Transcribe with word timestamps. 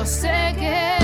yo 0.00 0.06
sé 0.06 0.54
que 0.58 0.99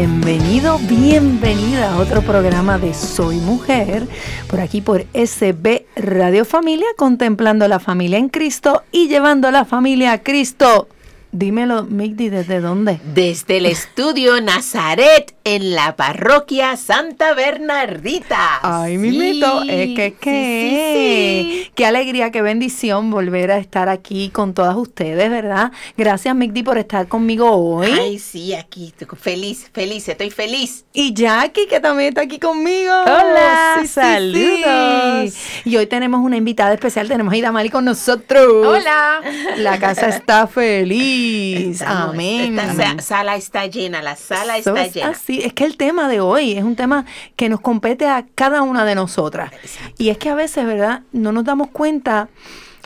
Bienvenido, 0.00 0.78
bienvenida 0.78 1.92
a 1.92 1.98
otro 1.98 2.22
programa 2.22 2.78
de 2.78 2.94
Soy 2.94 3.36
Mujer, 3.36 4.08
por 4.48 4.58
aquí 4.58 4.80
por 4.80 5.04
SB 5.12 5.84
Radio 5.94 6.46
Familia, 6.46 6.86
contemplando 6.96 7.68
la 7.68 7.80
familia 7.80 8.16
en 8.16 8.30
Cristo 8.30 8.82
y 8.92 9.08
llevando 9.08 9.48
a 9.48 9.50
la 9.50 9.66
familia 9.66 10.12
a 10.12 10.22
Cristo. 10.22 10.88
Dímelo, 11.32 11.82
Migdi, 11.82 12.30
¿desde 12.30 12.60
dónde? 12.60 12.98
Desde 13.12 13.58
el 13.58 13.66
estudio 13.66 14.40
Nazaret 14.40 15.34
en 15.44 15.74
la 15.74 15.96
parroquia 15.96 16.76
Santa 16.76 17.32
Bernardita. 17.34 18.60
Ay, 18.62 18.92
Sí, 18.92 18.98
mimito, 18.98 19.62
es 19.62 19.94
que, 19.96 20.10
sí, 20.10 20.16
que, 20.20 21.50
sí, 21.50 21.62
sí. 21.64 21.70
qué 21.74 21.86
alegría, 21.86 22.30
qué 22.30 22.42
bendición 22.42 23.10
volver 23.10 23.50
a 23.50 23.58
estar 23.58 23.88
aquí 23.88 24.28
con 24.30 24.52
todas 24.54 24.76
ustedes, 24.76 25.30
¿verdad? 25.30 25.72
Gracias, 25.96 26.34
Migdi, 26.34 26.62
por 26.62 26.76
estar 26.78 27.08
conmigo 27.08 27.50
hoy. 27.50 27.90
Ay, 27.90 28.18
sí, 28.18 28.54
aquí, 28.54 28.92
estoy 28.98 29.08
feliz, 29.18 29.70
feliz, 29.72 30.08
estoy 30.08 30.30
feliz. 30.30 30.84
Y 30.92 31.14
Jackie, 31.14 31.66
que 31.66 31.80
también 31.80 32.10
está 32.10 32.22
aquí 32.22 32.38
conmigo. 32.38 32.92
Hola, 33.02 33.82
saludos. 33.86 35.34
Y 35.64 35.76
hoy 35.76 35.86
tenemos 35.86 36.20
una 36.20 36.36
invitada 36.36 36.74
especial, 36.74 37.08
tenemos 37.08 37.32
a 37.32 37.36
Idamali 37.36 37.70
con 37.70 37.84
nosotros. 37.84 38.66
Hola. 38.66 39.20
La 39.56 39.78
casa 39.78 40.08
está 40.08 40.46
feliz. 40.46 41.80
Estamos- 41.80 42.14
Amén. 42.14 42.58
Esta 42.58 42.74
sa- 42.96 43.02
sala 43.02 43.36
está 43.36 43.66
llena, 43.66 44.02
la 44.02 44.16
sala 44.16 44.58
está 44.58 44.82
es 44.84 44.94
llena. 44.94 45.08
así. 45.10 45.39
Es 45.44 45.52
que 45.52 45.64
el 45.64 45.76
tema 45.76 46.08
de 46.08 46.20
hoy 46.20 46.52
es 46.52 46.64
un 46.64 46.76
tema 46.76 47.04
que 47.36 47.48
nos 47.48 47.60
compete 47.60 48.06
a 48.06 48.26
cada 48.34 48.62
una 48.62 48.84
de 48.84 48.94
nosotras. 48.94 49.52
Exacto. 49.62 49.94
Y 49.98 50.10
es 50.10 50.18
que 50.18 50.28
a 50.28 50.34
veces, 50.34 50.64
¿verdad? 50.64 51.02
No 51.12 51.32
nos 51.32 51.44
damos 51.44 51.68
cuenta 51.68 52.28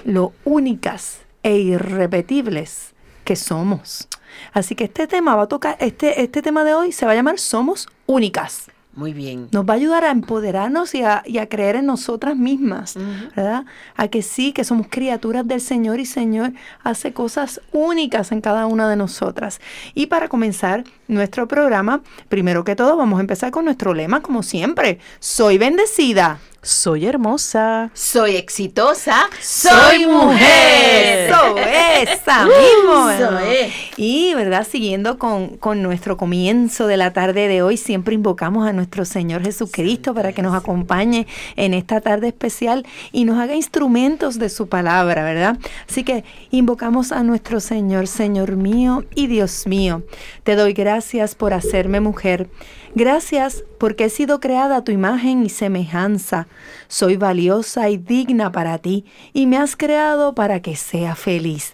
lo 0.04 0.32
únicas 0.44 1.20
e 1.42 1.56
irrepetibles 1.56 2.94
que 3.24 3.36
somos. 3.36 4.08
Así 4.52 4.74
que 4.74 4.84
este 4.84 5.06
tema 5.06 5.36
va 5.36 5.44
a 5.44 5.48
tocar, 5.48 5.76
este, 5.80 6.22
este 6.22 6.42
tema 6.42 6.64
de 6.64 6.74
hoy 6.74 6.92
se 6.92 7.06
va 7.06 7.12
a 7.12 7.14
llamar 7.14 7.38
Somos 7.38 7.88
únicas. 8.06 8.68
Muy 8.96 9.12
bien. 9.12 9.48
Nos 9.50 9.68
va 9.68 9.72
a 9.72 9.76
ayudar 9.76 10.04
a 10.04 10.10
empoderarnos 10.10 10.94
y 10.94 11.02
a, 11.02 11.22
y 11.26 11.38
a 11.38 11.48
creer 11.48 11.76
en 11.76 11.86
nosotras 11.86 12.36
mismas. 12.36 12.94
¿verdad? 13.34 13.64
A 13.96 14.08
que 14.08 14.22
sí, 14.22 14.52
que 14.52 14.62
somos 14.62 14.86
criaturas 14.88 15.46
del 15.46 15.60
Señor 15.60 15.98
y 15.98 16.06
Señor 16.06 16.52
hace 16.82 17.12
cosas 17.12 17.60
únicas 17.72 18.30
en 18.30 18.40
cada 18.40 18.66
una 18.66 18.88
de 18.88 18.96
nosotras. 18.96 19.60
Y 19.94 20.06
para 20.06 20.28
comenzar 20.28 20.84
nuestro 21.08 21.46
programa, 21.48 22.02
primero 22.28 22.64
que 22.64 22.76
todo 22.76 22.96
vamos 22.96 23.18
a 23.18 23.20
empezar 23.20 23.50
con 23.50 23.64
nuestro 23.64 23.94
lema, 23.94 24.22
como 24.22 24.42
siempre. 24.42 24.98
Soy 25.20 25.58
bendecida. 25.58 26.38
Soy 26.62 27.04
hermosa. 27.04 27.90
Soy 27.92 28.36
exitosa. 28.36 29.28
Soy 29.38 30.06
mujer. 30.06 31.28
Eso 31.28 31.58
es, 31.58 32.08
esa 32.22 32.46
mismo. 32.46 33.10
Eso 33.10 33.38
es. 33.40 33.70
Y, 33.98 34.32
¿verdad? 34.32 34.66
Siguiendo 34.66 35.18
con, 35.18 35.58
con 35.58 35.82
nuestro 35.82 36.16
comienzo 36.16 36.86
de 36.86 36.96
la 36.96 37.12
tarde 37.12 37.48
de 37.48 37.60
hoy, 37.60 37.76
siempre 37.76 38.14
invocamos 38.14 38.66
a 38.66 38.72
nuestro 38.72 39.04
Señor 39.04 39.42
Jesucristo 39.42 40.14
para 40.14 40.32
que 40.32 40.40
nos 40.40 40.54
acompañe 40.54 41.26
en 41.56 41.74
esta 41.74 42.00
tarde 42.00 42.28
especial 42.28 42.86
y 43.12 43.26
nos 43.26 43.38
haga 43.38 43.54
instrumentos 43.54 44.38
de 44.38 44.48
su 44.48 44.66
palabra, 44.66 45.22
¿verdad? 45.22 45.58
Así 45.86 46.02
que 46.02 46.24
invocamos 46.50 47.12
a 47.12 47.22
nuestro 47.22 47.60
Señor, 47.60 48.06
Señor 48.06 48.56
mío 48.56 49.04
y 49.14 49.26
Dios 49.26 49.66
mío. 49.66 50.02
Te 50.44 50.56
doy 50.56 50.72
gracias 50.72 50.93
por 51.38 51.52
hacerme 51.54 52.00
mujer. 52.00 52.48
Gracias 52.94 53.64
porque 53.78 54.04
he 54.04 54.10
sido 54.10 54.38
creada 54.38 54.76
a 54.76 54.84
tu 54.84 54.92
imagen 54.92 55.44
y 55.44 55.48
semejanza. 55.48 56.46
Soy 56.86 57.16
valiosa 57.16 57.88
y 57.90 57.96
digna 57.96 58.52
para 58.52 58.78
ti 58.78 59.04
y 59.32 59.46
me 59.46 59.56
has 59.56 59.76
creado 59.76 60.34
para 60.34 60.62
que 60.62 60.76
sea 60.76 61.16
feliz. 61.16 61.73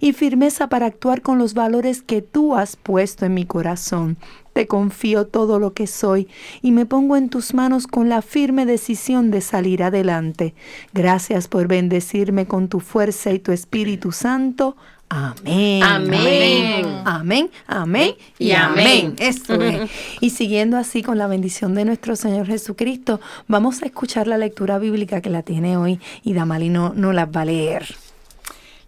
y 0.00 0.12
firmeza 0.12 0.68
para 0.68 0.86
actuar 0.86 1.22
con 1.22 1.38
los 1.38 1.54
valores 1.54 2.02
que 2.02 2.22
tú 2.22 2.54
has 2.54 2.76
puesto 2.76 3.26
en 3.26 3.34
mi 3.34 3.46
corazón. 3.46 4.16
Te 4.54 4.68
confío 4.68 5.26
todo 5.26 5.58
lo 5.58 5.72
que 5.74 5.88
soy 5.88 6.28
y 6.62 6.70
me 6.70 6.86
pongo 6.86 7.16
en 7.16 7.28
tus 7.28 7.54
manos 7.54 7.88
con 7.88 8.08
la 8.08 8.22
firme 8.22 8.66
decisión 8.66 9.32
de 9.32 9.40
salir 9.40 9.82
adelante. 9.82 10.54
Gracias 10.92 11.48
por 11.48 11.66
bendecirme 11.66 12.46
con 12.46 12.68
tu 12.68 12.78
fuerza 12.78 13.32
y 13.32 13.40
tu 13.40 13.50
Espíritu 13.50 14.12
Santo. 14.12 14.76
Amén. 15.08 15.82
Amén. 15.82 17.02
Amén. 17.04 17.50
Amén. 17.66 18.14
Y 18.38 18.52
amén. 18.52 19.14
Eso 19.18 19.54
es. 19.62 19.90
Y 20.20 20.30
siguiendo 20.30 20.76
así 20.76 21.02
con 21.02 21.18
la 21.18 21.26
bendición 21.26 21.74
de 21.74 21.84
nuestro 21.84 22.16
Señor 22.16 22.46
Jesucristo, 22.46 23.20
vamos 23.48 23.82
a 23.82 23.86
escuchar 23.86 24.28
la 24.28 24.38
lectura 24.38 24.78
bíblica 24.78 25.20
que 25.20 25.30
la 25.30 25.42
tiene 25.42 25.76
hoy 25.76 26.00
y 26.22 26.32
Damali 26.32 26.68
no, 26.68 26.92
no 26.94 27.12
las 27.12 27.28
va 27.28 27.42
a 27.42 27.44
leer. 27.44 27.96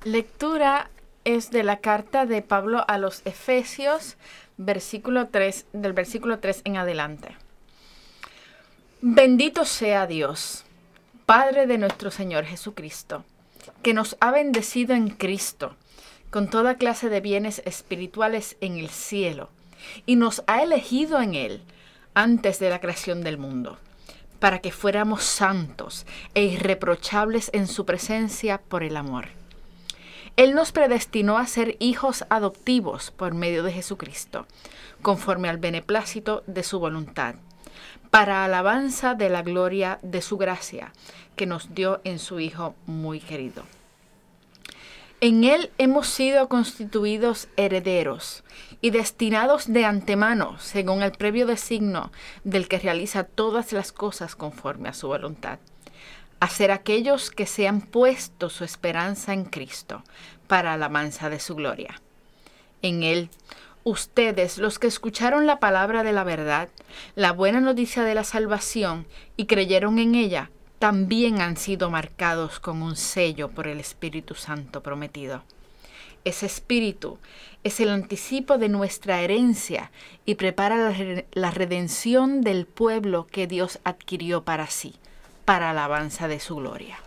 Lectura 0.05 0.91
es 1.26 1.50
de 1.50 1.64
la 1.64 1.78
carta 1.81 2.25
de 2.25 2.41
Pablo 2.41 2.84
a 2.87 2.98
los 2.98 3.20
Efesios, 3.26 4.16
versículo 4.56 5.26
3, 5.26 5.66
del 5.72 5.92
versículo 5.92 6.38
3 6.38 6.62
en 6.64 6.76
adelante. 6.76 7.37
Bendito 9.03 9.65
sea 9.65 10.06
Dios, 10.06 10.65
Padre 11.26 11.66
de 11.66 11.78
nuestro 11.78 12.12
Señor 12.12 12.44
Jesucristo, 12.44 13.25
que 13.82 13.92
nos 13.92 14.16
ha 14.20 14.31
bendecido 14.31 14.94
en 14.94 15.09
Cristo 15.10 15.75
con 16.31 16.48
toda 16.48 16.76
clase 16.76 17.09
de 17.09 17.20
bienes 17.20 17.60
espirituales 17.65 18.56
en 18.60 18.78
el 18.78 18.88
cielo 18.88 19.50
y 20.06 20.15
nos 20.15 20.44
ha 20.47 20.62
elegido 20.62 21.20
en 21.20 21.34
Él 21.34 21.62
antes 22.15 22.60
de 22.60 22.70
la 22.70 22.81
creación 22.81 23.25
del 23.25 23.36
mundo, 23.36 23.78
para 24.38 24.60
que 24.60 24.70
fuéramos 24.70 25.25
santos 25.25 26.06
e 26.34 26.44
irreprochables 26.44 27.50
en 27.53 27.66
su 27.66 27.84
presencia 27.84 28.59
por 28.59 28.84
el 28.84 28.97
amor. 28.97 29.26
Él 30.36 30.54
nos 30.54 30.70
predestinó 30.70 31.38
a 31.38 31.47
ser 31.47 31.76
hijos 31.78 32.26
adoptivos 32.28 33.10
por 33.10 33.32
medio 33.32 33.62
de 33.62 33.72
Jesucristo, 33.72 34.47
conforme 35.00 35.48
al 35.48 35.56
beneplácito 35.56 36.42
de 36.47 36.62
su 36.62 36.78
voluntad, 36.78 37.36
para 38.10 38.44
alabanza 38.44 39.14
de 39.14 39.30
la 39.30 39.41
gloria 39.41 39.98
de 40.02 40.20
su 40.20 40.36
gracia, 40.36 40.92
que 41.36 41.47
nos 41.47 41.74
dio 41.74 42.02
en 42.04 42.18
su 42.18 42.38
Hijo 42.38 42.74
muy 42.84 43.18
querido. 43.18 43.62
En 45.22 45.44
Él 45.44 45.71
hemos 45.78 46.06
sido 46.06 46.50
constituidos 46.50 47.48
herederos 47.56 48.44
y 48.82 48.91
destinados 48.91 49.72
de 49.72 49.86
antemano, 49.86 50.59
según 50.59 51.03
el 51.03 51.12
previo 51.12 51.47
designo 51.47 52.12
del 52.44 52.68
que 52.68 52.78
realiza 52.78 53.24
todas 53.24 53.72
las 53.72 53.91
cosas 53.91 54.36
conforme 54.36 54.91
a 54.91 54.92
su 54.92 55.09
voluntad 55.09 55.59
a 56.41 56.48
ser 56.48 56.71
aquellos 56.71 57.30
que 57.30 57.47
se 57.47 57.66
han 57.66 57.80
puesto 57.80 58.50
su 58.50 58.65
esperanza 58.65 59.33
en 59.33 59.44
Cristo 59.44 60.03
para 60.47 60.74
alabanza 60.74 61.30
de 61.30 61.41
su 61.41 61.54
gloria. 61.54 62.00
En 62.83 63.03
Él, 63.03 63.30
ustedes, 63.84 64.59
los 64.59 64.78
que 64.78 64.86
escucharon 64.86 65.47
la 65.47 65.60
palabra 65.60 66.03
de 66.03 66.12
la 66.12 66.24
verdad, 66.24 66.68
la 67.15 67.33
buena 67.33 67.60
noticia 67.60 68.03
de 68.03 68.15
la 68.15 68.24
salvación 68.24 69.06
y 69.36 69.47
creyeron 69.47 69.98
en 69.98 70.15
ella, 70.15 70.50
también 70.78 71.41
han 71.41 71.56
sido 71.56 71.91
marcados 71.91 72.60
con 72.60 72.82
un 72.82 72.97
sello 72.97 73.48
por 73.48 73.66
el 73.66 73.80
Espíritu 73.80 74.34
Santo 74.34 74.82
prometido. 74.82 75.42
Ese 76.24 76.44
espíritu 76.47 77.18
es 77.65 77.80
el 77.80 77.89
anticipo 77.89 78.59
de 78.59 78.68
nuestra 78.68 79.22
herencia 79.22 79.91
y 80.27 80.34
prepara 80.34 80.77
la, 80.77 80.91
re- 80.91 81.27
la 81.32 81.50
redención 81.50 82.42
del 82.42 82.66
pueblo 82.66 83.27
que 83.27 83.47
Dios 83.47 83.78
adquirió 83.84 84.42
para 84.42 84.66
sí, 84.66 84.97
para 85.47 85.71
alabanza 85.71 86.28
de 86.28 86.39
su 86.41 86.57
gloria. 86.57 86.98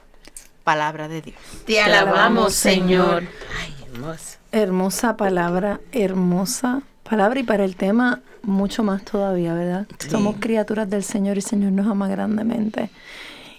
palabra 0.63 1.07
de 1.07 1.21
Dios. 1.21 1.37
Te 1.65 1.81
alabamos, 1.81 2.53
Señor. 2.53 3.23
Ay, 3.59 3.75
hermoso. 3.91 4.37
Hermosa 4.51 5.17
palabra, 5.17 5.79
hermosa 5.91 6.81
palabra 7.03 7.39
y 7.39 7.43
para 7.43 7.63
el 7.65 7.75
tema 7.75 8.21
mucho 8.43 8.83
más 8.83 9.03
todavía, 9.03 9.53
¿verdad? 9.55 9.87
Sí. 9.97 10.09
Somos 10.11 10.35
criaturas 10.39 10.87
del 10.89 11.03
Señor 11.03 11.37
y 11.37 11.39
el 11.39 11.45
Señor 11.45 11.71
nos 11.71 11.87
ama 11.87 12.07
grandemente. 12.07 12.89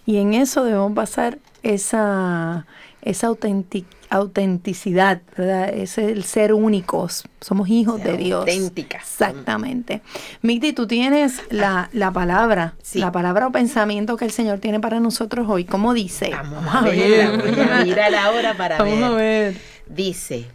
Y 0.06 0.18
en 0.18 0.34
eso 0.34 0.62
debemos 0.64 0.94
basar 0.94 1.38
esa, 1.64 2.66
esa 3.02 3.28
autentic- 3.28 3.84
autenticidad, 4.10 5.22
¿verdad? 5.36 5.68
Es 5.72 5.96
el 5.98 6.24
ser 6.24 6.52
únicos. 6.52 7.24
Somos 7.40 7.68
hijos 7.68 8.02
de 8.02 8.16
Dios. 8.16 8.40
Auténticas. 8.40 9.02
Exactamente. 9.02 10.02
Migdi, 10.42 10.72
tú 10.72 10.86
tienes 10.86 11.40
la, 11.50 11.88
la 11.92 12.12
palabra, 12.12 12.74
Sí. 12.82 12.98
la 12.98 13.12
palabra 13.12 13.46
o 13.46 13.52
pensamiento 13.52 14.16
que 14.16 14.24
el 14.24 14.30
Señor 14.32 14.58
tiene 14.58 14.80
para 14.80 15.00
nosotros 15.00 15.46
hoy. 15.48 15.64
¿Cómo 15.64 15.94
dice? 15.94 16.30
Vamos 16.30 16.64
a 16.74 16.82
ver, 16.82 17.38
voy 17.38 17.60
a 17.60 17.84
mirar 17.84 18.14
ahora 18.14 18.54
para 18.56 18.82
ver. 18.82 19.14
ver. 19.14 19.56
Dice, 19.88 20.46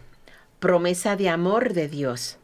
promesa 0.60 1.16
de 1.16 1.28
amor 1.28 1.72
de 1.72 1.88
Dios. 1.88 2.38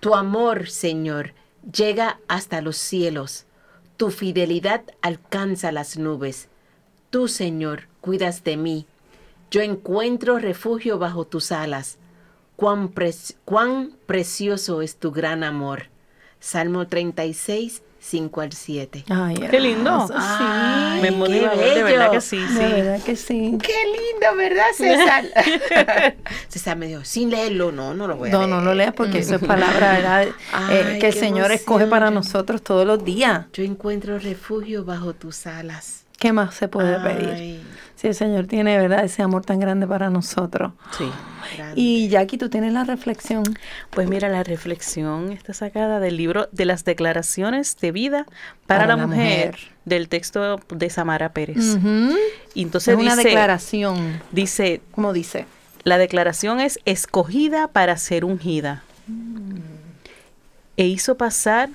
Tu 0.00 0.14
amor, 0.14 0.68
Señor, 0.68 1.32
llega 1.72 2.18
hasta 2.28 2.60
los 2.60 2.76
cielos. 2.76 3.46
Tu 3.96 4.10
fidelidad 4.10 4.82
alcanza 5.02 5.72
las 5.72 5.96
nubes. 5.98 6.48
Tú, 7.10 7.26
Señor, 7.26 7.88
cuidas 8.00 8.44
de 8.44 8.56
mí. 8.56 8.86
Yo 9.50 9.62
encuentro 9.62 10.38
refugio 10.38 10.98
bajo 10.98 11.24
tus 11.26 11.52
alas. 11.52 11.98
Cuán, 12.56 12.88
pre- 12.88 13.14
cuán 13.44 13.92
precioso 14.06 14.82
es 14.82 14.96
tu 14.96 15.12
gran 15.12 15.44
amor. 15.44 15.84
Salmo 16.40 16.86
36, 16.86 17.82
5 18.00 18.40
al 18.40 18.52
7. 18.52 19.04
Ay, 19.08 19.34
Qué 19.50 19.60
lindo. 19.60 20.06
Ay, 20.14 21.00
Me 21.02 21.08
qué 21.08 21.14
motiva, 21.16 21.54
de 21.56 21.82
verdad 21.82 22.10
que 22.10 22.20
sí, 22.20 22.38
sí, 22.38 22.46
sí. 22.52 22.58
de 22.58 22.68
verdad 22.82 23.02
que 23.02 23.16
sí. 23.16 23.58
Qué 23.62 23.74
lindo, 23.86 24.36
¿verdad, 24.36 24.66
César? 24.76 25.24
César 26.48 26.76
me 26.76 26.86
dijo, 26.86 27.04
sin 27.04 27.30
leerlo, 27.30 27.72
no, 27.72 27.94
no 27.94 28.06
lo 28.06 28.16
voy 28.16 28.28
a 28.28 28.32
No, 28.32 28.38
leer. 28.40 28.50
no 28.50 28.60
lo 28.60 28.74
leas 28.74 28.92
porque 28.94 29.18
eso 29.20 29.36
es 29.36 29.42
palabra, 29.44 29.92
¿verdad? 29.94 30.26
Eh, 30.70 30.84
Ay, 30.92 30.98
que 30.98 31.08
el 31.08 31.14
Señor 31.14 31.50
escoge 31.52 31.86
para 31.86 32.08
emoción. 32.08 32.32
nosotros 32.32 32.62
todos 32.62 32.86
los 32.86 33.04
días. 33.04 33.46
Yo 33.52 33.62
encuentro 33.64 34.18
refugio 34.18 34.84
bajo 34.84 35.12
tus 35.14 35.46
alas. 35.46 36.04
¿Qué 36.18 36.32
más 36.32 36.54
se 36.54 36.66
puede 36.68 36.98
pedir? 37.00 37.60
Si 38.00 38.06
el 38.06 38.14
Señor 38.14 38.46
tiene, 38.46 38.78
¿verdad? 38.78 39.04
Ese 39.04 39.22
amor 39.22 39.44
tan 39.44 39.58
grande 39.58 39.84
para 39.84 40.08
nosotros. 40.08 40.72
Sí. 40.96 41.10
grande. 41.56 41.74
Y 41.80 42.08
Jackie, 42.08 42.38
tú 42.38 42.48
tienes 42.48 42.72
la 42.72 42.84
reflexión. 42.84 43.42
Pues 43.90 44.08
mira, 44.08 44.28
la 44.28 44.44
reflexión 44.44 45.32
está 45.32 45.52
sacada 45.52 45.98
del 45.98 46.16
libro 46.16 46.48
de 46.52 46.64
las 46.64 46.84
declaraciones 46.84 47.76
de 47.80 47.90
vida 47.90 48.24
para, 48.68 48.82
Para 48.82 48.86
la, 48.86 48.96
la 48.96 49.06
mujer, 49.08 49.46
mujer. 49.52 49.58
del 49.84 50.08
texto 50.08 50.60
de 50.70 50.90
Samara 50.90 51.32
Pérez. 51.32 51.74
Ujú. 51.74 52.14
Y 52.54 52.62
entonces 52.62 52.94
es 52.94 53.00
una 53.00 53.16
dice, 53.16 53.28
declaración. 53.30 54.22
dice, 54.30 54.80
¿Cómo 54.92 55.12
dice? 55.12 55.46
la 55.82 55.98
declaración 55.98 56.60
es 56.60 56.78
escogida 56.84 57.66
para 57.66 57.96
ser 57.96 58.24
ungida. 58.24 58.84
E 60.76 60.86
hizo 60.86 61.16
pasar 61.16 61.70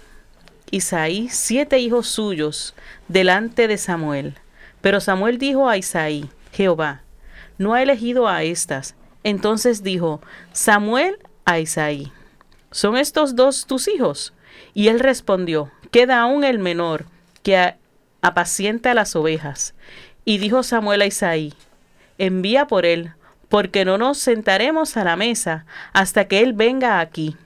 Isaí 0.71 1.27
siete 1.29 1.79
hijos 1.79 2.07
suyos 2.07 2.73
delante 3.09 3.67
de 3.67 3.77
Samuel. 3.77 4.35
Pero 4.83 4.99
Samuel 4.99 5.37
dijo 5.37 5.69
a 5.69 5.77
Isaí, 5.77 6.29
Jehová, 6.51 7.03
no 7.57 7.73
ha 7.73 7.81
elegido 7.81 8.27
a 8.27 8.43
estas. 8.43 8.95
Entonces 9.23 9.81
dijo 9.81 10.19
Samuel 10.51 11.19
a 11.45 11.57
Isaí, 11.59 12.11
¿son 12.69 12.97
estos 12.97 13.37
dos 13.37 13.65
tus 13.65 13.87
hijos? 13.87 14.33
Y 14.73 14.89
él 14.89 14.99
respondió, 14.99 15.71
queda 15.89 16.19
aún 16.19 16.43
el 16.43 16.59
menor, 16.59 17.05
que 17.43 17.75
apacienta 18.21 18.93
las 18.93 19.15
ovejas. 19.15 19.73
Y 20.25 20.37
dijo 20.37 20.63
Samuel 20.63 21.01
a 21.03 21.05
Isaí, 21.05 21.53
envía 22.17 22.67
por 22.67 22.85
él, 22.85 23.13
porque 23.47 23.85
no 23.85 23.97
nos 23.97 24.17
sentaremos 24.17 24.97
a 24.97 25.05
la 25.05 25.15
mesa 25.15 25.65
hasta 25.93 26.27
que 26.27 26.41
él 26.41 26.51
venga 26.51 26.99
aquí. 26.99 27.37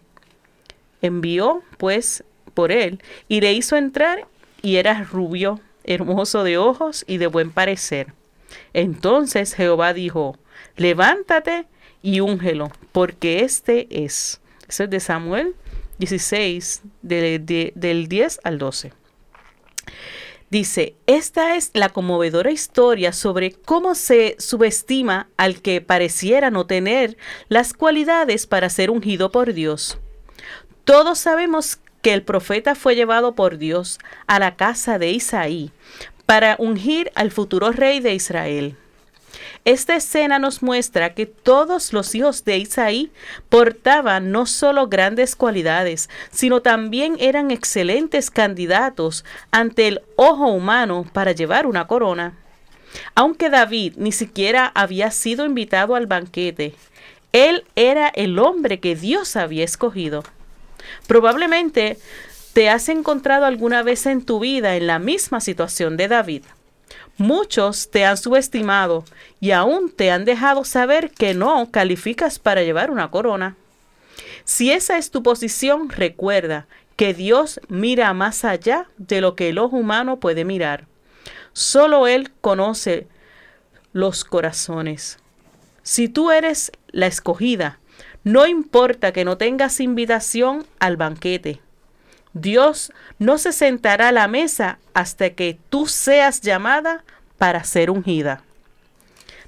Envió, 1.04 1.62
pues, 1.78 2.24
por 2.56 2.72
él, 2.72 3.00
y 3.28 3.42
le 3.42 3.54
hizo 3.54 3.75
entrar, 3.75 4.28
y 4.63 4.78
era 4.78 5.04
rubio, 5.04 5.62
hermoso 5.88 6.44
de 6.44 6.57
ojos 6.57 7.04
y 7.07 7.18
de 7.18 7.28
buen 7.28 7.51
parecer. 7.51 8.13
Entonces 8.74 9.54
Jehová 9.56 9.94
dijo, 9.94 10.38
levántate 10.75 11.66
y 12.01 12.19
úngelo, 12.19 12.72
porque 12.92 13.39
este 13.44 13.88
es. 14.06 14.39
Eso 14.68 14.84
es 14.84 14.89
de 14.89 15.00
Samuel 15.00 15.56
16, 15.98 16.81
de- 17.01 17.39
de- 17.39 17.72
del 17.75 18.07
10 18.07 18.39
al 18.44 18.57
12. 18.60 18.94
Dice, 20.50 20.95
esta 21.07 21.57
es 21.57 21.72
la 21.74 21.89
conmovedora 21.89 22.51
historia 22.51 23.12
sobre 23.12 23.51
cómo 23.51 23.95
se 23.95 24.38
subestima 24.39 25.28
al 25.36 25.62
que 25.62 25.81
pareciera 25.81 26.51
no 26.51 26.66
tener 26.66 27.18
las 27.50 27.74
cualidades 27.74 28.48
para 28.48 28.69
ser 28.69 28.89
ungido 28.89 29.30
por 29.31 29.54
Dios. 29.54 29.98
Todos 30.86 31.19
sabemos 31.19 31.80
que 32.07 32.13
el 32.13 32.24
profeta 32.24 32.74
fue 32.74 32.95
llevado 32.95 33.36
por 33.36 33.57
Dios 33.57 34.00
a 34.27 34.39
la 34.39 34.56
casa 34.56 34.98
de 34.98 35.12
Isaí 35.12 35.71
para 36.25 36.56
ungir 36.57 37.12
al 37.15 37.31
futuro 37.31 37.74
rey 37.74 38.00
de 38.00 38.13
Israel. 38.13 38.77
Esta 39.65 39.98
escena 39.98 40.39
nos 40.39 40.63
muestra 40.63 41.13
que 41.13 41.25
todos 41.25 41.92
los 41.92 42.15
hijos 42.15 42.45
de 42.45 42.59
Isaí 42.59 43.12
portaban 43.50 44.31
no 44.31 44.45
solo 44.45 44.88
grandes 44.88 45.36
cualidades, 45.36 46.09
sino 46.31 46.62
también 46.62 47.18
eran 47.19 47.51
excelentes 47.51 48.31
candidatos 48.31 49.25
ante 49.51 49.89
el 49.89 50.01
ojo 50.15 50.48
humano 50.48 51.06
para 51.12 51.33
llevar 51.33 51.68
una 51.68 51.88
corona. 51.88 52.38
Aunque 53.15 53.50
David 53.50 53.95
ni 53.98 54.13
siquiera 54.13 54.71
había 54.75 55.12
sido 55.12 55.45
invitado 55.45 55.94
al 55.94 56.07
banquete, 56.07 56.74
él 57.33 57.65
era 57.75 58.07
el 58.07 58.39
hombre 58.39 58.80
que 58.80 58.95
Dios 58.95 59.36
había 59.36 59.65
escogido. 59.65 60.24
Probablemente 61.07 61.98
te 62.54 62.69
has 62.69 62.89
encontrado 62.89 63.45
alguna 63.45 63.84
vez 63.84 64.06
en 64.06 64.25
tu 64.25 64.39
vida 64.39 64.75
en 64.75 64.88
la 64.88 65.00
misma 65.00 65.42
situación 65.42 65.98
de 65.98 66.07
David. 66.07 66.44
Muchos 67.18 67.89
te 67.89 68.06
han 68.06 68.18
subestimado 68.18 69.04
y 69.39 69.51
aún 69.51 69.92
te 69.92 70.12
han 70.12 70.25
dejado 70.25 70.63
saber 70.63 71.12
que 71.12 71.34
no 71.34 71.72
calificas 71.72 72.39
para 72.39 72.63
llevar 72.63 72.92
una 72.92 73.10
corona. 73.10 73.56
Si 74.45 74.72
esa 74.72 74.98
es 74.98 75.12
tu 75.12 75.24
posición, 75.24 75.89
recuerda 75.89 76.68
que 76.95 77.13
Dios 77.13 77.60
mira 77.69 78.13
más 78.13 78.44
allá 78.45 78.88
de 78.98 79.22
lo 79.22 79.36
que 79.36 79.50
el 79.50 79.60
ojo 79.60 79.78
humano 79.78 80.19
puede 80.19 80.45
mirar. 80.45 80.86
Solo 81.54 82.07
Él 82.07 82.31
conoce 82.42 83.07
los 83.94 84.24
corazones. 84.24 85.20
Si 85.84 86.10
tú 86.10 86.32
eres 86.32 86.72
la 86.89 87.08
escogida, 87.08 87.79
no 88.27 88.46
importa 88.46 89.13
que 89.13 89.24
no 89.24 89.38
tengas 89.38 89.79
invitación 89.79 90.65
al 90.79 90.98
banquete. 90.98 91.62
Dios 92.34 92.91
no 93.19 93.38
se 93.38 93.53
sentará 93.53 94.10
a 94.10 94.12
la 94.12 94.27
mesa 94.27 94.79
hasta 94.93 95.29
que 95.29 95.57
tú 95.69 95.88
seas 95.88 96.41
llamada 96.41 97.05
para 97.38 97.63
ser 97.63 97.89
ungida. 97.89 98.43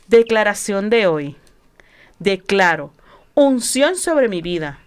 Declaración 0.08 0.90
de 0.90 1.08
hoy. 1.08 1.36
Declaro 2.20 2.94
unción 3.34 3.98
sobre 3.98 4.30
mi 4.30 4.42
vida. 4.42 4.80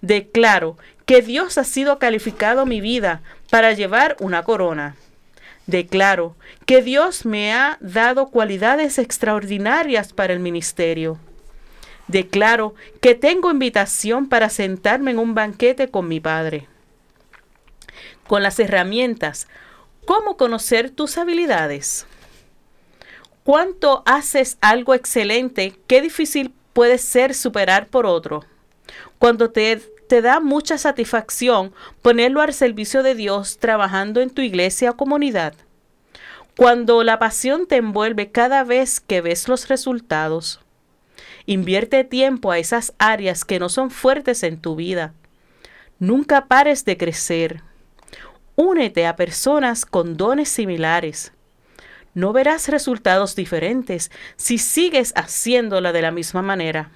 Declaro 0.00 0.78
que 1.04 1.20
Dios 1.20 1.58
ha 1.58 1.64
sido 1.64 1.98
calificado 1.98 2.64
mi 2.64 2.80
vida 2.80 3.20
para 3.50 3.74
llevar 3.74 4.16
una 4.20 4.42
corona. 4.42 4.96
Declaro 5.66 6.34
que 6.64 6.80
Dios 6.80 7.26
me 7.26 7.52
ha 7.52 7.76
dado 7.82 8.28
cualidades 8.28 8.98
extraordinarias 8.98 10.14
para 10.14 10.32
el 10.32 10.40
ministerio. 10.40 11.18
Declaro 12.08 12.74
que 13.02 13.14
tengo 13.14 13.50
invitación 13.50 14.28
para 14.28 14.48
sentarme 14.48 15.10
en 15.10 15.18
un 15.18 15.34
banquete 15.34 15.88
con 15.88 16.08
mi 16.08 16.20
Padre. 16.20 16.66
Con 18.26 18.42
las 18.42 18.58
herramientas, 18.58 19.46
¿cómo 20.06 20.38
conocer 20.38 20.90
tus 20.90 21.18
habilidades? 21.18 22.06
¿Cuánto 23.44 24.02
haces 24.06 24.56
algo 24.60 24.94
excelente? 24.94 25.74
¿Qué 25.86 26.00
difícil 26.00 26.52
puede 26.72 26.98
ser 26.98 27.34
superar 27.34 27.88
por 27.88 28.06
otro? 28.06 28.44
Cuando 29.18 29.50
te, 29.50 29.76
te 30.08 30.22
da 30.22 30.40
mucha 30.40 30.78
satisfacción 30.78 31.74
ponerlo 32.00 32.40
al 32.40 32.54
servicio 32.54 33.02
de 33.02 33.14
Dios 33.14 33.58
trabajando 33.58 34.20
en 34.20 34.30
tu 34.30 34.40
iglesia 34.40 34.90
o 34.90 34.96
comunidad. 34.96 35.54
Cuando 36.56 37.04
la 37.04 37.18
pasión 37.18 37.66
te 37.66 37.76
envuelve 37.76 38.30
cada 38.30 38.64
vez 38.64 39.00
que 39.00 39.20
ves 39.20 39.46
los 39.46 39.68
resultados. 39.68 40.60
Invierte 41.50 42.04
tiempo 42.04 42.50
a 42.50 42.58
esas 42.58 42.92
áreas 42.98 43.46
que 43.46 43.58
no 43.58 43.70
son 43.70 43.90
fuertes 43.90 44.42
en 44.42 44.60
tu 44.60 44.76
vida. 44.76 45.14
Nunca 45.98 46.44
pares 46.44 46.84
de 46.84 46.98
crecer. 46.98 47.62
Únete 48.54 49.06
a 49.06 49.16
personas 49.16 49.86
con 49.86 50.18
dones 50.18 50.50
similares. 50.50 51.32
No 52.12 52.34
verás 52.34 52.68
resultados 52.68 53.34
diferentes 53.34 54.10
si 54.36 54.58
sigues 54.58 55.14
haciéndola 55.16 55.92
de 55.94 56.02
la 56.02 56.10
misma 56.10 56.42
manera. 56.42 56.90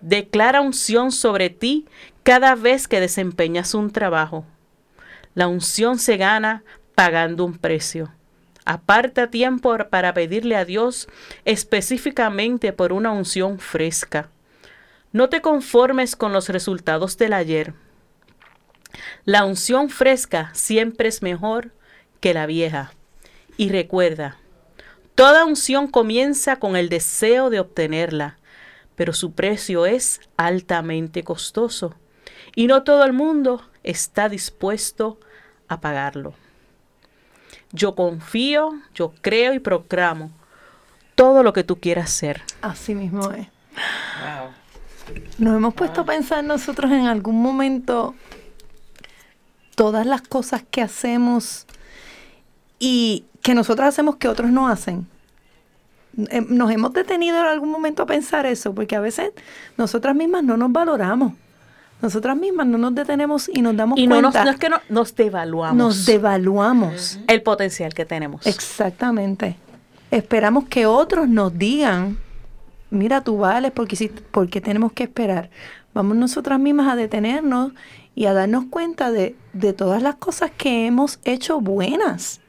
Declara 0.00 0.60
unción 0.60 1.10
sobre 1.10 1.50
ti 1.50 1.86
cada 2.22 2.54
vez 2.54 2.86
que 2.86 3.00
desempeñas 3.00 3.74
un 3.74 3.90
trabajo. 3.90 4.46
La 5.34 5.48
unción 5.48 5.98
se 5.98 6.18
gana 6.18 6.62
pagando 6.94 7.44
un 7.44 7.58
precio. 7.58 8.12
Aparta 8.64 9.30
tiempo 9.30 9.76
para 9.90 10.14
pedirle 10.14 10.56
a 10.56 10.64
Dios 10.64 11.08
específicamente 11.44 12.72
por 12.72 12.92
una 12.92 13.10
unción 13.10 13.58
fresca. 13.58 14.30
No 15.12 15.28
te 15.28 15.42
conformes 15.42 16.16
con 16.16 16.32
los 16.32 16.48
resultados 16.48 17.18
del 17.18 17.34
ayer. 17.34 17.74
La 19.24 19.44
unción 19.44 19.90
fresca 19.90 20.50
siempre 20.54 21.08
es 21.08 21.22
mejor 21.22 21.72
que 22.20 22.32
la 22.32 22.46
vieja. 22.46 22.92
Y 23.56 23.68
recuerda, 23.68 24.38
toda 25.14 25.44
unción 25.44 25.88
comienza 25.88 26.56
con 26.56 26.74
el 26.74 26.88
deseo 26.88 27.50
de 27.50 27.60
obtenerla, 27.60 28.38
pero 28.96 29.12
su 29.12 29.32
precio 29.32 29.86
es 29.86 30.20
altamente 30.36 31.22
costoso 31.22 31.94
y 32.54 32.66
no 32.66 32.82
todo 32.82 33.04
el 33.04 33.12
mundo 33.12 33.62
está 33.82 34.28
dispuesto 34.28 35.18
a 35.68 35.80
pagarlo. 35.80 36.34
Yo 37.74 37.96
confío, 37.96 38.72
yo 38.94 39.12
creo 39.20 39.52
y 39.52 39.58
proclamo 39.58 40.30
todo 41.16 41.42
lo 41.42 41.52
que 41.52 41.64
tú 41.64 41.80
quieras 41.80 42.10
ser. 42.10 42.42
Así 42.62 42.94
mismo 42.94 43.30
es. 43.32 43.48
Nos 45.38 45.56
hemos 45.56 45.74
puesto 45.74 46.02
a 46.02 46.04
pensar 46.04 46.44
nosotros 46.44 46.92
en 46.92 47.06
algún 47.06 47.42
momento 47.42 48.14
todas 49.74 50.06
las 50.06 50.22
cosas 50.22 50.62
que 50.70 50.82
hacemos 50.82 51.66
y 52.78 53.24
que 53.42 53.54
nosotros 53.54 53.88
hacemos 53.88 54.16
que 54.16 54.28
otros 54.28 54.50
no 54.50 54.68
hacen. 54.68 55.08
Eh, 56.30 56.46
Nos 56.48 56.70
hemos 56.70 56.92
detenido 56.92 57.38
en 57.38 57.46
algún 57.46 57.70
momento 57.70 58.04
a 58.04 58.06
pensar 58.06 58.46
eso, 58.46 58.72
porque 58.72 58.94
a 58.94 59.00
veces 59.00 59.32
nosotras 59.76 60.14
mismas 60.14 60.44
no 60.44 60.56
nos 60.56 60.70
valoramos. 60.70 61.32
Nosotras 62.04 62.36
mismas 62.36 62.66
no 62.66 62.76
nos 62.78 62.94
detenemos 62.94 63.50
y 63.52 63.62
nos 63.62 63.74
damos 63.76 63.98
Y 63.98 64.06
no, 64.06 64.20
nos, 64.20 64.32
cuenta. 64.32 64.44
no 64.44 64.50
es 64.50 64.58
que 64.58 64.68
no- 64.68 64.80
nos 64.90 65.14
devaluamos 65.16 65.76
nos 65.76 66.06
devaluamos. 66.06 67.18
el 67.26 67.42
potencial 67.42 67.94
que 67.94 68.04
tenemos. 68.04 68.46
Exactamente. 68.46 69.56
Esperamos 70.10 70.66
que 70.66 70.84
otros 70.86 71.28
nos 71.28 71.56
digan, 71.58 72.18
mira, 72.90 73.22
tú 73.22 73.38
vales 73.38 73.72
porque, 73.72 74.10
porque 74.30 74.60
tenemos 74.60 74.92
que 74.92 75.04
esperar. 75.04 75.48
Vamos 75.94 76.16
nosotras 76.16 76.60
mismas 76.60 76.88
a 76.92 76.96
detenernos 76.96 77.72
y 78.14 78.26
a 78.26 78.32
darnos 78.34 78.66
cuenta 78.70 79.10
de, 79.10 79.34
de 79.54 79.72
todas 79.72 80.02
las 80.02 80.16
cosas 80.16 80.50
que 80.56 80.86
hemos 80.86 81.18
hecho 81.24 81.60
buenas, 81.60 82.40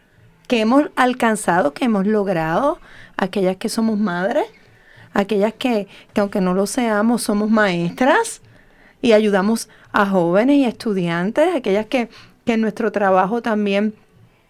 que 0.48 0.60
hemos 0.60 0.90
alcanzado, 0.96 1.74
que 1.74 1.86
hemos 1.86 2.06
logrado, 2.06 2.80
aquellas 3.18 3.56
que 3.58 3.70
somos 3.70 3.98
madres, 3.98 4.46
aquellas 5.14 5.54
que, 5.54 5.88
que 6.14 6.22
aunque 6.22 6.42
no 6.42 6.54
lo 6.54 6.68
seamos, 6.68 7.24
somos 7.24 7.50
maestras 7.50 8.42
y 9.06 9.14
ayudamos 9.14 9.70
a 9.92 10.08
jóvenes 10.08 10.56
y 10.58 10.66
estudiantes, 10.66 11.56
aquellas 11.56 11.86
que, 11.86 12.10
que 12.44 12.54
en 12.54 12.62
nuestro 12.62 12.92
trabajo 12.92 13.44
también 13.44 13.94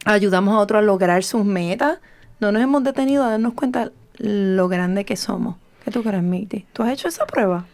ayudamos 0.06 0.54
a 0.56 0.60
otros 0.60 0.80
a 0.80 0.82
lograr 0.82 1.26
sus 1.26 1.44
metas. 1.44 2.00
No 2.40 2.54
nos 2.54 2.62
hemos 2.62 2.82
detenido 2.84 3.26
a 3.26 3.32
darnos 3.32 3.54
cuenta 3.54 3.92
lo 4.18 4.70
grande 4.70 5.04
que 5.04 5.18
somos. 5.18 5.58
¿Qué 5.84 5.92
tú 5.92 6.04
crees, 6.04 6.24
Miti? 6.24 6.66
¿Tú 6.72 6.84
has 6.84 6.92
hecho 6.94 7.10
esa 7.10 7.26
prueba? 7.26 7.66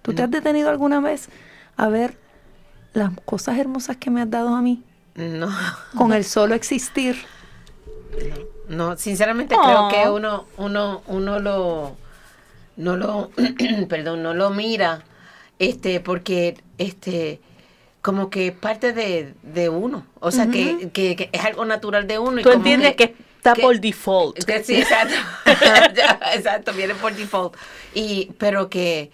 ¿Tú 0.00 0.14
te 0.14 0.22
has 0.22 0.30
detenido 0.30 0.70
alguna 0.70 0.98
vez 1.00 1.28
a 1.76 1.88
ver 1.88 2.16
las 2.94 3.10
cosas 3.26 3.58
hermosas 3.58 3.98
que 3.98 4.08
me 4.10 4.22
has 4.22 4.30
dado 4.30 4.54
a 4.56 4.62
mí 4.62 4.82
No, 5.16 5.50
con 5.94 6.14
el 6.14 6.24
solo 6.36 6.54
existir? 6.54 7.16
no, 8.68 8.96
sinceramente 8.96 9.54
Oh. 9.58 9.62
creo 9.62 9.88
que 10.04 10.10
uno, 10.10 10.46
uno, 10.56 11.02
uno 11.06 11.38
lo, 11.38 11.96
no 12.76 12.96
lo, 12.96 13.30
perdón, 13.90 14.22
no 14.22 14.32
lo 14.32 14.48
mira, 14.50 15.02
este, 15.60 16.00
porque, 16.00 16.56
este, 16.78 17.40
como 18.02 18.30
que 18.30 18.48
es 18.48 18.52
parte 18.52 18.92
de, 18.92 19.34
de 19.42 19.68
uno, 19.68 20.06
o 20.20 20.30
sea, 20.32 20.50
que, 20.50 20.90
que, 20.92 21.14
que 21.16 21.28
es 21.32 21.44
algo 21.44 21.64
natural 21.64 22.06
de 22.08 22.18
uno. 22.18 22.42
Tú 22.42 22.50
entiendes 22.50 22.96
que, 22.96 23.14
está 23.36 23.52
que- 23.52 23.62
por 23.62 23.78
default. 23.78 24.42
que 24.44 24.64
sí, 24.64 24.74
exacto, 24.80 25.14
exacto, 26.34 26.72
viene 26.72 26.94
por 26.94 27.14
default, 27.14 27.54
y, 27.94 28.32
pero 28.38 28.68
que, 28.70 29.10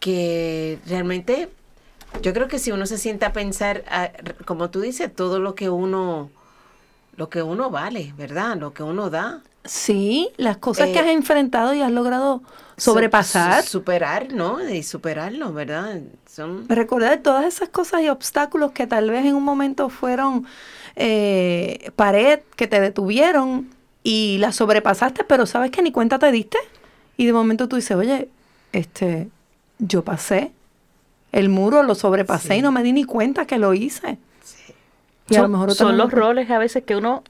que 0.00 0.78
realmente, 0.86 1.48
yo 2.22 2.32
creo 2.32 2.48
que 2.48 2.58
si 2.58 2.70
uno 2.72 2.86
se 2.86 2.98
sienta 2.98 3.28
a 3.28 3.32
pensar, 3.32 3.84
ah, 3.88 4.10
como 4.44 4.70
tú 4.70 4.80
dices, 4.80 5.14
todo 5.14 5.40
lo 5.40 5.54
que 5.54 5.68
uno 5.70 6.30
lo 7.16 7.28
que 7.30 7.42
uno 7.42 7.70
vale, 7.70 8.12
¿verdad? 8.18 8.56
Lo 8.56 8.74
que 8.74 8.82
uno 8.82 9.08
da. 9.08 9.42
Sí, 9.64 10.30
las 10.36 10.56
cosas 10.56 10.88
que 10.88 10.94
Eh, 10.96 10.98
has 10.98 11.06
enfrentado 11.06 11.72
y 11.72 11.80
has 11.80 11.92
logrado 11.92 12.42
sobrepasar. 12.76 13.62
Su- 13.62 13.70
superar, 13.70 14.32
¿no? 14.32 14.68
Y 14.68 14.82
superarlo, 14.82 15.52
¿verdad? 15.52 16.00
Son 16.30 16.68
Recordar 16.68 17.18
todas 17.20 17.44
esas 17.46 17.68
cosas 17.68 18.02
y 18.02 18.08
obstáculos 18.08 18.72
que 18.72 18.86
tal 18.86 19.10
vez 19.10 19.24
en 19.24 19.34
un 19.34 19.44
momento 19.44 19.88
fueron 19.88 20.46
eh, 20.96 21.90
pared, 21.96 22.40
que 22.56 22.66
te 22.66 22.80
detuvieron 22.80 23.70
y 24.02 24.38
las 24.38 24.56
sobrepasaste, 24.56 25.24
pero 25.24 25.46
sabes 25.46 25.70
que 25.70 25.82
ni 25.82 25.92
cuenta 25.92 26.18
te 26.18 26.30
diste. 26.30 26.58
Y 27.16 27.26
de 27.26 27.32
momento 27.32 27.68
tú 27.68 27.76
dices, 27.76 27.96
oye, 27.96 28.28
este, 28.72 29.28
yo 29.78 30.02
pasé 30.04 30.52
el 31.32 31.48
muro, 31.48 31.82
lo 31.82 31.94
sobrepasé 31.94 32.56
y 32.56 32.62
no 32.62 32.70
me 32.72 32.82
di 32.82 32.92
ni 32.92 33.04
cuenta 33.04 33.46
que 33.46 33.58
lo 33.58 33.74
hice. 33.74 34.18
Y 35.28 35.36
a 35.36 35.38
lo 35.38 35.44
son 35.44 35.52
mejor 35.52 35.70
otra 35.70 35.86
son 35.86 35.96
los 35.96 36.12
roles 36.12 36.50
a 36.50 36.58
veces 36.58 36.84
que 36.84 36.96
uno, 36.96 37.24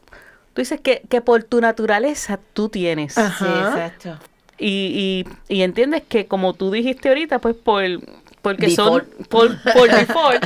tú 0.52 0.60
dices 0.60 0.80
que, 0.80 1.02
que 1.08 1.20
por 1.20 1.44
tu 1.44 1.60
naturaleza 1.60 2.40
tú 2.52 2.68
tienes. 2.68 3.16
Ajá. 3.16 3.44
Sí, 3.44 3.78
exacto. 3.78 4.18
Y, 4.58 5.24
y, 5.48 5.54
y 5.54 5.62
entiendes 5.62 6.02
que 6.08 6.26
como 6.26 6.54
tú 6.54 6.70
dijiste 6.70 7.08
ahorita, 7.08 7.38
pues 7.40 7.56
por 7.56 7.82
porque 8.44 8.66
Default. 8.66 9.04
son 9.16 9.26
por, 9.26 9.62
por 9.72 9.90
default, 9.98 10.44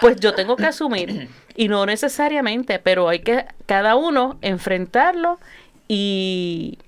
pues 0.00 0.20
yo 0.20 0.34
tengo 0.34 0.54
que 0.56 0.66
asumir. 0.66 1.28
Y 1.56 1.66
no 1.66 1.84
necesariamente, 1.84 2.78
pero 2.78 3.08
hay 3.08 3.18
que 3.18 3.44
cada 3.66 3.96
uno 3.96 4.38
enfrentarlo 4.40 5.40
y, 5.88 6.78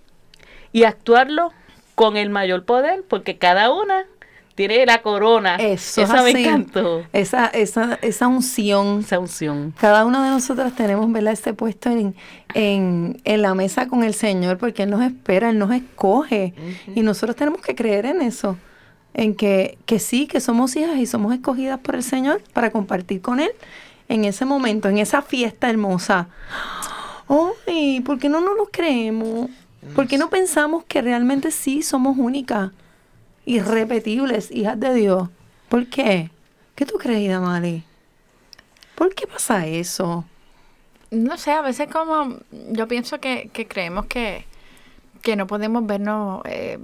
y 0.72 0.84
actuarlo 0.84 1.52
con 1.96 2.16
el 2.16 2.30
mayor 2.30 2.64
poder, 2.64 3.02
porque 3.08 3.38
cada 3.38 3.72
una 3.72 4.06
tiene 4.68 4.86
la 4.86 5.02
corona. 5.02 5.56
Eso 5.56 6.02
es 6.02 6.08
Esa 6.10 6.22
me 6.22 6.30
así. 6.30 6.44
encantó. 6.44 7.04
Esa, 7.12 7.46
esa, 7.46 7.98
esa 8.02 8.28
unción 8.28 9.00
Esa 9.00 9.18
unción. 9.18 9.74
Cada 9.80 10.04
una 10.04 10.24
de 10.24 10.30
nosotras 10.30 10.74
tenemos, 10.74 11.10
¿verdad? 11.10 11.32
Este 11.32 11.52
puesto 11.54 11.90
en, 11.90 12.14
en, 12.54 13.20
en 13.24 13.42
la 13.42 13.54
mesa 13.54 13.88
con 13.88 14.02
el 14.02 14.14
Señor 14.14 14.58
porque 14.58 14.84
Él 14.84 14.90
nos 14.90 15.02
espera, 15.02 15.50
Él 15.50 15.58
nos 15.58 15.72
escoge. 15.72 16.54
Y 16.94 17.02
nosotros 17.02 17.36
tenemos 17.36 17.60
que 17.60 17.74
creer 17.74 18.06
en 18.06 18.22
eso. 18.22 18.56
En 19.14 19.34
que, 19.34 19.78
que 19.84 19.98
sí, 19.98 20.26
que 20.26 20.40
somos 20.40 20.74
hijas 20.76 20.96
y 20.96 21.06
somos 21.06 21.34
escogidas 21.34 21.78
por 21.80 21.96
el 21.96 22.02
Señor 22.02 22.42
para 22.52 22.70
compartir 22.70 23.20
con 23.20 23.40
Él 23.40 23.50
en 24.08 24.24
ese 24.24 24.44
momento, 24.44 24.88
en 24.88 24.98
esa 24.98 25.22
fiesta 25.22 25.68
hermosa. 25.68 26.28
¡Ay! 27.66 28.00
¿Por 28.00 28.18
qué 28.18 28.28
no 28.28 28.40
nos 28.40 28.56
lo 28.56 28.66
creemos? 28.66 29.50
¿Por 29.94 30.06
qué 30.06 30.16
no 30.16 30.30
pensamos 30.30 30.84
que 30.84 31.02
realmente 31.02 31.50
sí 31.50 31.82
somos 31.82 32.16
únicas, 32.16 32.70
irrepetibles, 33.44 34.50
hijas 34.50 34.78
de 34.78 34.94
Dios? 34.94 35.28
¿Por 35.68 35.86
qué? 35.88 36.30
¿Qué 36.74 36.86
tú 36.86 36.96
crees, 36.98 37.30
Damari? 37.30 37.84
¿Por 38.94 39.14
qué 39.14 39.26
pasa 39.26 39.66
eso? 39.66 40.24
No 41.10 41.36
sé, 41.36 41.50
a 41.50 41.60
veces 41.62 41.88
como 41.90 42.36
yo 42.70 42.88
pienso 42.88 43.20
que, 43.20 43.50
que 43.52 43.66
creemos 43.66 44.06
que, 44.06 44.44
que 45.22 45.36
no 45.36 45.46
podemos 45.46 45.84
vernos 45.86 46.42
eh, 46.46 46.78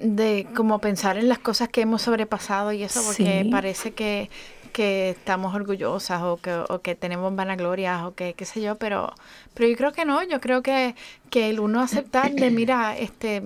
de 0.00 0.46
como 0.54 0.78
pensar 0.80 1.16
en 1.18 1.28
las 1.28 1.38
cosas 1.38 1.68
que 1.68 1.82
hemos 1.82 2.02
sobrepasado 2.02 2.72
y 2.72 2.82
eso 2.82 3.02
porque 3.04 3.42
Sí. 3.44 3.50
parece 3.50 3.92
que, 3.92 4.28
que 4.74 5.10
estamos 5.10 5.54
orgullosas 5.54 6.20
o 6.22 6.36
que, 6.36 6.52
o 6.52 6.82
que 6.82 6.96
tenemos 6.96 7.34
vanaglorias 7.34 8.02
o 8.02 8.14
que 8.14 8.34
qué 8.34 8.44
sé 8.44 8.60
yo, 8.60 8.74
pero, 8.74 9.14
pero 9.54 9.68
yo 9.70 9.76
creo 9.76 9.92
que 9.92 10.04
no, 10.04 10.22
yo 10.24 10.40
creo 10.40 10.62
que, 10.62 10.96
que 11.30 11.48
el 11.48 11.60
uno 11.60 11.80
aceptar 11.80 12.32
de 12.32 12.50
mira, 12.60 12.98
este 12.98 13.40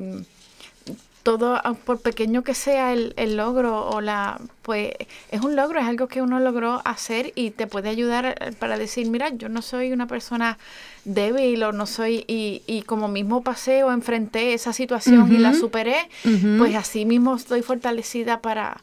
todo, 1.28 1.60
ah, 1.62 1.74
por 1.74 2.00
pequeño 2.00 2.42
que 2.42 2.54
sea 2.54 2.94
el, 2.94 3.12
el 3.18 3.36
logro 3.36 3.86
o 3.90 4.00
la, 4.00 4.40
pues 4.62 4.92
es 5.30 5.42
un 5.42 5.56
logro, 5.56 5.78
es 5.78 5.86
algo 5.86 6.08
que 6.08 6.22
uno 6.22 6.40
logró 6.40 6.80
hacer 6.86 7.32
y 7.34 7.50
te 7.50 7.66
puede 7.66 7.90
ayudar 7.90 8.24
eh, 8.24 8.52
para 8.58 8.78
decir, 8.78 9.10
mira, 9.10 9.28
yo 9.28 9.50
no 9.50 9.60
soy 9.60 9.92
una 9.92 10.06
persona 10.06 10.56
débil 11.04 11.62
o 11.64 11.72
no 11.72 11.84
soy, 11.84 12.24
y, 12.26 12.62
y 12.66 12.80
como 12.82 13.08
mismo 13.08 13.42
pasé 13.42 13.84
o 13.84 13.92
enfrenté 13.92 14.54
esa 14.54 14.72
situación 14.72 15.30
y 15.30 15.36
la 15.36 15.52
superé, 15.52 16.08
pues 16.56 16.74
así 16.74 17.04
mismo 17.04 17.36
estoy 17.36 17.60
fortalecida 17.60 18.40
para 18.40 18.78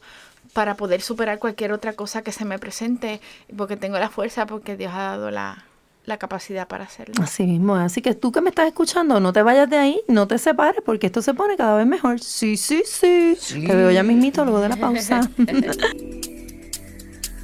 para 0.56 0.74
poder 0.74 1.02
superar 1.02 1.38
cualquier 1.38 1.70
otra 1.72 1.92
cosa 1.92 2.22
que 2.22 2.32
se 2.32 2.46
me 2.46 2.58
presente, 2.58 3.20
porque 3.58 3.76
tengo 3.76 3.98
la 3.98 4.08
fuerza, 4.08 4.46
porque 4.46 4.74
Dios 4.74 4.90
ha 4.94 5.02
dado 5.02 5.30
la, 5.30 5.66
la 6.06 6.16
capacidad 6.16 6.66
para 6.66 6.84
hacerlo. 6.84 7.22
Así 7.22 7.44
mismo, 7.44 7.74
así 7.76 8.00
que 8.00 8.14
tú 8.14 8.32
que 8.32 8.40
me 8.40 8.48
estás 8.48 8.66
escuchando, 8.66 9.20
no 9.20 9.34
te 9.34 9.42
vayas 9.42 9.68
de 9.68 9.76
ahí, 9.76 10.00
no 10.08 10.26
te 10.26 10.38
separes, 10.38 10.80
porque 10.82 11.08
esto 11.08 11.20
se 11.20 11.34
pone 11.34 11.58
cada 11.58 11.76
vez 11.76 11.86
mejor. 11.86 12.20
Sí, 12.20 12.56
sí, 12.56 12.84
sí. 12.86 13.36
Te 13.66 13.76
veo 13.76 13.90
ya 13.90 14.02
mismito 14.02 14.46
luego 14.46 14.60
de 14.60 14.70
la 14.70 14.76
pausa. 14.76 15.20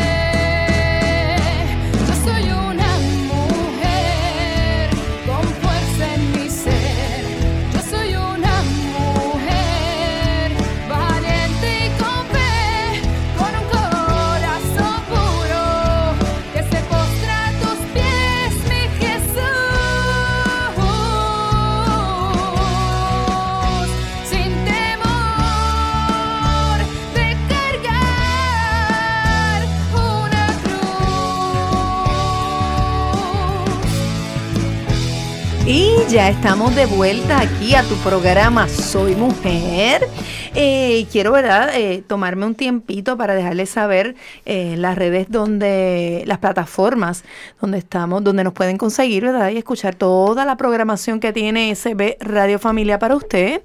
ya 36.11 36.31
estamos 36.31 36.75
de 36.75 36.87
vuelta 36.87 37.39
aquí 37.39 37.75
a 37.75 37.83
tu 37.83 37.95
programa 37.97 38.67
Soy 38.67 39.15
Mujer. 39.15 40.09
Eh, 40.55 41.07
quiero, 41.13 41.33
¿verdad?, 41.33 41.69
eh, 41.75 42.03
tomarme 42.07 42.47
un 42.47 42.55
tiempito 42.55 43.19
para 43.19 43.35
dejarles 43.35 43.69
saber 43.69 44.15
eh, 44.47 44.77
las 44.79 44.97
redes 44.97 45.27
donde, 45.29 46.23
las 46.27 46.39
plataformas 46.39 47.25
donde 47.61 47.79
estamos, 47.79 48.25
donde 48.25 48.43
nos 48.43 48.55
pueden 48.55 48.79
conseguir, 48.79 49.25
¿verdad?, 49.25 49.51
y 49.51 49.59
escuchar 49.59 49.97
toda 49.97 50.47
la 50.47 50.57
programación 50.57 51.21
que 51.21 51.35
tiene 51.35 51.75
SB 51.75 52.17
Radio 52.21 52.59
Familia 52.59 52.99
para 52.99 53.15
usted. 53.15 53.61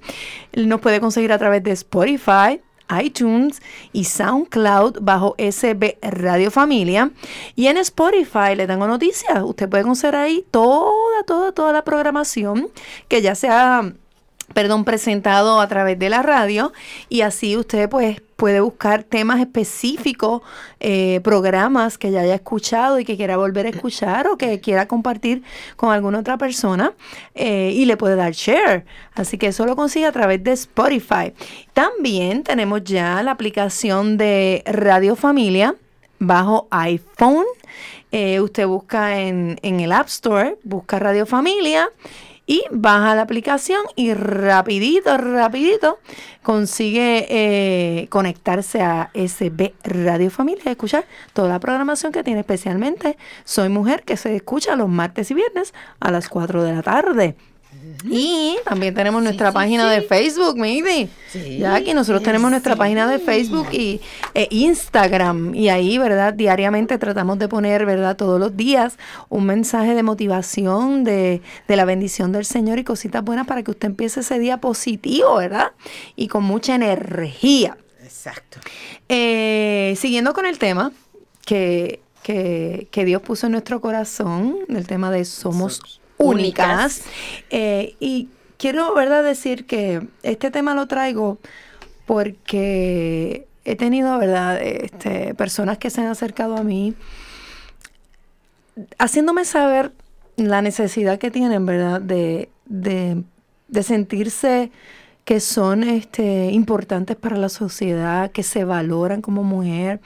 Nos 0.54 0.80
puede 0.80 1.00
conseguir 1.00 1.32
a 1.32 1.38
través 1.38 1.62
de 1.62 1.72
Spotify, 1.72 2.60
iTunes 3.02 3.60
y 3.92 4.04
SoundCloud 4.04 4.98
bajo 5.00 5.34
SB 5.38 5.98
Radio 6.02 6.50
Familia. 6.50 7.10
Y 7.56 7.66
en 7.66 7.78
Spotify 7.78 8.54
le 8.56 8.66
tengo 8.66 8.86
noticias. 8.86 9.42
Usted 9.42 9.68
puede 9.68 9.82
conocer 9.82 10.14
ahí 10.16 10.44
toda, 10.50 11.22
toda, 11.26 11.52
toda 11.52 11.72
la 11.72 11.84
programación 11.84 12.68
que 13.08 13.22
ya 13.22 13.34
se 13.34 13.48
ha, 13.48 13.92
perdón, 14.54 14.84
presentado 14.84 15.60
a 15.60 15.68
través 15.68 15.98
de 15.98 16.08
la 16.08 16.22
radio. 16.22 16.72
Y 17.08 17.20
así 17.20 17.56
usted 17.56 17.88
pues 17.90 18.22
puede 18.36 18.60
buscar 18.60 19.04
temas 19.04 19.40
específicos, 19.40 20.42
eh, 20.80 21.20
programas 21.22 21.98
que 21.98 22.10
ya 22.10 22.20
haya 22.20 22.34
escuchado 22.34 22.98
y 22.98 23.04
que 23.04 23.16
quiera 23.16 23.36
volver 23.36 23.66
a 23.66 23.70
escuchar 23.70 24.26
o 24.26 24.36
que 24.36 24.60
quiera 24.60 24.88
compartir 24.88 25.42
con 25.76 25.92
alguna 25.92 26.20
otra 26.20 26.36
persona 26.36 26.92
eh, 27.34 27.72
y 27.74 27.84
le 27.84 27.96
puede 27.96 28.16
dar 28.16 28.32
share. 28.32 28.84
Así 29.14 29.38
que 29.38 29.48
eso 29.48 29.66
lo 29.66 29.76
consigue 29.76 30.06
a 30.06 30.12
través 30.12 30.42
de 30.42 30.52
Spotify. 30.52 31.32
También 31.72 32.42
tenemos 32.42 32.82
ya 32.84 33.22
la 33.22 33.32
aplicación 33.32 34.16
de 34.16 34.62
Radio 34.66 35.16
Familia 35.16 35.74
bajo 36.18 36.68
iPhone. 36.70 37.44
Eh, 38.12 38.40
usted 38.40 38.66
busca 38.66 39.20
en, 39.20 39.58
en 39.62 39.80
el 39.80 39.90
App 39.92 40.06
Store, 40.06 40.56
busca 40.62 40.98
Radio 40.98 41.26
Familia 41.26 41.88
y 42.46 42.62
baja 42.70 43.14
la 43.14 43.22
aplicación 43.22 43.80
y 43.96 44.12
rapidito, 44.14 45.16
rapidito 45.16 45.98
consigue 46.42 47.26
eh, 47.30 48.08
conectarse 48.08 48.82
a 48.82 49.10
SB 49.14 49.72
Radio 49.82 50.30
Familia 50.30 50.62
y 50.66 50.70
escuchar 50.70 51.06
toda 51.32 51.48
la 51.48 51.60
programación 51.60 52.12
que 52.12 52.22
tiene 52.22 52.40
especialmente 52.40 53.16
Soy 53.44 53.68
Mujer 53.68 54.02
que 54.02 54.16
se 54.16 54.36
escucha 54.36 54.76
los 54.76 54.88
martes 54.88 55.30
y 55.30 55.34
viernes 55.34 55.72
a 56.00 56.10
las 56.10 56.28
4 56.28 56.62
de 56.62 56.74
la 56.74 56.82
tarde. 56.82 57.36
Y 58.04 58.56
también 58.64 58.94
tenemos 58.94 59.22
nuestra 59.22 59.52
página 59.52 59.90
de 59.90 60.02
Facebook, 60.02 60.56
maybe. 60.56 61.08
Sí, 61.30 61.58
ya 61.58 61.82
que 61.82 61.94
nosotros 61.94 62.22
tenemos 62.22 62.50
nuestra 62.50 62.76
página 62.76 63.08
de 63.08 63.18
Facebook 63.18 63.68
y 63.72 64.00
e 64.34 64.46
Instagram. 64.50 65.54
Y 65.54 65.68
ahí, 65.68 65.98
¿verdad? 65.98 66.34
Diariamente 66.34 66.98
tratamos 66.98 67.38
de 67.38 67.48
poner, 67.48 67.86
¿verdad? 67.86 68.16
Todos 68.16 68.38
los 68.38 68.56
días 68.56 68.98
un 69.28 69.46
mensaje 69.46 69.94
de 69.94 70.02
motivación, 70.02 71.04
de, 71.04 71.42
de 71.66 71.76
la 71.76 71.84
bendición 71.84 72.32
del 72.32 72.44
Señor 72.44 72.78
y 72.78 72.84
cositas 72.84 73.24
buenas 73.24 73.46
para 73.46 73.62
que 73.62 73.70
usted 73.70 73.88
empiece 73.88 74.20
ese 74.20 74.38
día 74.38 74.58
positivo, 74.58 75.36
¿verdad? 75.36 75.72
Y 76.16 76.28
con 76.28 76.44
mucha 76.44 76.74
energía. 76.74 77.76
Exacto. 78.02 78.58
Eh, 79.08 79.94
siguiendo 79.98 80.32
con 80.34 80.46
el 80.46 80.58
tema 80.58 80.92
que, 81.44 82.00
que, 82.22 82.88
que 82.90 83.04
Dios 83.04 83.22
puso 83.22 83.46
en 83.46 83.52
nuestro 83.52 83.80
corazón, 83.80 84.56
el 84.68 84.86
tema 84.86 85.10
de 85.10 85.24
Somos 85.24 86.00
únicas. 86.18 87.02
Eh, 87.50 87.94
y 88.00 88.28
quiero, 88.56 88.94
¿verdad?, 88.94 89.22
decir 89.22 89.66
que 89.66 90.06
este 90.22 90.50
tema 90.50 90.74
lo 90.74 90.86
traigo 90.86 91.38
porque 92.06 93.46
he 93.64 93.76
tenido, 93.76 94.18
¿verdad?, 94.18 94.60
este, 94.60 95.34
personas 95.34 95.78
que 95.78 95.90
se 95.90 96.00
han 96.00 96.08
acercado 96.08 96.56
a 96.56 96.62
mí 96.62 96.94
haciéndome 98.98 99.44
saber 99.44 99.92
la 100.36 100.62
necesidad 100.62 101.18
que 101.18 101.30
tienen, 101.30 101.64
¿verdad?, 101.64 102.00
de, 102.00 102.48
de, 102.66 103.22
de 103.68 103.82
sentirse 103.82 104.70
que 105.24 105.40
son 105.40 105.84
este, 105.84 106.50
importantes 106.50 107.16
para 107.16 107.36
la 107.36 107.48
sociedad, 107.48 108.30
que 108.30 108.42
se 108.42 108.64
valoran 108.64 109.22
como 109.22 109.42
mujer. 109.42 110.00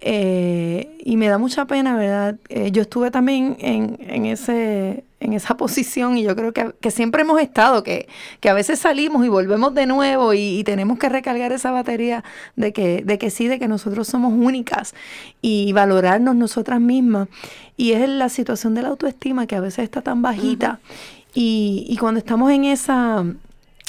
Eh, 0.00 0.96
y 1.04 1.16
me 1.16 1.28
da 1.28 1.38
mucha 1.38 1.64
pena, 1.66 1.96
¿verdad? 1.96 2.36
Eh, 2.48 2.70
yo 2.70 2.82
estuve 2.82 3.10
también 3.10 3.56
en, 3.58 3.98
en, 4.00 4.26
ese, 4.26 5.04
en 5.18 5.32
esa 5.32 5.56
posición 5.56 6.16
y 6.16 6.22
yo 6.22 6.36
creo 6.36 6.52
que, 6.52 6.72
que 6.80 6.90
siempre 6.92 7.22
hemos 7.22 7.40
estado, 7.40 7.82
que, 7.82 8.08
que, 8.40 8.48
a 8.48 8.54
veces 8.54 8.78
salimos 8.78 9.26
y 9.26 9.28
volvemos 9.28 9.74
de 9.74 9.86
nuevo 9.86 10.34
y, 10.34 10.60
y, 10.60 10.64
tenemos 10.64 10.98
que 10.98 11.08
recargar 11.08 11.50
esa 11.52 11.72
batería 11.72 12.22
de 12.54 12.72
que, 12.72 13.02
de 13.04 13.18
que 13.18 13.30
sí, 13.30 13.48
de 13.48 13.58
que 13.58 13.66
nosotros 13.66 14.06
somos 14.06 14.32
únicas 14.32 14.94
y 15.42 15.72
valorarnos 15.72 16.36
nosotras 16.36 16.80
mismas. 16.80 17.28
Y 17.76 17.92
es 17.92 18.08
la 18.08 18.28
situación 18.28 18.74
de 18.74 18.82
la 18.82 18.88
autoestima 18.88 19.46
que 19.46 19.56
a 19.56 19.60
veces 19.60 19.84
está 19.84 20.02
tan 20.02 20.22
bajita. 20.22 20.78
Uh 20.82 20.86
-huh. 20.86 21.30
y, 21.34 21.86
y 21.88 21.96
cuando 21.96 22.18
estamos 22.18 22.52
en 22.52 22.64
esa, 22.64 23.24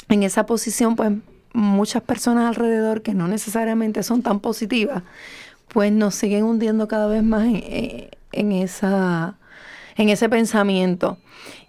en 0.08 0.22
esa 0.24 0.44
posición, 0.46 0.96
pues 0.96 1.12
muchas 1.52 2.02
personas 2.02 2.48
alrededor 2.48 3.02
que 3.02 3.14
no 3.14 3.28
necesariamente 3.28 4.02
son 4.02 4.22
tan 4.22 4.40
positivas, 4.40 5.02
pues 5.72 5.92
nos 5.92 6.14
siguen 6.14 6.44
hundiendo 6.44 6.88
cada 6.88 7.06
vez 7.06 7.22
más 7.22 7.46
en, 7.46 8.10
en, 8.32 8.52
esa 8.52 9.36
en 9.96 10.08
ese 10.08 10.28
pensamiento. 10.28 11.18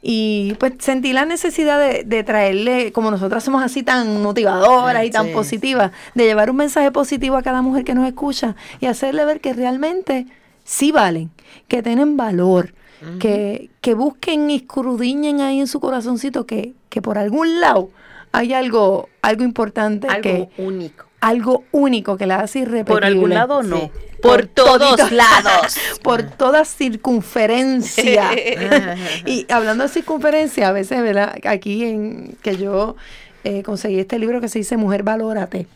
Y 0.02 0.56
pues 0.60 0.74
sentí 0.80 1.14
la 1.14 1.26
necesidad 1.26 1.80
de, 1.80 2.04
de, 2.04 2.24
traerle, 2.24 2.92
como 2.92 3.12
nosotras 3.12 3.44
somos 3.44 3.64
así 3.64 3.84
tan 3.84 4.22
motivadoras 4.22 5.06
y 5.06 5.12
tan 5.12 5.28
sí. 5.28 5.34
positivas, 5.34 5.92
de 6.16 6.26
llevar 6.26 6.50
un 6.50 6.58
mensaje 6.58 6.92
positivo 6.92 7.38
a 7.38 7.44
cada 7.44 7.62
mujer 7.62 7.84
que 7.84 7.94
nos 7.94 8.08
escucha 8.08 8.56
y 8.80 8.88
hacerle 8.88 9.26
ver 9.26 9.42
que 9.42 9.54
realmente 9.54 10.26
sí 10.64 10.92
valen, 10.92 11.30
que 11.68 11.84
tienen 11.84 12.18
valor, 12.18 12.74
uh 13.02 13.06
-huh. 13.06 13.18
que, 13.20 13.70
que 13.82 13.94
busquen 13.94 14.50
y 14.50 14.56
escrudiñen 14.56 15.42
ahí 15.42 15.60
en 15.60 15.68
su 15.68 15.80
corazoncito 15.80 16.46
que, 16.46 16.74
que 16.90 17.02
por 17.02 17.18
algún 17.18 17.60
lado 17.60 17.90
hay 18.32 18.54
algo, 18.54 19.08
algo 19.22 19.44
importante. 19.44 20.08
Algo 20.08 20.22
que, 20.22 20.50
único 20.58 21.11
algo 21.22 21.64
único 21.72 22.18
que 22.18 22.26
la 22.26 22.40
hace 22.40 22.60
irrepetible. 22.60 22.94
Por 22.94 23.06
algún 23.06 23.30
lado 23.30 23.64
no. 23.64 23.78
Sí. 23.78 23.92
Por, 24.22 24.48
por 24.48 24.48
todos 24.48 25.12
lados. 25.12 25.78
por 26.04 26.24
toda 26.24 26.66
circunferencia. 26.66 28.32
y 29.26 29.46
hablando 29.50 29.84
de 29.84 29.90
circunferencia, 29.90 30.68
a 30.68 30.72
veces, 30.72 31.02
¿verdad? 31.02 31.38
Aquí 31.46 31.86
en 31.86 32.38
que 32.42 32.58
yo 32.58 32.96
eh, 33.44 33.64
conseguí 33.64 34.00
este 34.00 34.20
libro 34.20 34.42
que 34.42 34.50
se 34.50 34.60
dice 34.60 34.78
Mujer 34.78 35.04
Valórate. 35.04 35.68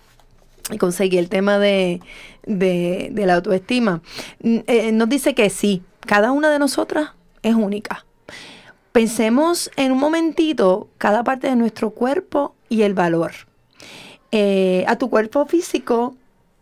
Y 0.72 0.78
conseguí 0.78 1.20
el 1.20 1.30
tema 1.30 1.60
de, 1.60 2.02
de, 2.44 3.10
de 3.12 3.26
la 3.28 3.36
autoestima. 3.36 4.02
Eh, 4.42 4.92
nos 4.92 5.08
dice 5.10 5.36
que 5.36 5.52
sí, 5.52 5.84
cada 6.00 6.32
una 6.32 6.50
de 6.50 6.58
nosotras 6.58 7.12
es 7.44 7.54
única. 7.54 8.06
Pensemos 8.92 9.70
en 9.76 9.92
un 9.92 10.00
momentito 10.00 10.90
cada 10.98 11.24
parte 11.24 11.48
de 11.48 11.56
nuestro 11.56 11.92
cuerpo 11.92 12.56
y 12.68 12.82
el 12.82 12.96
valor 12.96 13.34
eh, 14.38 14.84
a 14.90 14.98
tu 14.98 15.10
cuerpo 15.10 15.46
físico 15.46 16.14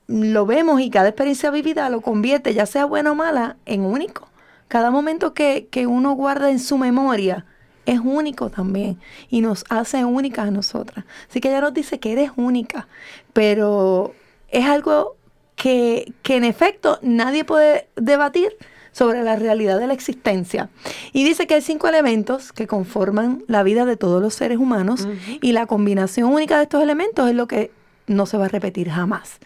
lo 0.06 0.46
vemos 0.46 0.80
y 0.80 0.92
cada 0.92 1.10
experiencia 1.10 1.50
vivida 1.50 1.90
lo 1.90 2.02
convierte, 2.02 2.54
ya 2.54 2.68
sea 2.68 2.86
buena 2.86 3.14
o 3.14 3.16
mala, 3.16 3.58
en 3.66 3.82
único. 3.82 4.28
Cada 4.68 4.92
momento 4.92 5.34
que, 5.34 5.70
que 5.72 5.88
uno 5.88 6.12
guarda 6.12 6.52
en 6.52 6.60
su 6.60 6.78
memoria 6.78 7.48
es 7.88 8.00
único 8.00 8.52
también 8.52 9.00
y 9.32 9.42
nos 9.42 9.66
hace 9.70 10.06
únicas 10.06 10.50
a 10.50 10.52
nosotras. 10.52 11.06
Así 11.28 11.42
que 11.42 11.50
ella 11.50 11.62
nos 11.62 11.74
dice 11.74 12.00
que 12.00 12.12
eres 12.12 12.30
única, 12.36 12.88
pero 13.34 14.14
es 14.50 14.68
algo 14.68 15.16
que, 15.56 16.14
que 16.22 16.36
en 16.36 16.44
efecto 16.44 17.00
nadie 17.02 17.44
puede 17.44 17.88
debatir 17.96 18.56
sobre 18.94 19.24
la 19.24 19.36
realidad 19.36 19.78
de 19.80 19.88
la 19.88 19.94
existencia. 19.94 20.70
Y 21.12 21.26
dice 21.26 21.46
que 21.46 21.56
hay 21.56 21.62
cinco 21.62 21.90
elementos 21.90 22.54
que 22.54 22.68
conforman 22.68 23.44
la 23.48 23.64
vida 23.64 23.86
de 23.86 23.98
todos 23.98 24.22
los 24.22 24.34
seres 24.34 24.58
humanos 24.58 25.08
y 25.42 25.52
la 25.52 25.66
combinación 25.66 26.32
única 26.32 26.58
de 26.58 26.64
estos 26.64 26.82
elementos 26.82 27.30
es 27.30 27.36
lo 27.36 27.48
que 27.48 27.72
no 28.08 28.26
se 28.26 28.38
va 28.38 28.46
a 28.46 28.50
repetir 28.50 28.90
jamás. 28.90 29.40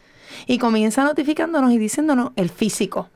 Y 0.45 0.59
comienza 0.59 1.03
notificándonos 1.03 1.71
y 1.71 1.79
diciéndonos 1.79 2.31
el 2.35 2.49
físico. 2.49 3.09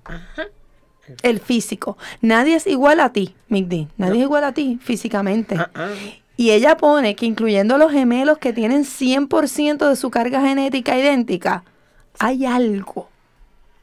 El 1.23 1.39
físico. 1.39 1.97
Nadie 2.21 2.55
es 2.55 2.65
igual 2.65 2.99
a 3.01 3.11
ti, 3.11 3.35
Migdi. 3.49 3.87
Nadie 3.97 4.19
es 4.19 4.23
igual 4.23 4.43
a 4.45 4.53
ti 4.53 4.79
físicamente. 4.81 5.55
Ah, 5.57 5.69
ah. 5.75 5.89
Y 6.37 6.51
ella 6.51 6.77
pone 6.77 7.15
que 7.15 7.25
incluyendo 7.25 7.77
los 7.77 7.91
gemelos 7.91 8.37
que 8.37 8.53
tienen 8.53 8.83
100% 8.83 9.89
de 9.89 9.95
su 9.95 10.09
carga 10.09 10.41
genética 10.41 10.97
idéntica, 10.97 11.63
hay 12.17 12.45
algo, 12.45 13.09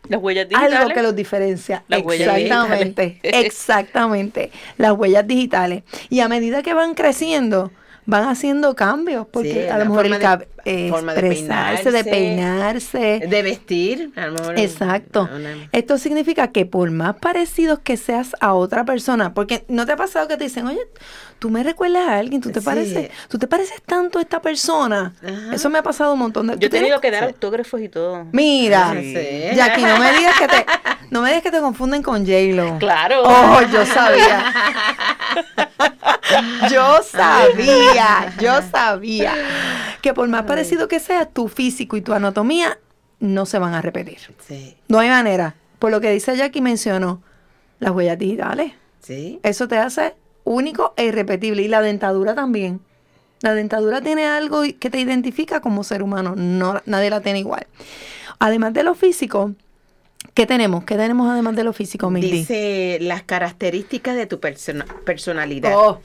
Las 0.09 0.23
huellas 0.23 0.49
digitales. 0.49 0.79
algo 0.79 0.91
que 0.95 1.03
los 1.03 1.17
diferencia. 1.17 1.85
Las 1.89 2.03
huellas 2.03 2.37
exactamente, 2.37 3.19
exactamente. 3.23 4.51
Las 4.77 4.93
huellas 4.93 5.27
digitales. 5.27 5.83
Y 6.09 6.21
a 6.21 6.29
medida 6.29 6.63
que 6.63 6.75
van 6.75 6.95
creciendo, 6.95 7.71
van 8.11 8.25
haciendo 8.27 8.75
cambios, 8.75 9.27
porque 9.31 9.53
Sí, 9.53 9.69
a 9.69 9.77
lo 9.77 9.85
mejor 9.85 10.07
el 10.07 10.19
de- 10.19 10.49
eh, 10.65 10.89
forma 10.89 11.13
de 11.13 11.21
expresarse, 11.29 11.91
de 11.91 12.05
peinarse, 12.05 12.99
peinarse. 12.99 13.27
De 13.29 13.43
vestir. 13.43 14.13
a 14.17 14.27
lo 14.29 14.33
mejor 14.33 14.59
Exacto. 14.59 15.29
una- 15.31 15.69
Esto 15.73 15.99
significa 15.99 16.49
que 16.49 16.65
por 16.65 16.91
más 16.91 17.17
parecidos 17.17 17.81
que 17.81 17.99
seas 17.99 18.35
a 18.41 18.55
otra 18.55 18.87
persona, 18.87 19.35
porque 19.35 19.67
no 19.69 19.85
te 19.85 19.93
ha 19.93 19.97
pasado 19.97 20.27
que 20.27 20.39
te 20.39 20.45
dicen, 20.45 20.67
oye, 20.67 20.81
tú 21.39 21.51
me 21.51 21.63
recuerdas 21.63 22.09
a 22.09 22.17
alguien, 22.17 22.41
tú 22.41 22.51
te 22.51 22.61
Sí. 22.61 22.65
pareces, 22.65 23.11
tú 23.29 23.39
te 23.39 23.47
pareces 23.47 23.83
tanto 23.85 24.19
a 24.19 24.23
esta 24.23 24.41
persona. 24.41 25.13
Ajá. 25.23 25.55
Eso 25.55 25.69
me 25.69 25.79
ha 25.79 25.83
pasado 25.83 26.15
un 26.15 26.19
montón 26.21 26.47
de 26.47 26.55
Yo 26.55 26.57
he 26.57 26.61
¿tú 26.61 26.71
tienes- 26.71 26.81
tenido 26.89 27.01
que 27.03 27.11
dar 27.11 27.25
autógrafos 27.25 27.79
y 27.83 27.91
todo. 27.91 28.27
Mira. 28.33 28.95
Sí. 28.99 29.15
Jackie, 29.55 29.83
no 29.83 29.99
me 29.99 30.13
digas 30.17 30.39
que 30.39 30.49
te, 30.49 30.67
no 31.11 31.21
me 31.21 31.29
digas 31.29 31.43
que 31.43 31.51
te 31.51 31.61
confunden 31.61 32.03
con 32.03 32.25
J-Lo. 32.27 32.79
Claro. 32.79 33.23
Oh, 33.25 33.61
yo 33.71 33.85
sabía. 33.85 34.45
Yo 36.71 37.01
sabía, 37.03 38.35
yo 38.41 38.61
sabía 38.71 39.35
que 40.03 40.15
por 40.15 40.29
más 40.29 40.43
parecido 40.45 40.89
que 40.89 41.01
sea, 41.01 41.27
tu 41.27 41.49
físico 41.49 41.97
y 41.97 42.01
tu 42.03 42.13
anatomía 42.13 42.79
no 43.21 43.47
se 43.47 43.59
van 43.59 43.75
a 43.75 43.83
repetir. 43.83 44.19
Sí, 44.47 44.77
No 44.89 44.99
hay 44.99 45.09
manera. 45.09 45.55
Por 45.79 45.91
lo 45.91 46.01
que 46.01 46.11
dice 46.11 46.37
Jackie 46.37 46.61
mencionó, 46.61 47.23
las 47.79 47.93
huellas 47.93 48.19
digitales. 48.19 48.73
sí. 49.01 49.41
Eso 49.43 49.69
te 49.69 49.79
hace 49.79 50.15
único 50.45 50.95
e 50.97 51.05
irrepetible. 51.07 51.63
Y 51.63 51.69
la 51.69 51.81
dentadura 51.81 52.35
también. 52.35 52.81
La 53.41 53.55
dentadura 53.55 54.01
tiene 54.01 54.27
algo 54.27 54.63
que 54.81 54.91
te 54.91 54.99
identifica 54.99 55.61
como 55.61 55.85
ser 55.85 56.03
humano. 56.03 56.35
No, 56.37 56.81
nadie 56.87 57.11
la 57.11 57.21
tiene 57.21 57.39
igual. 57.39 57.67
Además 58.41 58.73
de 58.73 58.83
lo 58.83 58.95
físico, 58.95 59.53
¿qué 60.35 60.47
tenemos? 60.47 60.85
¿Qué 60.85 60.97
tenemos 60.97 61.29
además 61.31 61.57
de 61.57 61.65
lo 61.65 61.73
físico, 61.73 62.11
Mindy? 62.11 62.31
Dice 62.31 62.99
las 63.01 63.23
características 63.23 64.17
de 64.17 64.27
tu 64.27 64.41
persona- 64.41 64.87
personalidad. 65.05 65.75
Oh. 65.77 66.01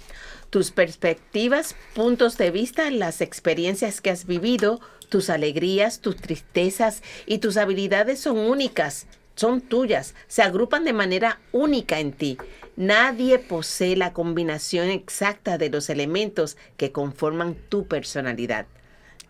Tus 0.50 0.72
perspectivas, 0.72 1.76
puntos 1.96 2.38
de 2.38 2.52
vista, 2.52 2.90
las 2.92 3.22
experiencias 3.22 4.02
que 4.02 4.12
has 4.12 4.26
vivido, 4.26 4.80
tus 5.10 5.30
alegrías, 5.30 6.00
tus 6.00 6.16
tristezas 6.18 7.02
y 7.26 7.40
tus 7.40 7.58
habilidades 7.58 8.20
son 8.20 8.38
únicas, 8.38 9.08
son 9.36 9.62
tuyas, 9.62 10.14
se 10.28 10.44
agrupan 10.44 10.84
de 10.84 10.94
manera 10.94 11.40
única 11.52 12.00
en 12.00 12.12
ti. 12.12 12.38
Nadie 12.76 13.40
posee 13.40 13.96
la 13.96 14.14
combinación 14.14 14.90
exacta 14.90 15.58
de 15.58 15.70
los 15.70 15.90
elementos 15.90 16.58
que 16.78 16.92
conforman 16.92 17.56
tu 17.70 17.88
personalidad. 17.88 18.68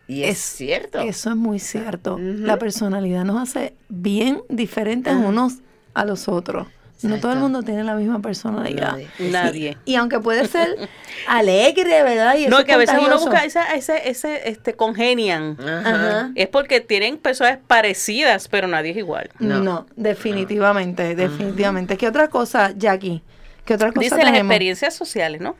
Y 0.08 0.24
es, 0.24 0.38
cierto. 0.40 1.00
Eso 1.00 1.30
es 1.32 1.36
muy 1.36 1.60
cierto. 1.60 2.18
La 2.20 2.58
personalidad 2.60 3.24
nos 3.24 3.42
hace 3.42 3.74
bien 3.90 4.42
diferentes 4.50 5.14
Ah. 5.14 5.18
unos 5.18 5.56
a 5.94 6.06
los 6.06 6.28
otros. 6.28 6.68
No 7.04 7.20
todo 7.20 7.34
el 7.34 7.40
mundo 7.40 7.64
tiene 7.64 7.84
la 7.84 7.96
misma 7.96 8.22
personalidad. 8.22 8.94
Nadie. 8.94 9.08
Nadie. 9.30 9.78
Y 9.84 9.96
aunque 9.96 10.22
puede 10.22 10.48
ser 10.48 10.70
alegre, 11.28 12.02
¿verdad? 12.02 12.36
Y 12.38 12.48
No, 12.48 12.60
es 12.60 12.66
que 12.66 12.72
a 12.72 12.78
veces 12.78 12.96
uno 12.98 13.20
busca 13.20 13.44
ese, 13.44 13.60
ese, 13.76 14.10
ese, 14.10 14.48
este, 14.50 14.74
congenian. 14.76 15.58
Ajá. 15.60 16.32
Es 16.36 16.48
porque 16.48 16.80
tienen 16.80 17.18
personas 17.18 17.60
parecidas, 17.68 18.48
pero 18.48 18.68
nadie 18.70 18.92
es 18.92 18.98
igual. 18.98 19.30
No, 19.40 19.60
No. 19.60 19.86
definitivamente, 19.98 21.14
definitivamente. 21.16 21.98
¿Qué 21.98 22.08
otra 22.08 22.30
cosa, 22.30 22.72
Jackie? 22.78 23.22
¿Qué 23.66 23.76
otra 23.76 23.94
cosa 23.94 24.02
Dice 24.02 24.24
las 24.24 24.38
experiencias 24.38 24.94
sociales, 24.94 25.40
¿no? 25.40 25.56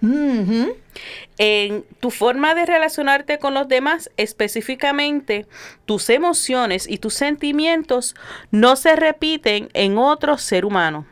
En 1.38 1.86
tu 2.02 2.12
forma 2.12 2.54
de 2.54 2.66
relacionarte 2.66 3.40
con 3.40 3.54
los 3.54 3.68
demás, 3.70 4.12
específicamente 4.18 5.46
tus 5.86 6.10
emociones 6.10 6.86
y 6.88 6.98
tus 6.98 7.14
sentimientos 7.14 8.16
no 8.52 8.76
se 8.76 8.96
repiten 8.98 9.70
en 9.74 9.98
otro 9.98 10.38
ser 10.38 10.66
humano. 10.66 11.06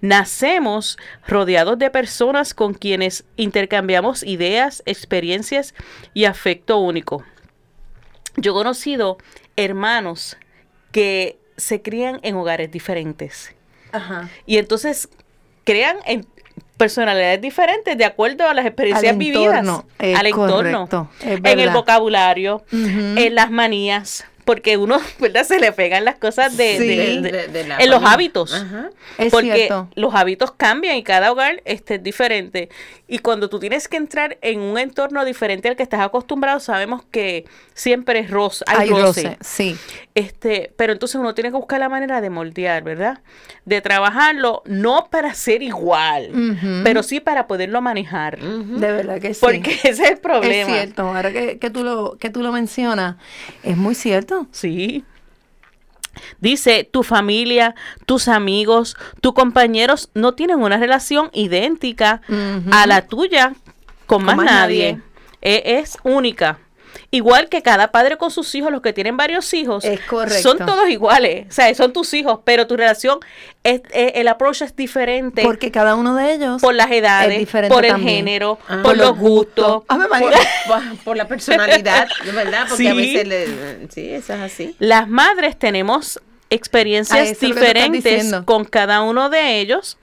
Nacemos 0.00 0.96
rodeados 1.26 1.78
de 1.78 1.90
personas 1.90 2.54
con 2.54 2.74
quienes 2.74 3.24
intercambiamos 3.36 4.22
ideas, 4.22 4.82
experiencias 4.86 5.74
y 6.14 6.26
afecto 6.26 6.78
único. 6.78 7.24
Yo 8.36 8.52
he 8.52 8.54
conocido 8.54 9.18
hermanos 9.56 10.36
que 10.92 11.38
se 11.56 11.82
crían 11.82 12.20
en 12.22 12.36
hogares 12.36 12.70
diferentes. 12.70 13.54
Ajá. 13.92 14.28
Y 14.44 14.58
entonces 14.58 15.08
crean 15.66 15.96
en 16.06 16.24
personalidades 16.76 17.40
diferentes 17.40 17.98
de 17.98 18.04
acuerdo 18.04 18.48
a 18.48 18.54
las 18.54 18.64
experiencias 18.64 19.12
Al 19.12 19.18
vividas, 19.18 19.58
entorno, 19.58 19.84
al 19.98 20.26
entorno, 20.26 20.88
correcto, 20.88 21.10
en 21.20 21.60
el 21.60 21.70
vocabulario, 21.70 22.64
en 22.70 23.34
las 23.34 23.50
manías, 23.50 24.24
porque 24.46 24.78
uno, 24.78 24.98
¿verdad? 25.18 25.44
Se 25.44 25.60
le 25.60 25.72
pegan 25.72 26.06
las 26.06 26.16
cosas 26.16 26.56
de, 26.56 26.78
Sí. 26.78 26.86
de- 26.86 27.20
De- 27.20 27.32
de- 27.32 27.48
de 27.48 27.66
la 27.68 27.76
en 27.78 27.90
los 27.90 28.02
hábitos. 28.02 28.54
Ajá. 28.54 28.88
Es 29.18 29.30
porque 29.30 29.52
cierto. 29.54 29.90
los 29.94 30.14
hábitos 30.14 30.52
cambian 30.52 30.96
y 30.96 31.02
cada 31.02 31.30
hogar 31.32 31.60
este, 31.66 31.96
es 31.96 32.02
diferente. 32.02 32.70
Y 33.08 33.18
cuando 33.18 33.48
tú 33.50 33.58
tienes 33.60 33.86
que 33.88 33.96
entrar 33.98 34.38
en 34.40 34.60
un 34.60 34.78
entorno 34.78 35.24
diferente 35.24 35.68
al 35.68 35.76
que 35.76 35.82
estás 35.82 36.00
acostumbrado, 36.00 36.58
sabemos 36.60 37.02
que 37.10 37.44
siempre 37.74 38.20
es 38.20 38.30
roce, 38.30 38.64
hay, 38.66 38.76
Hay 38.78 38.88
roce. 38.90 39.22
roce, 39.24 39.36
sí. 39.42 39.76
Este, 40.14 40.72
pero 40.76 40.92
entonces 40.92 41.16
uno 41.16 41.34
tiene 41.34 41.50
que 41.50 41.56
buscar 41.56 41.78
la 41.78 41.88
manera 41.88 42.20
de 42.20 42.30
moldear, 42.30 42.82
¿verdad? 42.82 43.20
De 43.64 43.80
trabajarlo, 43.80 44.62
no 44.64 45.08
para 45.10 45.34
ser 45.34 45.62
igual, 45.62 46.30
pero 46.84 47.02
sí 47.02 47.20
para 47.20 47.46
poderlo 47.46 47.80
manejar. 47.82 48.38
De 48.40 48.92
verdad 48.92 49.20
que 49.20 49.34
sí. 49.34 49.40
Porque 49.40 49.72
ese 49.84 49.88
es 49.90 49.98
el 50.00 50.14
es 50.14 50.20
problema. 50.20 50.72
cierto, 50.72 51.02
ahora 51.02 51.32
que, 51.32 51.58
que 51.58 51.70
tú 51.70 51.82
lo, 51.84 52.16
que 52.18 52.30
tú 52.30 52.42
lo 52.42 52.50
mencionas, 52.52 53.16
es 53.62 53.76
muy 53.76 53.94
cierto. 53.94 54.35
Sí. 54.52 55.04
Dice, 56.40 56.88
tu 56.90 57.02
familia, 57.02 57.74
tus 58.06 58.28
amigos, 58.28 58.96
tus 59.20 59.34
compañeros 59.34 60.10
no 60.14 60.32
tienen 60.34 60.62
una 60.62 60.78
relación 60.78 61.30
idéntica 61.32 62.22
a 62.70 62.86
la 62.86 63.06
tuya 63.06 63.54
con, 64.06 64.24
más, 64.24 64.36
más 64.36 64.46
nadie. 64.46 64.94
nadie. 64.94 65.02
E- 65.42 65.78
es 65.78 65.98
única. 66.02 66.58
Igual 67.12 67.48
que 67.48 67.62
cada 67.62 67.92
padre 67.92 68.16
con 68.18 68.30
sus 68.30 68.52
hijos, 68.56 68.72
los 68.72 68.82
que 68.82 68.92
tienen 68.92 69.16
varios 69.16 69.54
hijos, 69.54 69.84
Es 69.84 70.00
correcto. 70.00 70.42
son 70.42 70.58
todos 70.66 70.88
iguales. 70.88 71.46
O 71.48 71.52
sea, 71.52 71.72
son 71.74 71.92
tus 71.92 72.12
hijos, 72.14 72.40
pero 72.44 72.66
tu 72.66 72.76
relación, 72.76 73.20
es, 73.62 73.80
es- 73.92 74.12
el 74.16 74.26
approach 74.28 74.62
es 74.62 74.74
diferente 74.74 75.42
Porque 75.42 75.70
cada 75.70 75.94
uno 75.94 76.16
de 76.16 76.34
ellos 76.34 76.60
por 76.60 76.74
las 76.74 76.90
edades, 76.90 77.48
por 77.68 77.84
el 77.84 77.92
también. 77.92 78.16
género, 78.26 78.58
Ah. 78.68 78.80
por 78.82 78.96
los 78.96 79.16
gustos. 79.16 79.84
Por, 79.86 80.98
por 81.04 81.16
la 81.16 81.28
personalidad, 81.28 82.08
de 82.24 82.32
¿verdad? 82.32 82.66
Porque 82.68 82.88
a 82.88 82.92
Sí. 82.92 82.96
veces 82.96 83.28
le, 83.28 83.88
sí, 83.90 84.10
eso 84.12 84.34
es 84.34 84.40
así. 84.40 84.76
Las 84.80 85.08
madres 85.08 85.56
tenemos 85.58 86.20
experiencias 86.50 87.38
diferentes 87.40 88.34
con 88.44 88.64
cada 88.64 89.02
uno 89.02 89.30
de 89.30 89.60
ellos. 89.60 89.96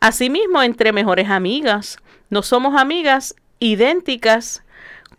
Asimismo, 0.00 0.62
entre 0.62 0.92
mejores 0.92 1.28
amigas. 1.30 1.98
No 2.28 2.42
somos 2.42 2.80
amigas 2.80 3.34
idénticas 3.58 4.62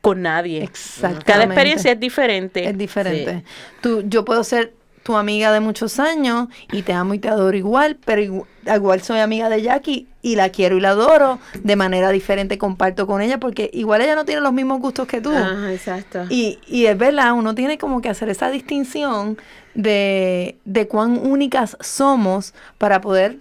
con 0.02 0.22
nadie. 0.24 0.64
Exactamente. 0.64 1.26
Cada 1.26 1.44
experiencia 1.46 1.92
es 1.92 2.00
diferente. 2.00 2.68
Es 2.68 2.78
diferente. 2.78 3.44
Tú, 3.82 4.04
yo 4.06 4.26
puedo 4.26 4.44
ser 4.44 4.74
tu 5.04 5.16
amiga 5.16 5.52
de 5.52 5.60
muchos 5.62 6.00
años 6.00 6.48
y 6.72 6.84
te 6.84 6.94
amo 6.94 7.16
y 7.16 7.20
te 7.20 7.28
adoro 7.28 7.58
igual, 7.58 7.98
pero 8.06 8.22
igu- 8.22 8.46
igual, 8.76 9.02
soy 9.02 9.18
amiga 9.20 9.50
de 9.50 9.64
Jackie 9.64 10.08
y 10.22 10.36
la 10.36 10.50
quiero 10.50 10.78
y 10.78 10.80
la 10.80 10.90
adoro 10.92 11.40
de 11.64 11.76
manera 11.76 12.12
diferente, 12.12 12.60
comparto 12.60 13.08
con 13.08 13.20
ella 13.24 13.40
porque 13.40 13.72
igual 13.74 14.02
ella 14.02 14.14
no 14.14 14.26
tiene 14.26 14.42
los 14.42 14.54
mismos 14.54 14.80
gustos 14.80 15.08
que 15.08 15.20
tú. 15.20 15.32
Ajá, 15.36 15.74
exacto. 15.74 16.26
Y, 16.30 16.60
y 16.68 16.86
es 16.86 16.96
verdad, 16.98 17.34
uno 17.34 17.56
tiene 17.56 17.80
como 17.80 18.00
que 18.02 18.10
hacer 18.10 18.30
esa 18.30 18.52
distinción 18.52 19.40
de, 19.74 20.58
de 20.66 20.88
cuán 20.88 21.18
únicas 21.26 21.78
somos 21.80 22.54
para 22.78 23.02
poder, 23.02 23.38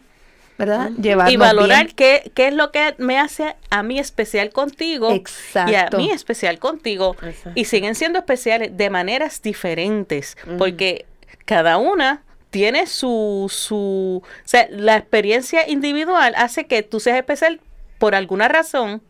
¿verdad? 0.61 0.91
Llevarnos 1.01 1.33
y 1.33 1.37
valorar 1.39 1.87
bien. 1.87 1.97
qué, 1.97 2.33
qué 2.35 2.49
es 2.49 2.55
lo 2.55 2.71
que 2.71 2.95
me 2.99 3.19
hace 3.19 3.57
a 3.71 3.83
mí 3.83 3.99
especial 3.99 4.51
contigo 4.51 5.11
y 5.11 5.75
a 5.75 5.89
mí 5.97 6.11
especial 6.11 6.59
contigo. 6.59 7.17
Exacto. 7.23 7.53
Y 7.55 7.65
siguen 7.65 7.95
siendo 7.95 8.19
especiales 8.19 8.77
de 8.77 8.91
maneras 8.91 9.41
diferentes, 9.41 10.37
porque 10.59 11.07
cada 11.47 11.79
una 11.79 12.23
tiene 12.51 12.87
su, 12.87 13.47
su, 13.49 14.23
o 14.23 14.29
sea, 14.45 14.69
la 14.71 14.97
experiencia 14.97 15.67
individual 15.69 16.35
hace 16.37 16.67
que 16.67 16.83
tú 16.83 17.01
seas 17.01 17.17
especial 17.17 17.61
por 17.99 18.15
alguna 18.15 18.49
razón 18.49 19.01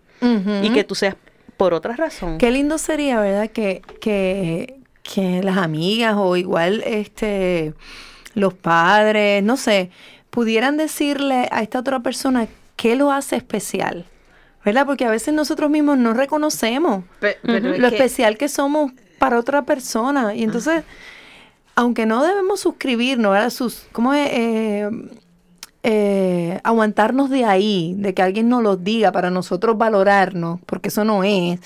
y 0.63 0.71
que 0.71 0.85
tú 0.85 0.95
seas 0.95 1.17
por 1.57 1.75
otra 1.75 1.97
razón. 1.97 2.39
Qué 2.39 2.53
lindo 2.53 2.79
sería, 2.79 3.19
¿verdad? 3.21 3.51
Que, 3.51 3.83
que, 4.01 4.79
que 5.03 5.43
las 5.43 5.57
amigas 5.57 6.15
o 6.17 6.37
igual 6.37 6.83
este 6.87 7.75
los 8.35 8.55
padres, 8.55 9.43
no 9.43 9.57
sé, 9.57 9.91
pudieran 10.31 10.77
decirle 10.77 11.49
a 11.51 11.63
esta 11.63 11.81
otra 11.81 12.01
persona 12.01 12.49
qué 12.77 12.97
lo 12.97 13.13
hace 13.13 13.37
especial. 13.37 14.07
¿Verdad? 14.65 14.85
Porque 14.85 15.07
a 15.07 15.11
veces 15.11 15.33
nosotros 15.33 15.71
mismos 15.71 15.97
no 15.97 16.13
reconocemos 16.13 17.05
pero 17.19 17.79
lo 17.79 17.87
especial 17.87 18.37
que 18.37 18.49
somos 18.49 18.93
para 19.19 19.39
otra 19.39 19.65
persona. 19.65 20.35
Y 20.35 20.43
entonces, 20.43 20.85
aunque 21.75 22.05
no 22.05 22.23
debemos 22.23 22.61
suscribirnos, 22.61 23.33
¿verdad? 23.33 23.51
Sus, 23.51 23.87
¿cómo 23.93 24.13
es? 24.13 24.29
Eh, 24.33 24.91
eh, 25.83 26.61
aguantarnos 26.63 27.31
de 27.31 27.47
ahí, 27.47 27.95
de 27.97 28.13
que 28.13 28.21
alguien 28.21 28.51
nos 28.51 28.63
lo 28.63 28.77
diga 28.77 29.13
para 29.13 29.31
nosotros 29.31 29.79
valorarnos, 29.79 30.61
porque 30.67 30.89
eso 30.89 31.05
no 31.05 31.25
es. 31.25 31.59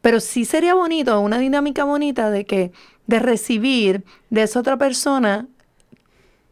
Pero 0.00 0.20
sí 0.20 0.46
sería 0.46 0.74
bonito, 0.74 1.20
una 1.20 1.38
dinámica 1.38 1.84
bonita 1.84 2.30
de 2.30 2.46
que, 2.46 2.72
de 3.06 3.18
recibir 3.18 4.02
de 4.30 4.44
esa 4.44 4.60
otra 4.60 4.78
persona 4.78 5.46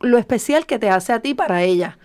lo 0.00 0.18
especial 0.18 0.66
que 0.66 0.78
te 0.78 0.90
hace 0.90 1.12
a 1.12 1.20
ti 1.20 1.34
para 1.34 1.62
ella. 1.62 1.98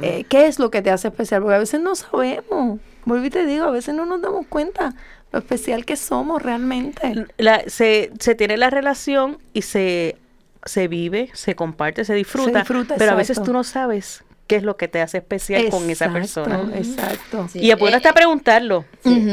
Eh, 0.00 0.24
¿Qué 0.28 0.46
es 0.46 0.58
lo 0.58 0.70
que 0.70 0.80
te 0.82 0.90
hace 0.90 1.08
especial? 1.08 1.42
Porque 1.42 1.56
a 1.56 1.58
veces 1.58 1.80
no 1.80 1.94
sabemos. 1.96 2.78
Vuelvo 3.04 3.24
y 3.26 3.30
te 3.30 3.46
digo, 3.46 3.64
a 3.64 3.70
veces 3.70 3.94
no 3.94 4.04
nos 4.06 4.20
damos 4.22 4.46
cuenta 4.46 4.94
lo 5.32 5.38
especial 5.40 5.84
que 5.84 5.96
somos 5.96 6.40
realmente. 6.42 7.26
La- 7.36 7.64
se, 7.66 8.12
se 8.20 8.34
tiene 8.34 8.56
la 8.56 8.70
relación 8.70 9.38
y 9.52 9.62
se, 9.62 10.16
se 10.64 10.88
vive, 10.88 11.30
se 11.34 11.54
comparte, 11.56 12.04
se 12.04 12.14
disfruta, 12.14 12.60
disfruta, 12.60 12.94
pero 12.96 13.12
a 13.12 13.14
veces 13.14 13.42
tú 13.42 13.52
no 13.52 13.64
sabes 13.64 14.24
qué 14.46 14.56
es 14.56 14.62
lo 14.62 14.76
que 14.78 14.88
te 14.88 15.02
hace 15.02 15.18
especial 15.18 15.68
con 15.68 15.90
esa 15.90 16.10
persona. 16.12 16.62
Exacto. 16.74 17.48
Sí. 17.52 17.58
Y 17.60 17.70
es 17.70 17.78
bueno 17.78 17.96
Eh, 17.96 17.98
hasta 17.98 18.12
preguntarlo. 18.14 18.84
Sí, 19.04 19.28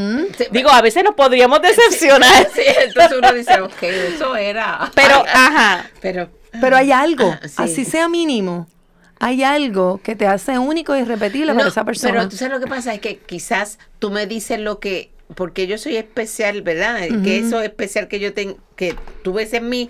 Digo, 0.51 0.69
a 0.71 0.81
veces 0.81 1.03
nos 1.03 1.15
podríamos 1.15 1.61
decepcionar, 1.61 2.47
sí, 2.53 2.63
entonces 2.85 3.17
uno 3.17 3.31
dice, 3.33 3.61
ok, 3.61 3.83
eso 3.83 4.35
era. 4.35 4.91
pero 4.95 5.23
ajá, 5.27 5.89
pero 6.01 6.29
Pero 6.61 6.75
hay 6.75 6.91
algo, 6.91 7.35
Ah, 7.41 7.47
sí. 7.47 7.53
así 7.57 7.85
sea 7.85 8.07
mínimo, 8.09 8.67
hay 9.19 9.43
algo 9.43 10.01
que 10.03 10.15
te 10.15 10.27
hace 10.27 10.59
único 10.59 10.95
y 10.95 10.99
irrepetible 10.99 11.53
para 11.53 11.63
No, 11.63 11.69
esa 11.69 11.85
persona. 11.85 12.13
Pero 12.13 12.29
tú 12.29 12.37
sabes 12.37 12.53
lo 12.53 12.59
que 12.59 12.67
pasa 12.67 12.93
es 12.93 12.99
que 12.99 13.17
quizás 13.17 13.79
tú 13.99 14.11
me 14.11 14.27
dices 14.27 14.59
lo 14.59 14.79
que 14.79 15.11
porque 15.33 15.65
yo 15.65 15.79
soy 15.79 15.95
especial, 15.95 16.61
¿verdad? 16.61 16.99
Que 17.23 17.39
eso 17.39 17.59
especial 17.61 18.07
que 18.07 18.19
yo 18.19 18.33
tengo, 18.35 18.57
que 18.75 18.95
tú 19.23 19.33
ves 19.33 19.53
en 19.53 19.69
mí, 19.69 19.89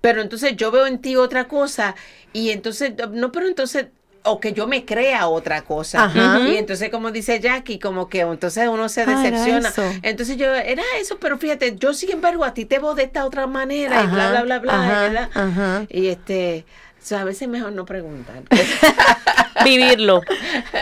pero 0.00 0.22
entonces 0.22 0.54
yo 0.56 0.70
veo 0.70 0.86
en 0.86 1.00
ti 1.00 1.16
otra 1.16 1.48
cosa 1.48 1.96
y 2.32 2.50
entonces, 2.50 2.92
no, 3.10 3.32
pero 3.32 3.48
entonces, 3.48 3.86
o 4.24 4.40
que 4.40 4.52
yo 4.52 4.66
me 4.66 4.84
crea 4.84 5.28
otra 5.28 5.62
cosa. 5.62 6.04
Ajá. 6.04 6.40
Y 6.48 6.56
entonces, 6.56 6.90
como 6.90 7.10
dice 7.10 7.40
Jackie, 7.40 7.78
como 7.78 8.08
que 8.08 8.20
entonces 8.20 8.68
uno 8.68 8.88
se 8.88 9.06
decepciona. 9.06 9.72
Entonces 10.02 10.36
yo, 10.36 10.54
era 10.54 10.82
eso, 11.00 11.18
pero 11.18 11.38
fíjate, 11.38 11.76
yo 11.76 11.94
sin 11.94 12.10
embargo 12.12 12.44
a 12.44 12.54
ti 12.54 12.64
te 12.64 12.78
veo 12.78 12.94
de 12.94 13.04
esta 13.04 13.24
otra 13.24 13.46
manera 13.46 14.02
y 14.04 14.06
bla, 14.06 14.28
Ajá, 14.28 14.42
bla, 14.42 14.42
bla, 14.42 14.58
bla, 14.58 14.72
ajá, 14.74 15.00
¿verdad? 15.02 15.30
ajá. 15.34 15.86
Y 15.88 16.08
este, 16.08 16.64
o 17.02 17.04
sea, 17.06 17.20
a 17.20 17.24
veces 17.24 17.48
mejor 17.48 17.72
no 17.72 17.84
preguntar. 17.84 18.42
vivirlo. 19.64 20.22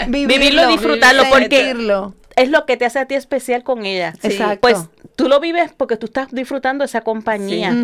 Vivirlo, 0.09 0.69
disfrutarlo, 0.69 1.23
porque- 1.31 1.57
sentirlo. 1.57 2.15
Es 2.37 2.51
lo 2.51 2.67
que 2.67 2.77
te 2.77 2.85
hace 2.85 2.99
a 2.99 3.07
ti 3.07 3.15
especial 3.15 3.63
con 3.63 3.87
ella. 3.87 4.13
Sí. 4.21 4.27
Exacto. 4.29 4.59
Pues 4.61 4.77
tú 5.17 5.27
lo 5.27 5.41
vives 5.41 5.73
porque 5.75 5.97
tú 5.97 6.05
estás 6.05 6.29
disfrutando 6.33 6.85
esa 6.85 7.01
compañía. 7.01 7.75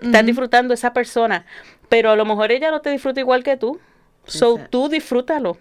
Estás 0.00 0.24
disfrutando 0.24 0.72
esa 0.72 0.94
persona. 0.94 1.44
Pero 1.90 2.10
a 2.10 2.16
lo 2.16 2.24
mejor 2.24 2.50
ella 2.50 2.70
no 2.70 2.80
te 2.80 2.88
disfruta 2.88 3.20
igual 3.20 3.44
que 3.44 3.58
tú. 3.58 3.78
So, 4.28 4.52
Exacto. 4.54 4.70
tú 4.70 4.88
disfrútalo. 4.88 5.56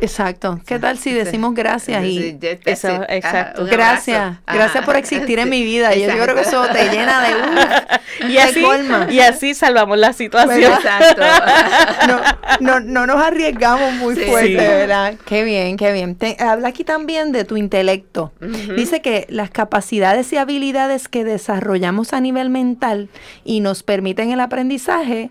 Exacto. 0.00 0.60
¿Qué 0.66 0.78
tal 0.78 0.96
si 0.98 1.12
decimos 1.12 1.52
gracias 1.52 2.04
y 2.04 2.16
Sí, 2.18 2.36
ya 2.40 2.50
está, 2.50 2.70
Eso, 2.70 2.88
sí. 2.88 3.02
exacto. 3.08 3.66
gracias, 3.66 4.38
gracias 4.46 4.84
por 4.84 4.96
existir 4.96 5.38
en 5.40 5.50
mi 5.50 5.62
vida? 5.64 5.94
Yo, 5.94 6.06
yo 6.14 6.22
creo 6.22 6.34
que 6.36 6.42
eso 6.42 6.64
te 6.72 6.88
llena 6.90 7.20
de 7.26 7.34
uf, 8.24 8.30
Y 8.30 8.38
así, 8.38 8.62
colma. 8.62 9.08
y 9.10 9.18
así 9.20 9.52
salvamos 9.52 9.98
la 9.98 10.12
situación. 10.12 10.72
Exacto. 10.72 11.22
no, 12.08 12.20
no, 12.60 12.80
no 12.80 13.06
nos 13.08 13.20
arriesgamos 13.22 13.92
muy 13.94 14.14
Sí. 14.14 14.22
fuerte, 14.22 14.48
Sí. 14.48 14.54
¿verdad? 14.56 15.14
Qué 15.26 15.42
bien, 15.44 15.76
qué 15.76 15.92
bien. 15.92 16.14
Te- 16.14 16.36
habla 16.38 16.68
aquí 16.68 16.84
también 16.84 17.32
de 17.32 17.44
tu 17.44 17.56
intelecto. 17.56 18.32
Dice 18.76 19.02
que 19.02 19.26
las 19.28 19.50
capacidades 19.50 20.32
y 20.32 20.36
habilidades 20.36 21.08
que 21.08 21.24
desarrollamos 21.24 22.12
a 22.14 22.20
nivel 22.20 22.48
mental 22.48 23.08
y 23.44 23.60
nos 23.60 23.82
permiten 23.82 24.30
el 24.30 24.40
aprendizaje 24.40 25.30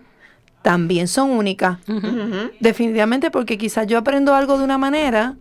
también 0.62 1.08
son 1.08 1.32
únicas. 1.32 1.78
Definitivamente 2.60 3.32
porque 3.32 3.58
quizás 3.58 3.88
yo 3.88 3.98
aprendo 3.98 4.34
algo 4.36 4.58
de 4.58 4.64
una 4.64 4.78
manera 4.78 5.36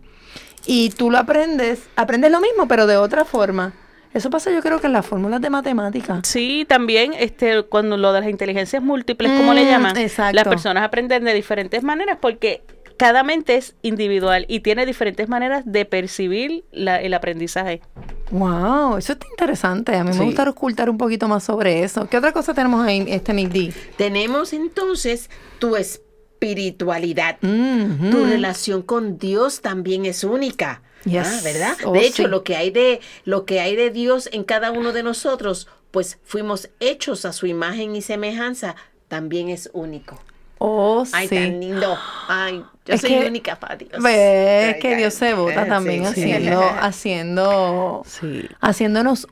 y 0.65 0.89
tú 0.91 1.09
lo 1.11 1.17
aprendes, 1.17 1.87
aprendes 1.95 2.31
lo 2.31 2.39
mismo 2.41 2.67
pero 2.67 2.87
de 2.87 2.97
otra 2.97 3.25
forma. 3.25 3.73
Eso 4.11 4.31
pasa 4.31 4.49
yo 4.51 4.61
creo 4.61 4.79
que 4.81 4.87
en 4.87 4.93
las 4.93 5.05
fórmulas 5.05 5.39
de 5.39 5.51
matemáticas. 5.51 6.27
Sí, 6.27 6.65
también 6.67 7.13
este 7.13 7.61
cuando 7.63 7.95
lo 7.95 8.11
de 8.11 8.21
las 8.21 8.29
inteligencias 8.29 8.81
múltiples, 8.81 9.31
como 9.33 9.53
le 9.53 9.63
Mm, 9.65 9.67
llaman, 9.67 9.97
exacto. 9.97 10.35
las 10.35 10.47
personas 10.47 10.83
aprenden 10.83 11.23
de 11.25 11.33
diferentes 11.35 11.83
maneras 11.83 12.17
porque 12.19 12.63
cada 12.99 13.23
mente 13.23 13.55
es 13.55 13.75
individual 13.81 14.45
y 14.49 14.59
tiene 14.59 14.85
diferentes 14.85 15.27
maneras 15.29 15.63
de 15.65 15.85
percibir 15.85 16.65
la- 16.71 17.01
el 17.01 17.13
aprendizaje. 17.13 17.81
Wow, 18.29 18.97
eso 18.97 19.13
está 19.13 19.25
interesante. 19.31 19.95
A 19.95 20.03
mí 20.03 20.11
Sí. 20.13 20.19
me 20.19 20.25
gustaría 20.25 20.51
ocultar 20.51 20.89
un 20.89 20.97
poquito 20.97 21.27
más 21.27 21.43
sobre 21.45 21.83
eso. 21.83 22.07
¿Qué 22.09 22.17
otra 22.17 22.31
cosa 22.33 22.53
tenemos 22.53 22.85
ahí, 22.85 23.05
este 23.07 23.33
Nick 23.33 23.49
D? 23.51 23.73
Tenemos 23.97 24.51
entonces 24.53 25.29
tu 25.59 25.75
espiritualidad. 25.77 27.37
Mhm. 27.41 28.11
Tu 28.11 28.25
relación 28.25 28.81
con 28.81 29.17
Dios 29.17 29.61
también 29.61 30.05
es 30.05 30.23
única. 30.23 30.81
Yes. 31.05 31.27
Ah, 31.27 31.39
¿Verdad? 31.43 31.77
Oh, 31.85 31.93
de 31.93 32.05
hecho, 32.05 32.23
sí. 32.23 32.29
lo 32.29 32.43
que 32.43 32.57
hay 32.57 32.71
de 32.71 32.99
lo 33.23 33.45
que 33.45 33.61
hay 33.61 33.75
de 33.77 33.89
Dios 33.89 34.29
en 34.33 34.43
cada 34.43 34.71
uno 34.71 34.91
de 34.91 35.01
nosotros, 35.03 35.67
pues 35.91 36.19
fuimos 36.23 36.69
hechos 36.81 37.23
a 37.25 37.31
su 37.31 37.47
imagen 37.47 37.95
y 37.95 38.01
semejanza, 38.01 38.75
también 39.07 39.47
es 39.49 39.69
único. 39.73 40.19
Oh, 40.59 41.03
Ay, 41.13 41.27
sí. 41.27 41.35
tan 41.35 41.59
lindo. 41.59 41.97
Ay, 42.27 42.63
yo 42.85 42.93
Es 42.93 43.01
soy 43.01 43.09
que- 43.11 43.25
única 43.27 43.55
para 43.59 43.75
Dios. 43.77 43.91
Ves 44.03 44.75
Ay, 44.75 44.79
que 44.81 44.89
ay, 44.89 44.95
Dios 44.95 45.13
se 45.13 45.33
vota 45.33 45.65
también 45.65 46.05
sí, 46.07 46.21
sí. 46.21 46.31
haciendo, 46.31 46.61
haciendo, 46.81 48.03
Sí. 48.05 48.45
haciéndonos 48.61 49.27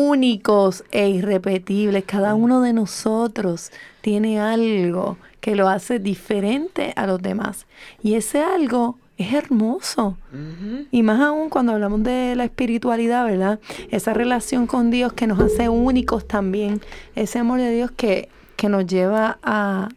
únicos 0.00 0.84
e 0.90 1.08
irrepetibles. 1.08 2.04
Cada 2.04 2.34
uno 2.34 2.60
de 2.62 2.72
nosotros 2.72 3.70
tiene 4.00 4.40
algo 4.40 5.16
que 5.40 5.54
lo 5.54 5.68
hace 5.68 5.98
diferente 5.98 6.92
a 6.96 7.06
los 7.06 7.20
demás. 7.20 7.66
Y 8.02 8.14
ese 8.14 8.42
algo 8.42 8.98
es 9.16 9.32
hermoso. 9.34 10.16
Y 10.90 11.02
más 11.02 11.20
aún 11.20 11.50
cuando 11.50 11.72
hablamos 11.72 12.02
de 12.02 12.34
la 12.36 12.44
espiritualidad, 12.44 13.24
¿verdad? 13.26 13.58
Esa 13.90 14.14
relación 14.14 14.66
con 14.66 14.90
Dios 14.90 15.12
que 15.12 15.26
nos 15.26 15.38
hace 15.40 15.68
únicos 15.68 16.26
también. 16.26 16.80
Ese 17.14 17.38
amor 17.38 17.58
de 17.60 17.70
Dios 17.70 17.90
que, 17.90 18.28
que 18.60 18.68
nos 18.68 18.86
lleva 18.86 19.38
a... 19.42 19.88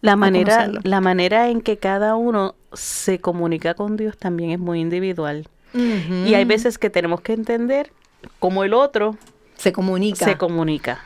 La 0.00 0.16
manera, 0.16 0.70
la 0.84 1.00
manera 1.00 1.48
en 1.50 1.60
que 1.60 1.76
cada 1.76 2.14
uno 2.14 2.54
se 2.72 3.18
comunica 3.20 3.74
con 3.74 3.96
Dios 3.96 4.16
también 4.16 4.50
es 4.50 4.58
muy 4.58 4.80
individual. 4.80 5.48
Y 5.74 6.32
hay 6.34 6.44
veces 6.46 6.78
que 6.78 6.88
tenemos 6.88 7.20
que 7.20 7.34
entender 7.34 7.92
cómo 8.38 8.64
el 8.64 8.72
otro 8.72 9.16
Se 9.56 9.72
comunica, 9.72 10.24
se 10.24 10.38
comunica. 10.38 11.00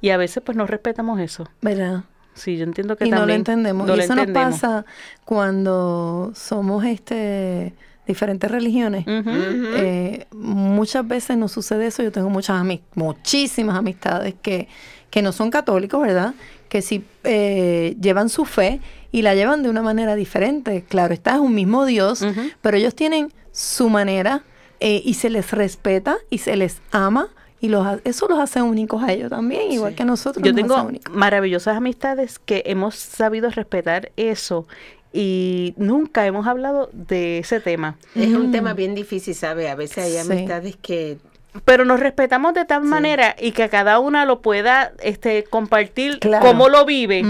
Y 0.00 0.10
a 0.10 0.16
veces 0.16 0.42
pues 0.44 0.56
no 0.56 0.66
respetamos 0.66 1.20
eso. 1.20 1.48
¿verdad? 1.62 2.02
Sí, 2.34 2.56
yo 2.56 2.64
entiendo 2.64 2.96
que 2.96 3.06
y 3.06 3.10
no 3.10 3.26
lo 3.26 3.32
entendemos. 3.32 3.86
no 3.86 3.94
y 3.94 3.96
lo 3.98 4.02
eso 4.02 4.12
entendemos. 4.14 4.50
nos 4.50 4.60
pasa 4.60 4.84
cuando 5.24 6.32
somos 6.34 6.84
este 6.84 7.74
diferentes 8.06 8.50
religiones. 8.50 9.04
Eh, 9.06 10.26
muchas 10.32 11.06
veces 11.06 11.36
nos 11.36 11.52
sucede 11.52 11.86
eso. 11.86 12.02
Yo 12.02 12.10
tengo 12.10 12.28
muchas 12.30 12.60
ami- 12.60 12.80
muchísimas 12.94 13.76
amistades 13.76 14.34
que, 14.42 14.66
que 15.10 15.22
no 15.22 15.32
son 15.32 15.50
católicos, 15.50 16.00
¿verdad? 16.00 16.34
Que 16.68 16.82
sí 16.82 17.04
eh, 17.24 17.96
llevan 18.00 18.28
su 18.28 18.44
fe 18.44 18.80
y 19.12 19.22
la 19.22 19.34
llevan 19.34 19.62
de 19.62 19.68
una 19.70 19.82
manera 19.82 20.14
diferente. 20.14 20.84
Claro, 20.88 21.12
está 21.14 21.34
es 21.34 21.40
un 21.40 21.54
mismo 21.54 21.84
Dios, 21.84 22.24
pero 22.62 22.76
ellos 22.76 22.94
tienen 22.94 23.32
su 23.52 23.88
manera 23.90 24.42
eh, 24.78 25.02
y 25.04 25.14
se 25.14 25.28
les 25.30 25.50
respeta 25.50 26.16
y 26.30 26.38
se 26.38 26.54
les 26.56 26.80
ama 26.92 27.28
y 27.60 27.68
los, 27.68 27.84
ha- 27.86 27.98
eso 28.04 28.26
los 28.28 28.38
hace 28.38 28.62
únicos 28.62 29.02
a 29.02 29.12
ellos 29.12 29.28
también, 29.30 29.70
igual 29.72 29.94
que 29.94 30.04
a 30.04 30.06
nosotros. 30.06 30.42
Yo 30.44 30.52
nos 30.52 30.60
tengo 30.62 30.80
únicos. 30.82 31.12
maravillosas 31.14 31.76
amistades 31.76 32.38
que 32.38 32.62
hemos 32.66 32.94
sabido 32.94 33.50
respetar 33.50 34.12
eso 34.16 34.66
y 35.12 35.74
nunca 35.76 36.24
hemos 36.26 36.46
hablado 36.46 36.88
de 36.92 37.38
ese 37.38 37.58
tema. 37.60 37.98
Es 38.14 38.28
un 38.28 38.48
Mm. 38.48 38.52
tema 38.52 38.74
bien 38.74 38.94
difícil, 38.94 39.34
¿sabe? 39.34 39.68
A 39.68 39.74
veces 39.74 39.98
hay 40.04 40.12
Sí. 40.12 40.18
amistades 40.18 40.76
que 40.80 41.18
Pero 41.64 41.84
nos 41.84 41.98
respetamos 41.98 42.54
de 42.54 42.64
tal 42.64 42.84
manera 42.84 43.34
y 43.38 43.50
que 43.50 43.68
cada 43.68 43.98
una 43.98 44.24
lo 44.24 44.40
pueda 44.40 44.92
este, 45.02 45.42
compartir 45.44 46.20
Claro. 46.20 46.46
cómo 46.46 46.68
lo 46.68 46.84
vive 46.84 47.22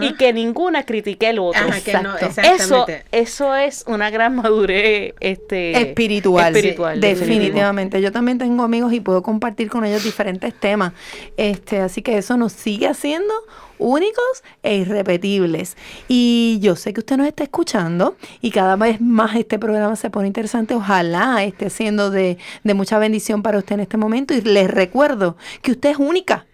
y 0.00 0.14
que 0.14 0.32
ninguna 0.32 0.84
critique 0.84 1.28
el 1.28 1.38
otro. 1.38 1.60
Ajá, 1.68 1.80
que 1.80 1.92
no, 1.94 2.14
Exacto. 2.16 2.40
Eso, 2.40 2.54
exactamente. 2.54 3.04
eso 3.12 3.54
es 3.54 3.84
una 3.86 4.08
gran 4.10 4.34
madurez 4.36 5.14
este, 5.20 5.78
espiritual, 5.80 6.56
espiritual, 6.56 7.00
definitivamente. 7.00 8.00
Yo 8.00 8.12
también 8.12 8.38
tengo 8.38 8.62
amigos 8.62 8.92
y 8.94 9.00
puedo 9.00 9.22
compartir 9.22 9.68
con 9.68 9.84
ellos 9.84 10.04
diferentes 10.04 10.54
temas. 10.54 10.92
Este, 11.36 11.80
así 11.80 12.00
que 12.00 12.16
eso 12.16 12.36
nos 12.36 12.52
sigue 12.52 12.88
haciendo 12.88 13.34
únicos 13.78 14.42
e 14.62 14.76
irrepetibles. 14.76 15.76
Y 16.08 16.58
yo 16.60 16.76
sé 16.76 16.92
que 16.92 17.00
usted 17.00 17.16
nos 17.16 17.26
está 17.26 17.44
escuchando 17.44 18.16
y 18.40 18.50
cada 18.50 18.76
vez 18.76 19.00
más 19.00 19.36
este 19.36 19.58
programa 19.58 19.96
se 19.96 20.10
pone 20.10 20.26
interesante. 20.26 20.74
Ojalá 20.74 21.44
esté 21.44 21.70
siendo 21.70 22.10
de, 22.10 22.38
de 22.64 22.74
mucha 22.74 22.98
bendición 22.98 23.42
para 23.42 23.58
usted 23.58 23.74
en 23.74 23.80
este 23.80 23.96
momento. 23.96 24.34
Y 24.34 24.40
les 24.40 24.70
recuerdo 24.70 25.36
que 25.62 25.72
usted 25.72 25.90
es 25.90 25.98
única. 25.98 26.46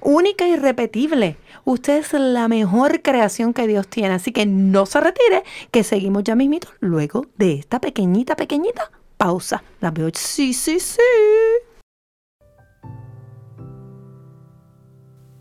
única 0.00 0.46
y 0.46 0.52
irrepetible. 0.52 1.36
Usted 1.64 1.98
es 1.98 2.12
la 2.14 2.48
mejor 2.48 3.02
creación 3.02 3.52
que 3.52 3.66
Dios 3.66 3.86
tiene, 3.88 4.14
así 4.14 4.32
que 4.32 4.46
no 4.46 4.86
se 4.86 5.00
retire, 5.00 5.42
que 5.70 5.84
seguimos 5.84 6.24
ya 6.24 6.34
mismito 6.34 6.68
luego 6.80 7.26
de 7.36 7.54
esta 7.54 7.80
pequeñita, 7.80 8.36
pequeñita 8.36 8.90
pausa. 9.16 9.62
La 9.80 9.90
veo, 9.90 10.10
sí, 10.14 10.54
sí, 10.54 10.80
sí. 10.80 11.02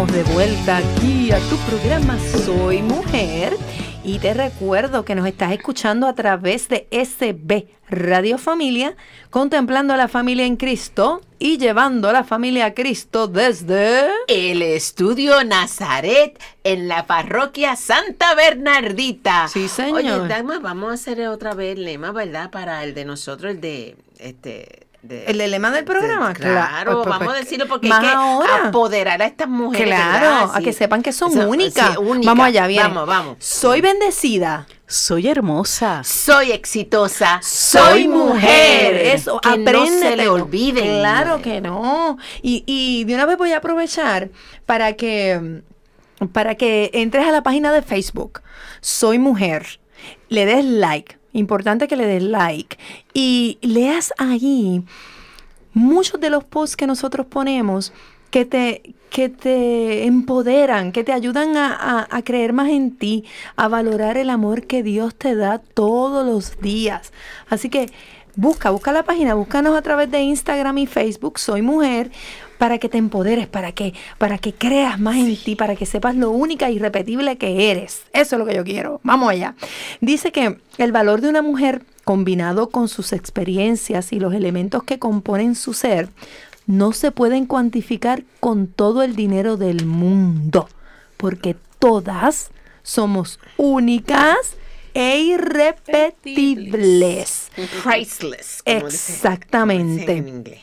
Estamos 0.00 0.12
de 0.12 0.34
vuelta 0.34 0.76
aquí 0.78 1.30
a 1.30 1.38
tu 1.50 1.56
programa 1.68 2.18
Soy 2.18 2.80
Mujer. 2.80 3.54
Y 4.02 4.18
te 4.18 4.32
recuerdo 4.32 5.04
que 5.04 5.14
nos 5.14 5.26
estás 5.26 5.52
escuchando 5.52 6.06
a 6.06 6.14
través 6.14 6.68
de 6.68 6.86
SB 6.90 7.66
Radio 7.88 8.38
Familia, 8.38 8.96
contemplando 9.28 9.92
a 9.92 9.98
la 9.98 10.08
familia 10.08 10.46
en 10.46 10.56
Cristo 10.56 11.20
y 11.38 11.58
llevando 11.58 12.08
a 12.08 12.12
la 12.12 12.24
familia 12.24 12.66
a 12.66 12.74
Cristo 12.74 13.26
desde... 13.26 14.08
El 14.28 14.62
estudio 14.62 15.44
Nazaret 15.44 16.40
en 16.64 16.88
la 16.88 17.06
parroquia 17.06 17.76
Santa 17.76 18.34
Bernardita. 18.34 19.48
Sí, 19.48 19.68
señor. 19.68 19.98
Oye, 19.98 20.28
Dagmar, 20.28 20.62
vamos 20.62 20.90
a 20.90 20.94
hacer 20.94 21.28
otra 21.28 21.52
vez 21.52 21.76
el 21.76 21.84
lema, 21.84 22.12
¿verdad? 22.12 22.50
Para 22.50 22.84
el 22.84 22.94
de 22.94 23.04
nosotros, 23.04 23.52
el 23.52 23.60
de 23.60 23.96
este. 24.18 24.86
De- 25.02 25.24
¿El 25.26 25.38
lema 25.38 25.70
del 25.70 25.84
programa? 25.84 26.28
de- 26.34 26.40
claro, 26.40 26.92
Pues, 26.92 27.06
pues, 27.06 27.08
vamos 27.08 27.22
a 27.22 27.24
pues, 27.32 27.44
decirlo 27.44 27.66
porque 27.68 27.88
más 27.88 28.00
hay 28.00 28.06
que 28.08 28.14
ahora. 28.14 28.68
apoderar 28.68 29.22
a 29.22 29.26
estas 29.26 29.48
mujeres. 29.48 29.86
Claro, 29.94 30.52
a 30.52 30.60
que 30.60 30.72
sepan 30.72 31.02
que 31.02 31.12
son 31.12 31.36
únicas. 31.46 31.96
sí. 31.96 32.04
Vamos 32.24 32.46
allá, 32.46 32.66
bien. 32.66 32.82
Vamos, 32.82 33.06
vamos. 33.06 33.36
Soy 33.38 33.80
bendecida. 33.80 34.66
Soy 34.86 35.28
hermosa. 35.28 36.02
Soy 36.04 36.50
exitosa. 36.52 37.38
Soy 37.42 38.08
mujer. 38.08 38.96
Eso, 38.96 39.40
que 39.40 39.56
no 39.56 39.86
se 39.86 40.16
le 40.16 40.28
olviden. 40.28 40.98
Claro 40.98 41.40
que 41.40 41.60
no. 41.60 42.18
Y, 42.42 42.64
y 42.66 43.04
de 43.04 43.14
una 43.14 43.24
vez 43.24 43.38
voy 43.38 43.52
a 43.52 43.58
aprovechar 43.58 44.30
para 44.66 44.94
que, 44.94 45.62
para 46.32 46.56
que 46.56 46.90
entres 46.92 47.26
a 47.26 47.30
la 47.30 47.42
página 47.44 47.72
de 47.72 47.82
Facebook. 47.82 48.42
Soy 48.80 49.18
mujer. 49.18 49.78
Le 50.28 50.44
des 50.44 50.64
like. 50.64 51.19
Importante 51.32 51.86
que 51.88 51.96
le 51.96 52.06
des 52.06 52.22
like. 52.22 52.76
Y 53.14 53.58
leas 53.62 54.12
ahí 54.18 54.82
muchos 55.72 56.20
de 56.20 56.30
los 56.30 56.44
posts 56.44 56.76
que 56.76 56.86
nosotros 56.86 57.26
ponemos 57.26 57.92
que 58.30 58.44
te, 58.44 58.94
que 59.10 59.28
te 59.28 60.04
empoderan, 60.06 60.92
que 60.92 61.02
te 61.04 61.12
ayudan 61.12 61.56
a, 61.56 61.74
a- 61.74 62.08
a 62.10 62.22
creer 62.22 62.52
más 62.52 62.68
en 62.68 62.96
ti, 62.96 63.24
a 63.56 63.66
valorar 63.68 64.16
el 64.16 64.30
amor 64.30 64.66
que 64.66 64.82
Dios 64.84 65.14
te 65.16 65.34
da 65.34 65.58
todos 65.58 66.24
los 66.24 66.60
días. 66.60 67.12
Así 67.48 67.68
que 67.70 67.86
busca, 68.36 68.70
busca 68.70 68.92
la 68.92 69.02
página, 69.04 69.34
búscanos 69.34 69.76
a 69.76 69.82
través 69.82 70.10
de 70.10 70.20
Instagram 70.20 70.78
y 70.78 70.86
Facebook, 70.86 71.38
Soy 71.40 71.62
Mujer, 71.62 72.12
para 72.60 72.76
que 72.76 72.90
te 72.90 72.98
empoderes, 72.98 73.46
para 73.46 73.72
que, 73.72 73.94
para 74.18 74.36
que 74.36 74.52
creas 74.52 75.00
más 75.00 75.16
en 75.16 75.34
ti, 75.34 75.56
para 75.56 75.76
que 75.76 75.86
sepas 75.86 76.14
lo 76.14 76.30
única 76.30 76.68
e 76.68 76.72
irrepetible 76.72 77.38
que 77.38 77.70
eres. 77.70 78.02
Eso 78.12 78.36
es 78.36 78.38
lo 78.38 78.44
que 78.44 78.54
yo 78.54 78.64
quiero. 78.64 79.00
Vamos 79.02 79.30
allá. 79.30 79.54
Dice 80.02 80.30
que 80.30 80.58
el 80.76 80.92
valor 80.92 81.22
de 81.22 81.30
una 81.30 81.40
mujer 81.40 81.82
combinado 82.04 82.68
con 82.68 82.88
sus 82.88 83.14
experiencias 83.14 84.12
y 84.12 84.20
los 84.20 84.34
elementos 84.34 84.82
que 84.82 84.98
componen 84.98 85.54
su 85.54 85.72
ser, 85.72 86.10
no 86.66 86.92
se 86.92 87.12
pueden 87.12 87.46
cuantificar 87.46 88.24
con 88.40 88.66
todo 88.66 89.02
el 89.02 89.16
dinero 89.16 89.56
del 89.56 89.86
mundo, 89.86 90.68
porque 91.16 91.56
todas 91.78 92.50
somos 92.82 93.40
únicas 93.56 94.36
e 94.92 95.18
irrepetibles. 95.18 97.50
Priceless. 97.82 98.60
Exactamente. 98.66 99.82
como 99.82 100.00
dicen 100.00 100.18
en 100.18 100.28
inglés. 100.28 100.60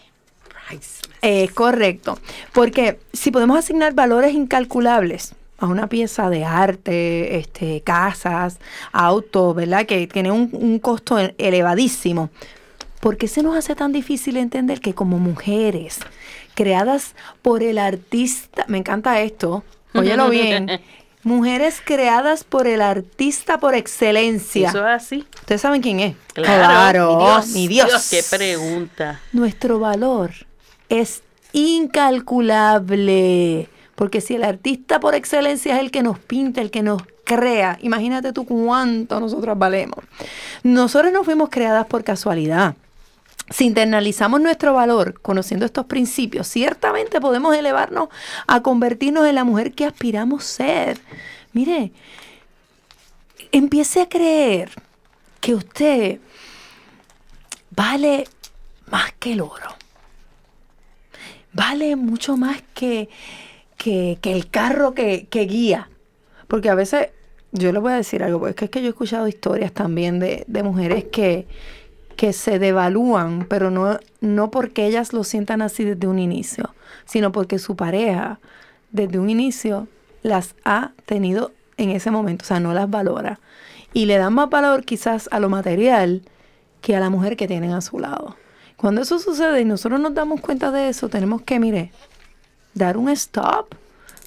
Priceless. 0.69 0.96
Es 1.21 1.51
correcto, 1.51 2.19
porque 2.53 2.99
si 3.13 3.31
podemos 3.31 3.57
asignar 3.57 3.93
valores 3.93 4.33
incalculables 4.33 5.33
a 5.57 5.65
una 5.65 5.87
pieza 5.87 6.29
de 6.29 6.45
arte, 6.45 7.37
este, 7.37 7.81
casas, 7.81 8.59
autos, 8.91 9.55
¿verdad? 9.55 9.85
Que 9.85 10.07
tiene 10.07 10.31
un, 10.31 10.49
un 10.53 10.79
costo 10.79 11.17
elevadísimo. 11.37 12.29
¿Por 12.99 13.17
qué 13.17 13.27
se 13.27 13.43
nos 13.43 13.55
hace 13.55 13.75
tan 13.75 13.91
difícil 13.91 14.37
entender 14.37 14.81
que 14.81 14.93
como 14.93 15.17
mujeres 15.19 15.99
creadas 16.55 17.13
por 17.41 17.61
el 17.61 17.77
artista, 17.77 18.65
me 18.67 18.79
encanta 18.79 19.21
esto, 19.21 19.63
óyelo 19.93 20.29
bien, 20.31 20.81
mujeres 21.21 21.81
creadas 21.83 22.43
por 22.43 22.65
el 22.65 22.81
artista 22.81 23.59
por 23.59 23.75
excelencia. 23.75 24.69
Eso 24.69 24.79
es 24.79 25.03
así. 25.03 25.27
¿Ustedes 25.35 25.61
saben 25.61 25.81
quién 25.81 25.99
es? 25.99 26.15
Claro, 26.33 27.15
mi 27.15 27.17
Dios. 27.23 27.47
Mi 27.49 27.67
Dios. 27.67 28.09
Qué 28.09 28.23
pregunta. 28.27 29.21
Nuestro 29.33 29.79
valor 29.79 30.31
es 30.89 31.23
incalculable. 31.53 33.69
Porque 33.95 34.21
si 34.21 34.35
el 34.35 34.43
artista 34.43 34.99
por 34.99 35.15
excelencia 35.15 35.75
es 35.75 35.81
el 35.81 35.91
que 35.91 36.03
nos 36.03 36.19
pinta, 36.19 36.61
el 36.61 36.69
que 36.69 36.83
nos 36.83 37.01
crea, 37.23 37.79
imagínate 37.81 38.31
tú 38.31 38.45
cuánto 38.45 39.19
nosotros 39.19 39.57
valemos. 39.57 40.05
Nosotros 40.63 41.11
no 41.11 41.23
fuimos 41.23 41.49
creadas 41.49 41.87
por 41.87 42.03
casualidad. 42.03 42.75
Si 43.49 43.65
internalizamos 43.65 44.41
nuestro 44.41 44.73
valor 44.73 45.19
conociendo 45.21 45.65
estos 45.65 45.85
principios, 45.85 46.47
ciertamente 46.47 47.21
podemos 47.21 47.55
elevarnos 47.55 48.09
a 48.45 48.61
convertirnos 48.61 49.25
en 49.25 49.35
la 49.35 49.45
mujer 49.45 49.73
que 49.73 49.85
aspiramos 49.85 50.43
ser. 50.43 50.99
Mire, 51.53 51.91
empiece 53.51 54.01
a 54.01 54.09
creer 54.09 54.71
que 55.39 55.55
usted 55.55 56.19
vale 57.71 58.27
más 58.91 59.13
que 59.17 59.33
el 59.33 59.41
oro. 59.41 59.69
Vale 61.57 61.95
mucho 61.95 62.37
más 62.37 62.61
que, 62.75 63.09
que, 63.77 64.19
el 64.21 64.47
carro 64.51 64.93
que, 64.93 65.25
que 65.27 65.41
guía. 65.45 65.89
Porque 66.47 66.69
a 66.69 66.75
veces, 66.75 67.09
yo 67.51 67.71
le 67.71 67.79
voy 67.79 67.93
a 67.93 67.95
decir 67.95 68.21
algo, 68.21 68.39
porque 68.39 68.65
es 68.65 68.71
que 68.71 68.79
yo 68.81 68.85
he 68.85 68.89
escuchado 68.89 69.27
historias 69.27 69.71
también 69.71 70.19
de, 70.19 70.43
de 70.47 70.61
mujeres 70.61 71.05
que, 71.05 71.47
que 72.15 72.31
se 72.31 72.59
devalúan, 72.59 73.47
pero 73.49 73.71
no, 73.71 73.99
no 74.21 74.51
porque 74.51 74.85
ellas 74.85 75.13
lo 75.13 75.23
sientan 75.23 75.63
así 75.63 75.83
desde 75.83 76.05
un 76.05 76.19
inicio, 76.19 76.75
sino 77.05 77.31
porque 77.31 77.57
su 77.57 77.75
pareja 77.75 78.39
desde 78.91 79.17
un 79.17 79.31
inicio 79.31 79.87
las 80.21 80.53
ha 80.63 80.91
tenido 81.07 81.53
en 81.77 81.89
ese 81.89 82.11
momento, 82.11 82.43
o 82.43 82.47
sea, 82.47 82.59
no 82.59 82.75
las 82.75 82.87
valora. 82.87 83.39
Y 83.93 84.05
le 84.05 84.17
dan 84.19 84.35
más 84.35 84.51
valor 84.51 84.85
quizás 84.85 85.27
a 85.31 85.39
lo 85.39 85.49
material 85.49 86.21
que 86.81 86.95
a 86.95 86.99
la 86.99 87.09
mujer 87.09 87.35
que 87.35 87.47
tienen 87.47 87.71
a 87.71 87.81
su 87.81 87.97
lado. 87.97 88.35
Cuando 88.77 89.01
eso 89.01 89.19
sucede 89.19 89.61
y 89.61 89.65
nosotros 89.65 89.99
nos 89.99 90.13
damos 90.13 90.39
cuenta 90.39 90.71
de 90.71 90.89
eso, 90.89 91.09
tenemos 91.09 91.41
que, 91.41 91.59
mire, 91.59 91.91
dar 92.73 92.95
un 92.95 93.09
stop. 93.09 93.75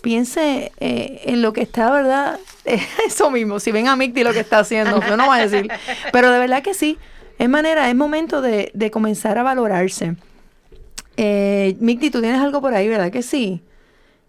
Piense 0.03 0.72
eh, 0.80 1.22
en 1.26 1.42
lo 1.42 1.53
que 1.53 1.62
está, 1.62 1.90
¿verdad? 1.90 2.40
Eso 3.07 3.30
mismo, 3.30 3.61
si 3.61 3.70
ven 3.70 3.86
a 3.86 3.96
Micti 3.96 4.24
lo 4.24 4.32
que 4.32 4.40
está 4.40 4.61
haciendo, 4.61 4.98
yo 5.07 5.14
no 5.18 5.26
voy 5.26 5.40
a 5.40 5.46
decir. 5.46 5.70
Pero 6.11 6.30
de 6.30 6.38
verdad 6.38 6.62
que 6.62 6.72
sí, 6.72 6.96
es 7.38 7.48
manera, 7.51 7.86
es 7.90 7.94
momento 7.94 8.40
de, 8.40 8.70
de 8.72 8.90
comenzar 8.90 9.36
a 9.36 9.42
valorarse. 9.42 10.16
Eh, 11.18 11.76
Micti, 11.80 12.11
tú 12.11 12.22
tienes 12.22 12.40
algo 12.40 12.62
por 12.62 12.72
ahí, 12.72 12.88
¿verdad 12.88 13.12
que 13.12 13.22
sí? 13.22 13.61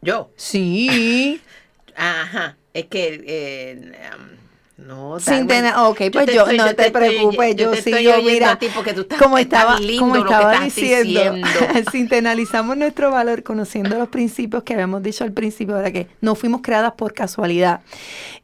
Yo. 0.02 0.30
Sí. 0.36 1.40
Ajá. 1.96 2.58
Es 2.74 2.88
que 2.88 3.24
eh, 3.26 3.92
um, 4.14 4.41
No, 4.88 5.20
Sin 5.20 5.48
tener, 5.48 5.74
ok, 5.76 6.02
pues 6.12 6.26
te 6.26 6.34
yo, 6.34 6.42
estoy- 6.42 6.58
no 6.58 6.64
te, 6.66 6.70
estoy 6.72 6.92
preocupes, 6.92 7.56
yo, 7.56 7.74
sí, 7.76 7.92
yo 8.04 8.22
mira, 8.24 8.58
tú 8.58 9.02
estás- 9.02 9.20
como 9.20 9.38
estaba, 9.38 9.80
lindo 9.80 10.02
como 10.02 10.16
estaba 10.18 10.60
diciendo, 10.60 11.34
diciendo. 11.34 11.50
si 11.92 12.00
internalizamos 12.00 12.76
nuestro 12.78 13.12
valor 13.12 13.44
conociendo 13.44 13.98
los 13.98 14.10
principios 14.10 14.64
que 14.64 14.74
habíamos 14.74 15.04
dicho 15.04 15.24
al 15.24 15.32
principio, 15.34 15.76
¿verdad? 15.76 15.92
que 15.92 16.08
no 16.20 16.36
fuimos 16.36 16.62
creadas 16.62 16.94
por 16.94 17.14
casualidad, 17.14 17.82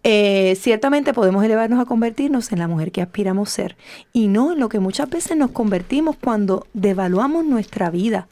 eh, 0.04 0.56
ciertamente 0.60 1.14
podemos 1.14 1.44
elevarnos 1.44 1.80
a 1.80 1.86
convertirnos 1.86 2.52
en 2.52 2.60
la 2.60 2.68
mujer 2.68 2.92
que 2.92 3.02
aspiramos 3.02 3.50
ser 3.50 3.76
y 4.14 4.28
no 4.28 4.54
en 4.54 4.60
lo 4.60 4.70
que 4.70 4.80
muchas 4.80 5.10
veces 5.10 5.36
nos 5.38 5.52
convertimos 5.52 6.16
cuando 6.22 6.68
devaluamos 6.74 7.46
nuestra 7.46 7.90
vida. 7.90 8.28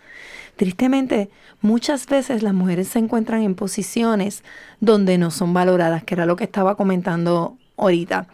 Tristemente, 0.55 1.29
muchas 1.61 2.05
veces 2.07 2.43
las 2.43 2.53
mujeres 2.53 2.87
se 2.87 2.99
encuentran 2.99 3.41
en 3.41 3.55
posiciones 3.55 4.43
donde 4.79 5.17
no 5.17 5.31
son 5.31 5.53
valoradas, 5.53 6.03
que 6.03 6.13
era 6.13 6.25
lo 6.25 6.35
que 6.35 6.45
estaba 6.45 6.75
comentando 6.75 7.57
ahorita. 7.77 8.27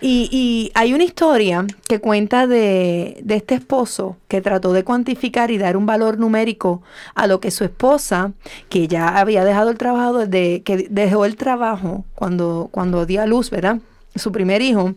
Y, 0.00 0.28
y 0.30 0.70
hay 0.74 0.92
una 0.94 1.04
historia 1.04 1.66
que 1.88 2.00
cuenta 2.00 2.46
de, 2.46 3.18
de 3.22 3.36
este 3.36 3.54
esposo 3.54 4.16
que 4.28 4.40
trató 4.40 4.72
de 4.72 4.84
cuantificar 4.84 5.50
y 5.50 5.58
dar 5.58 5.76
un 5.76 5.86
valor 5.86 6.18
numérico 6.18 6.82
a 7.14 7.26
lo 7.26 7.40
que 7.40 7.50
su 7.50 7.64
esposa, 7.64 8.32
que 8.68 8.86
ya 8.88 9.08
había 9.18 9.44
dejado 9.44 9.70
el 9.70 9.78
trabajo 9.78 10.18
desde 10.26 10.62
que 10.62 10.86
dejó 10.90 11.24
el 11.24 11.36
trabajo 11.36 12.04
cuando, 12.14 12.68
cuando 12.70 13.06
dio 13.06 13.22
a 13.22 13.26
luz, 13.26 13.50
¿verdad? 13.50 13.78
Su 14.14 14.32
primer 14.32 14.60
hijo. 14.62 14.94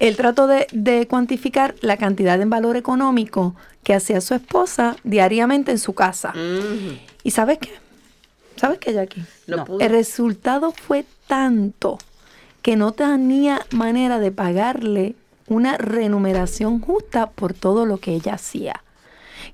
Él 0.00 0.16
trató 0.16 0.46
de, 0.46 0.66
de 0.72 1.06
cuantificar 1.06 1.74
la 1.80 1.96
cantidad 1.96 2.40
en 2.40 2.50
valor 2.50 2.76
económico 2.76 3.54
que 3.84 3.94
hacía 3.94 4.20
su 4.20 4.34
esposa 4.34 4.96
diariamente 5.04 5.70
en 5.70 5.78
su 5.78 5.94
casa. 5.94 6.32
Mm, 6.32 6.98
¿Y 7.22 7.30
sabes 7.30 7.58
qué? 7.58 7.70
¿Sabes 8.56 8.78
qué, 8.78 8.92
Jackie? 8.92 9.22
no 9.46 9.58
No. 9.58 9.64
pude. 9.64 9.84
El 9.84 9.92
resultado 9.92 10.72
fue 10.72 11.04
tanto 11.28 11.98
que 12.66 12.74
no 12.74 12.90
tenía 12.90 13.64
manera 13.70 14.18
de 14.18 14.32
pagarle 14.32 15.14
una 15.46 15.76
remuneración 15.76 16.80
justa 16.80 17.30
por 17.30 17.54
todo 17.54 17.86
lo 17.86 17.98
que 17.98 18.12
ella 18.12 18.34
hacía. 18.34 18.82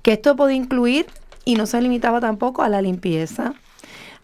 Que 0.01 0.13
esto 0.13 0.35
podía 0.35 0.55
incluir, 0.55 1.05
y 1.45 1.53
no 1.53 1.67
se 1.67 1.79
limitaba 1.79 2.19
tampoco 2.19 2.63
a 2.63 2.69
la 2.69 2.81
limpieza, 2.81 3.53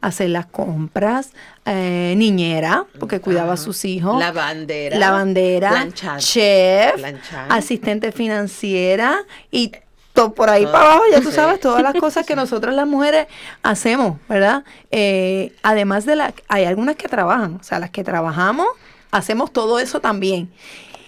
hacer 0.01 0.31
las 0.31 0.47
compras, 0.47 1.33
eh, 1.67 2.15
niñera, 2.17 2.87
porque 2.99 3.21
cuidaba 3.21 3.53
a 3.53 3.57
sus 3.57 3.85
hijos, 3.85 4.19
Lavandera. 4.19 4.97
lavandera, 4.97 5.69
planchar, 5.69 6.19
chef, 6.19 6.95
planchar. 6.95 7.45
asistente 7.47 8.11
financiera 8.11 9.19
y 9.51 9.71
por 10.33 10.49
ahí 10.49 10.63
Todo. 10.63 10.71
para 10.73 10.85
abajo, 10.85 11.03
ya 11.11 11.21
tú 11.21 11.29
Sí. 11.29 11.35
sabes, 11.35 11.59
todas 11.59 11.81
las 11.81 11.93
cosas 11.95 12.25
que 12.25 12.35
nosotras 12.43 12.75
las 12.75 12.87
mujeres 12.87 13.27
hacemos, 13.63 14.17
¿verdad? 14.27 14.63
Eh, 14.91 15.53
además 15.63 16.05
de 16.05 16.15
las, 16.15 16.33
hay 16.47 16.65
algunas 16.65 16.95
que 16.95 17.07
trabajan, 17.07 17.57
o 17.59 17.63
sea, 17.63 17.79
las 17.79 17.89
que 17.89 18.03
trabajamos, 18.03 18.67
hacemos 19.11 19.51
todo 19.53 19.79
eso 19.79 19.99
también. 19.99 20.49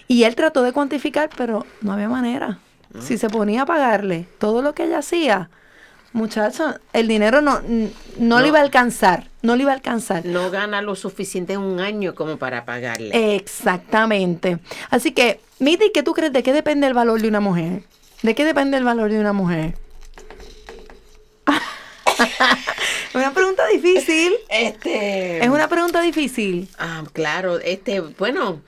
Y 0.08 0.24
él 0.24 0.34
trató 0.34 0.62
de 0.62 0.72
cuantificar, 0.72 1.30
pero 1.36 1.64
no 1.80 1.92
había 1.92 2.08
manera. 2.08 2.58
Si 3.00 3.16
se 3.16 3.30
ponía 3.30 3.62
a 3.62 3.66
pagarle 3.66 4.26
todo 4.38 4.60
lo 4.60 4.74
que 4.74 4.84
ella 4.84 4.98
hacía, 4.98 5.48
muchacho, 6.12 6.74
el 6.92 7.08
dinero 7.08 7.40
no, 7.40 7.60
n- 7.60 7.90
no, 8.18 8.36
le 8.36 8.42
No. 8.42 8.48
iba 8.48 8.58
a 8.58 8.62
alcanzar, 8.62 9.28
no 9.40 9.56
le 9.56 9.62
iba 9.62 9.72
a 9.72 9.74
alcanzar. 9.74 10.26
No 10.26 10.50
gana 10.50 10.82
lo 10.82 10.94
suficiente 10.94 11.54
en 11.54 11.60
un 11.60 11.80
año 11.80 12.14
como 12.14 12.36
para 12.36 12.66
pagarle. 12.66 13.34
Exactamente. 13.36 14.58
Así 14.90 15.12
que, 15.12 15.40
Miti, 15.58 15.90
¿qué 15.94 16.02
tú 16.02 16.12
crees? 16.12 16.32
¿De 16.34 16.42
qué 16.42 16.52
depende 16.52 16.86
el 16.86 16.92
valor 16.92 17.22
de 17.22 17.28
una 17.28 17.40
mujer? 17.40 17.82
¿De 18.22 18.34
qué 18.34 18.44
depende 18.44 18.76
el 18.76 18.84
valor 18.84 19.10
de 19.10 19.18
una 19.18 19.32
mujer? 19.32 19.74
una 23.14 23.32
pregunta 23.34 23.66
difícil. 23.66 24.32
Este. 24.48 25.42
Es 25.42 25.48
una 25.48 25.68
pregunta 25.68 26.00
difícil. 26.00 26.68
Ah, 26.78 27.02
claro, 27.12 27.58
este, 27.58 28.00
bueno. 28.00 28.60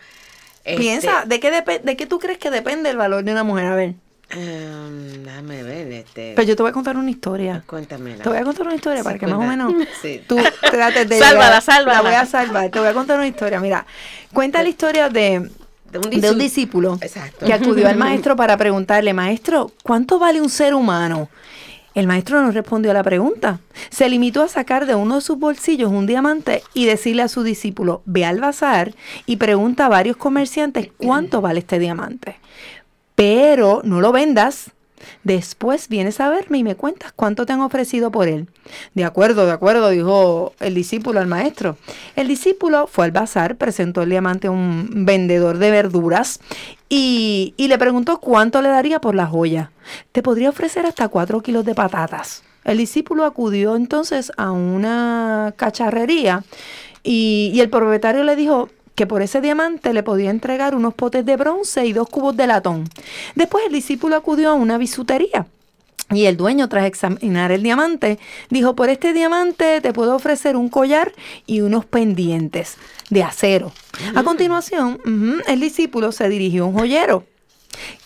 este, 0.64 0.80
Piensa, 0.80 1.24
¿de 1.26 1.38
qué, 1.38 1.50
¿de 1.82 1.96
qué 1.96 2.06
tú 2.06 2.18
crees 2.18 2.38
que 2.38 2.50
depende 2.50 2.90
el 2.90 2.96
valor 2.96 3.22
de 3.22 3.30
una 3.32 3.44
mujer? 3.44 3.66
A 3.66 3.74
ver, 3.76 3.94
em, 4.30 5.22
déjame 5.22 5.62
ver, 5.62 5.92
este. 5.92 6.32
pero 6.34 6.48
yo 6.48 6.56
te 6.56 6.62
voy 6.62 6.70
a 6.70 6.72
contar 6.72 6.96
una 6.96 7.10
historia. 7.10 7.62
Cuéntame. 7.64 8.14
Te 8.14 8.28
voy 8.28 8.38
a 8.38 8.42
contar 8.44 8.66
una 8.66 8.74
historia 8.74 9.04
para 9.04 9.18
que 9.18 9.26
más 9.28 9.38
o 9.38 9.42
menos 9.42 9.72
Sí. 10.02 10.20
tú 10.26 10.36
trates 10.60 11.08
de 11.08 11.18
Sálvala, 11.20 11.60
sálvala. 11.60 12.02
La 12.02 12.08
voy 12.08 12.14
a 12.14 12.26
salvar. 12.26 12.70
Te 12.70 12.80
voy 12.80 12.88
a 12.88 12.92
contar 12.92 13.18
una 13.18 13.28
historia. 13.28 13.60
Mira, 13.60 13.86
cuenta 14.32 14.64
la 14.64 14.68
historia 14.68 15.08
de, 15.08 15.48
De 15.94 15.98
un, 15.98 16.20
de 16.20 16.30
un 16.30 16.36
disu- 16.36 16.42
discípulo 16.42 16.98
Exacto. 17.00 17.46
que 17.46 17.52
acudió 17.52 17.88
al 17.88 17.96
maestro 17.98 18.36
para 18.36 18.56
preguntarle, 18.56 19.14
maestro, 19.14 19.70
¿cuánto 19.82 20.18
vale 20.18 20.40
un 20.40 20.50
ser 20.50 20.74
humano? 20.74 21.28
El 21.94 22.08
maestro 22.08 22.42
no 22.42 22.50
respondió 22.50 22.90
a 22.90 22.94
la 22.94 23.04
pregunta. 23.04 23.60
Se 23.90 24.08
limitó 24.08 24.42
a 24.42 24.48
sacar 24.48 24.84
de 24.86 24.96
uno 24.96 25.14
de 25.14 25.20
sus 25.20 25.38
bolsillos 25.38 25.92
un 25.92 26.06
diamante 26.06 26.64
y 26.74 26.86
decirle 26.86 27.22
a 27.22 27.28
su 27.28 27.44
discípulo, 27.44 28.02
ve 28.04 28.24
al 28.24 28.40
bazar 28.40 28.94
y 29.26 29.36
pregunta 29.36 29.86
a 29.86 29.88
varios 29.88 30.16
comerciantes 30.16 30.88
cuánto 30.96 31.40
vale 31.40 31.60
este 31.60 31.78
diamante. 31.78 32.34
Pero 33.14 33.80
no 33.84 34.00
lo 34.00 34.10
vendas. 34.10 34.72
Después 35.22 35.88
vienes 35.88 36.20
a 36.20 36.30
verme 36.30 36.58
y 36.58 36.64
me 36.64 36.76
cuentas 36.76 37.12
cuánto 37.12 37.46
te 37.46 37.52
han 37.52 37.60
ofrecido 37.60 38.10
por 38.10 38.28
él. 38.28 38.48
De 38.94 39.04
acuerdo, 39.04 39.46
de 39.46 39.52
acuerdo, 39.52 39.90
dijo 39.90 40.52
el 40.60 40.74
discípulo 40.74 41.20
al 41.20 41.26
maestro. 41.26 41.76
El 42.16 42.28
discípulo 42.28 42.86
fue 42.86 43.04
al 43.04 43.12
bazar, 43.12 43.56
presentó 43.56 44.02
el 44.02 44.10
diamante 44.10 44.48
a 44.48 44.50
un 44.50 45.04
vendedor 45.04 45.58
de 45.58 45.70
verduras 45.70 46.40
y, 46.88 47.54
le 47.58 47.78
preguntó 47.78 48.20
cuánto 48.20 48.62
le 48.62 48.68
daría 48.68 49.00
por 49.00 49.14
la 49.14 49.26
joya. 49.26 49.70
Te 50.12 50.22
podría 50.22 50.50
ofrecer 50.50 50.86
hasta 50.86 51.08
cuatro 51.08 51.40
kilos 51.40 51.64
de 51.64 51.74
patatas. 51.74 52.44
El 52.64 52.78
discípulo 52.78 53.24
acudió 53.24 53.76
entonces 53.76 54.32
a 54.36 54.50
una 54.52 55.54
cacharrería 55.56 56.44
y 57.02 57.58
el 57.60 57.68
propietario 57.68 58.24
le 58.24 58.36
dijo 58.36 58.70
que 58.94 59.06
por 59.06 59.22
ese 59.22 59.40
diamante 59.40 59.92
le 59.92 60.02
podía 60.02 60.30
entregar 60.30 60.74
unos 60.74 60.94
potes 60.94 61.24
de 61.24 61.36
bronce 61.36 61.86
y 61.86 61.92
dos 61.92 62.08
cubos 62.08 62.36
de 62.36 62.46
latón. 62.46 62.88
Después 63.34 63.64
el 63.66 63.72
discípulo 63.72 64.16
acudió 64.16 64.50
a 64.50 64.54
una 64.54 64.78
bisutería. 64.78 65.46
Y 66.10 66.26
el 66.26 66.36
dueño, 66.36 66.68
tras 66.68 66.86
examinar 66.86 67.50
el 67.50 67.62
diamante, 67.62 68.18
dijo, 68.50 68.76
por 68.76 68.90
este 68.90 69.12
diamante 69.12 69.80
te 69.80 69.92
puedo 69.92 70.14
ofrecer 70.14 70.54
un 70.54 70.68
collar 70.68 71.12
y 71.46 71.62
unos 71.62 71.86
pendientes 71.86 72.76
de 73.10 73.22
acero. 73.22 73.72
A 74.14 74.22
continuación, 74.22 75.00
ujú, 75.04 75.42
el 75.46 75.60
discípulo 75.60 76.12
se 76.12 76.28
dirigió 76.28 76.64
a 76.64 76.66
un 76.66 76.74
joyero 76.74 77.24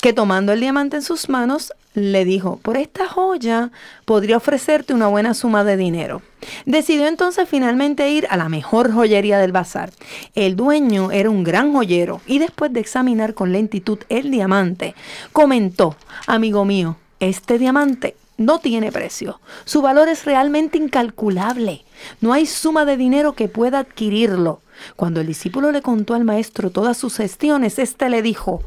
que 0.01 0.13
tomando 0.13 0.53
el 0.53 0.61
diamante 0.61 0.97
en 0.97 1.03
sus 1.03 1.29
manos 1.29 1.73
le 1.95 2.25
dijo, 2.25 2.59
por 2.63 2.77
esta 2.77 3.09
joya 3.09 3.71
podría 4.05 4.37
ofrecerte 4.37 4.95
una 4.95 5.09
buena 5.09 5.35
suma 5.35 5.65
de 5.65 5.77
dinero. 5.77 6.23
Decidió 6.65 7.07
entonces 7.07 7.49
finalmente 7.49 8.11
ir 8.11 8.27
a 8.31 8.37
la 8.37 8.49
mejor 8.49 8.93
joyería 8.93 9.39
del 9.39 9.53
bazar. 9.53 9.91
El 10.35 10.55
dueño 10.55 11.11
era 11.11 11.31
un 11.31 11.45
gran 11.45 11.73
joyero 11.73 12.21
y 12.27 12.39
después 12.39 12.73
de 12.73 12.81
examinar 12.81 13.35
con 13.35 13.53
lentitud 13.53 13.99
el 14.09 14.31
diamante, 14.31 14.95
comentó, 15.33 15.97
amigo 16.27 16.65
mío, 16.65 16.97
este 17.21 17.59
diamante 17.59 18.15
no 18.37 18.61
tiene 18.61 18.93
precio. 18.93 19.41
Su 19.65 19.83
valor 19.83 20.09
es 20.09 20.25
realmente 20.25 20.79
incalculable. 20.79 21.85
No 22.21 22.33
hay 22.33 22.47
suma 22.47 22.85
de 22.85 22.97
dinero 22.97 23.33
que 23.33 23.49
pueda 23.49 23.81
adquirirlo. 23.81 24.61
Cuando 24.95 25.21
el 25.21 25.27
discípulo 25.27 25.73
le 25.73 25.83
contó 25.83 26.15
al 26.15 26.23
maestro 26.25 26.71
todas 26.71 26.97
sus 26.97 27.17
gestiones, 27.17 27.81
éste 27.81 28.09
le 28.09 28.23
dijo, 28.23 28.63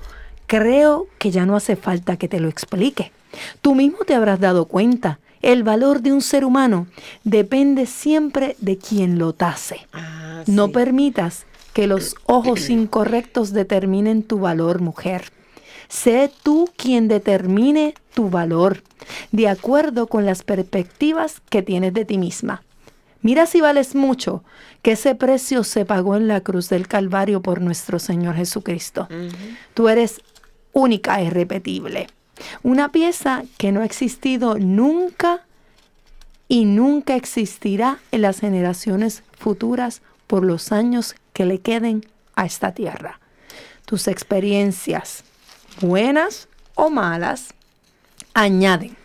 Creo 0.52 1.08
que 1.18 1.32
ya 1.32 1.46
no 1.46 1.56
hace 1.56 1.78
falta 1.78 2.18
que 2.18 2.28
te 2.28 2.42
lo 2.42 2.50
explique. 2.50 3.14
Tú 3.62 3.74
mismo 3.74 4.00
te 4.06 4.16
habrás 4.16 4.38
dado 4.42 4.66
cuenta. 4.66 5.22
El 5.42 5.64
valor 5.64 6.02
de 6.02 6.12
un 6.12 6.22
ser 6.22 6.44
humano 6.44 6.88
depende 7.24 7.86
siempre 7.86 8.58
de 8.60 8.78
quien 8.78 9.18
lo 9.18 9.32
tase. 9.32 9.88
Ah, 9.94 10.44
No 10.48 10.68
permitas 10.74 11.46
que 11.72 11.88
los 11.88 12.18
ojos 12.26 12.70
incorrectos 12.70 13.54
determinen 13.54 14.24
tu 14.24 14.40
valor, 14.40 14.82
mujer. 14.82 15.32
Sé 15.88 16.30
tú 16.44 16.70
quien 16.76 17.08
determine 17.08 17.94
tu 18.14 18.30
valor, 18.30 18.84
de 19.32 19.48
acuerdo 19.48 20.08
con 20.08 20.26
las 20.26 20.44
perspectivas 20.44 21.42
que 21.50 21.62
tienes 21.62 21.94
de 21.94 22.04
ti 22.04 22.18
misma. 22.18 22.62
Mira 23.22 23.46
si 23.46 23.62
vales 23.62 23.96
mucho, 23.96 24.44
que 24.82 24.94
ese 24.94 25.16
precio 25.16 25.64
se 25.64 25.86
pagó 25.86 26.16
en 26.16 26.28
la 26.28 26.42
cruz 26.42 26.70
del 26.70 26.88
Calvario 26.88 27.42
por 27.42 27.62
nuestro 27.62 28.00
Señor 28.00 28.36
Jesucristo. 28.36 29.08
Tú 29.76 29.90
eres 29.90 30.22
única 30.74 31.20
e 31.20 31.26
irrepetible. 31.26 32.08
Una 32.64 32.92
pieza 32.92 33.44
que 33.58 33.72
no 33.72 33.82
ha 33.82 33.86
existido 33.86 34.58
nunca 34.58 35.46
y 36.48 36.66
nunca 36.66 37.16
existirá 37.16 38.00
en 38.12 38.24
las 38.24 38.40
generaciones 38.40 39.24
futuras 39.38 40.02
por 40.28 40.44
los 40.44 40.72
años 40.72 41.16
que 41.34 41.46
le 41.46 41.60
queden 41.60 42.06
a 42.36 42.46
esta 42.46 42.74
tierra. 42.74 43.20
Tus 43.86 44.08
experiencias, 44.08 45.24
buenas 45.82 46.48
o 46.76 46.90
malas, 46.90 47.54
añaden. 48.34 48.98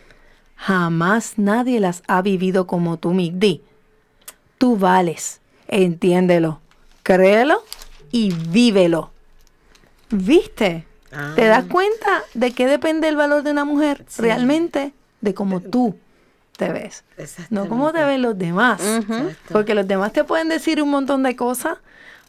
Jamás 0.55 1.33
nadie 1.37 1.79
las 1.79 2.03
ha 2.07 2.21
vivido 2.21 2.67
como 2.67 2.97
tú, 2.97 3.13
Migdi. 3.13 3.61
Tú 4.57 4.77
vales, 4.77 5.39
entiéndelo, 5.67 6.61
créelo 7.03 7.63
y 8.11 8.33
vívelo. 8.33 9.11
¿Viste? 10.09 10.85
¿Te 11.35 11.45
das 11.45 11.65
Ah. 11.65 11.71
cuenta 11.71 12.23
de 12.33 12.51
qué 12.51 12.67
depende 12.67 13.07
el 13.07 13.15
valor 13.15 13.43
de 13.43 13.51
una 13.51 13.65
mujer? 13.65 14.05
Sí. 14.07 14.21
Realmente 14.21 14.93
de 15.21 15.33
cómo 15.33 15.59
tú 15.61 15.95
te 16.57 16.69
ves. 16.71 17.03
No 17.49 17.67
cómo 17.67 17.91
te 17.93 18.03
ven 18.03 18.21
los 18.21 18.37
demás. 18.37 18.81
Porque 19.51 19.73
los 19.75 19.87
demás 19.87 20.13
te 20.13 20.23
pueden 20.23 20.49
decir 20.49 20.81
un 20.81 20.89
montón 20.89 21.23
de 21.23 21.35
cosas 21.35 21.77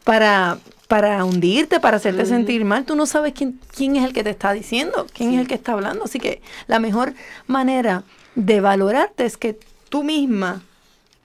para, 0.03 0.57
para 0.87 1.23
hundirte, 1.25 1.79
para 1.79 1.97
hacerte 1.97 2.25
sentir 2.25 2.63
mal. 2.65 2.85
Tú 2.85 2.95
no 2.95 3.05
sabes 3.05 3.33
quién, 3.33 3.59
quién 3.75 3.95
es 3.95 4.05
el 4.05 4.13
que 4.13 4.23
te 4.23 4.29
está 4.31 4.51
diciendo, 4.53 5.07
quién 5.13 5.33
es 5.33 5.39
el 5.41 5.47
que 5.47 5.55
está 5.55 5.73
hablando. 5.73 6.05
Así 6.05 6.19
que 6.19 6.41
la 6.67 6.79
mejor 6.79 7.13
manera 7.47 8.03
de 8.35 8.61
valorarte 8.61 9.25
es 9.25 9.37
que 9.37 9.59
tú 9.89 10.03
misma, 10.03 10.61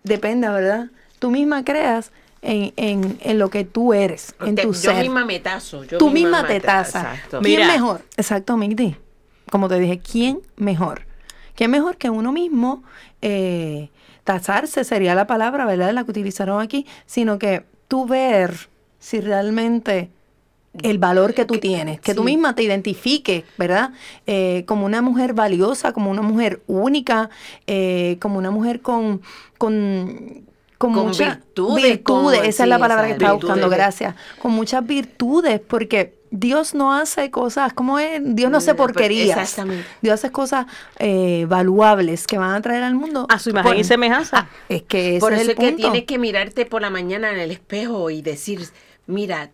dependa, 0.03 0.53
¿verdad? 0.53 0.87
Tú 1.19 1.31
misma 1.31 1.65
creas 1.65 2.11
en, 2.45 2.73
en, 2.77 3.19
en 3.23 3.39
lo 3.39 3.51
que 3.51 3.65
tú 3.65 3.93
eres, 3.95 4.35
en 4.41 4.55
Te- 4.55 4.63
tu 4.63 4.69
yo 4.73 4.93
ser. 4.93 5.03
misma 5.03 5.25
me 5.25 5.41
tazo. 5.41 5.83
Yo 5.85 5.99
tú 5.99 6.11
misma 6.11 6.43
me 6.43 6.49
te 6.49 6.61
ta- 6.61 6.67
tasas. 6.85 7.05
Exacto. 7.05 7.41
¿Quién 7.41 7.61
Mira. 7.61 7.73
mejor? 7.73 8.03
Exacto, 8.17 8.57
Migdi. 8.57 8.97
Como 9.51 9.69
te 9.69 9.79
dije, 9.79 9.99
¿quién 9.99 10.41
mejor? 10.57 11.03
¿Quién 11.55 11.71
mejor 11.71 11.97
que 11.97 12.11
uno 12.11 12.33
mismo? 12.33 12.83
Eh, 13.23 13.89
tasarse 14.25 14.85
sería 14.85 15.15
la 15.15 15.27
palabra, 15.27 15.65
¿verdad? 15.67 15.93
La 15.93 16.05
que 16.05 16.11
utilizaron 16.11 16.61
aquí, 16.61 16.87
sino 17.07 17.39
que 17.39 17.65
tú 17.89 18.07
ver 18.07 18.55
si 18.99 19.21
realmente 19.21 20.11
el 20.83 20.99
valor 20.99 21.35
que 21.35 21.45
tú 21.45 21.59
tienes, 21.59 22.01
que 22.01 22.15
tú 22.15 22.25
misma 22.25 22.55
te 22.57 22.65
identifiques, 22.65 23.45
¿verdad? 23.57 23.93
Eh, 24.27 24.65
como 24.67 24.87
una 24.87 25.03
mujer 25.03 25.33
valiosa, 25.33 25.93
como 25.93 26.11
una 26.11 26.23
mujer 26.23 26.63
única, 26.67 27.31
eh, 27.69 28.17
como 28.21 28.39
una 28.39 28.51
mujer 28.51 28.81
con, 28.81 29.23
con, 29.57 30.44
con, 30.79 30.93
Con 30.93 31.07
muchas 31.07 31.39
virtudes, 31.39 32.41
esa 32.45 32.63
es 32.65 32.69
la 32.69 32.79
palabra 32.79 33.07
que 33.07 33.13
estaba 33.13 33.33
buscando, 33.35 33.69
gracias, 33.71 34.15
con 34.41 34.53
muchas 34.53 34.85
virtudes, 34.87 35.61
porque 35.61 36.15
Dios 36.31 36.75
no 36.75 36.93
hace 36.93 37.31
cosas, 37.31 37.73
como 37.73 37.99
es? 38.01 38.21
Dios 38.23 38.51
no 38.51 38.59
hace 38.59 38.75
porquerías. 38.75 39.39
exactamente. 39.39 39.87
Dios 40.03 40.15
hace 40.15 40.33
cosas 40.33 40.67
eh, 40.99 41.47
valuables 41.49 42.27
que 42.27 42.39
van 42.39 42.55
a 42.55 42.61
traer 42.61 42.83
al 42.83 42.95
mundo. 42.97 43.27
A 43.31 43.39
su 43.39 43.51
imagen 43.51 43.71
por- 43.71 43.81
y 43.81 43.85
semejanza. 43.85 44.39
Ah, 44.39 44.49
es 44.69 44.83
que 44.83 45.11
ese 45.17 45.21
Por 45.21 45.33
es 45.33 45.43
eso 45.43 45.51
el 45.53 45.57
es 45.57 45.57
que 45.61 45.67
punto. 45.73 45.83
tienes 45.91 46.05
que 46.07 46.19
mirarte 46.19 46.67
por 46.67 46.83
la 46.83 46.91
mañana 46.91 47.31
en 47.31 47.39
el 47.39 47.53
espejo 47.53 48.11
y 48.11 48.21
decir, 48.21 48.67
mira, 49.07 49.51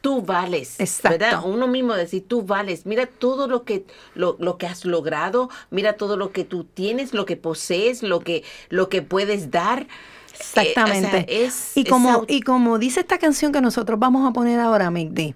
tú 0.00 0.22
vales. 0.22 0.80
Exacto. 0.80 1.18
¿Verdad? 1.18 1.40
Uno 1.44 1.68
mismo 1.68 1.94
decir, 1.94 2.24
tú 2.26 2.42
vales. 2.42 2.84
Mira 2.84 3.06
todo 3.06 3.46
lo 3.46 3.62
que, 3.62 3.84
lo, 4.16 4.34
lo 4.40 4.58
que 4.58 4.66
has 4.66 4.84
logrado, 4.84 5.50
mira 5.70 5.92
todo 5.92 6.16
lo 6.16 6.32
que 6.32 6.42
tú 6.44 6.64
tienes, 6.64 7.14
lo 7.14 7.26
que 7.26 7.36
posees, 7.36 8.02
lo 8.02 8.20
que, 8.20 8.42
lo 8.70 8.88
que 8.88 9.02
puedes 9.02 9.52
dar. 9.52 9.86
Eh, 10.34 10.38
o 10.40 10.44
sea, 10.44 10.62
Exactamente. 10.62 11.44
es, 11.44 11.72
y, 11.76 11.84
como, 11.84 12.24
y 12.28 12.42
como 12.42 12.78
dice 12.78 13.00
esta 13.00 13.18
canción 13.18 13.52
que 13.52 13.60
nosotros 13.60 13.98
vamos 13.98 14.28
a 14.28 14.32
poner 14.32 14.60
ahora, 14.60 14.90
Migdi, 14.90 15.34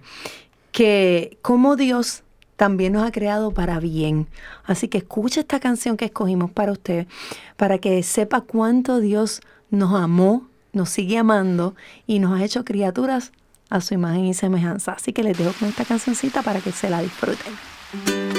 que 0.71 1.37
como 1.41 1.75
Dios 1.75 2.23
también 2.55 2.93
nos 2.93 3.07
ha 3.07 3.11
creado 3.11 3.51
para 3.51 3.79
bien. 3.79 4.27
Así 4.65 4.89
que 4.89 4.97
escucha 4.99 5.39
esta 5.39 5.59
canción 5.61 5.95
que 5.95 6.05
escogimos 6.05 6.51
para 6.51 6.73
usted, 6.73 7.07
para 7.55 7.77
que 7.77 8.03
sepa 8.03 8.41
cuánto 8.41 8.99
Dios 8.99 9.41
nos 9.69 9.93
amó, 9.93 10.47
nos 10.73 10.89
sigue 10.89 11.17
amando 11.17 11.75
y 12.05 12.19
nos 12.19 12.37
ha 12.37 12.43
hecho 12.43 12.65
criaturas 12.65 13.31
a 13.69 13.79
su 13.81 13.93
imagen 13.93 14.25
y 14.25 14.33
semejanza. 14.33 14.91
Así 14.91 15.13
que 15.13 15.23
les 15.23 15.37
dejo 15.37 15.53
con 15.53 15.69
esta 15.69 15.85
cancioncita 15.85 16.41
para 16.41 16.59
que 16.59 16.73
se 16.73 16.89
la 16.89 17.01
disfruten. 17.01 18.38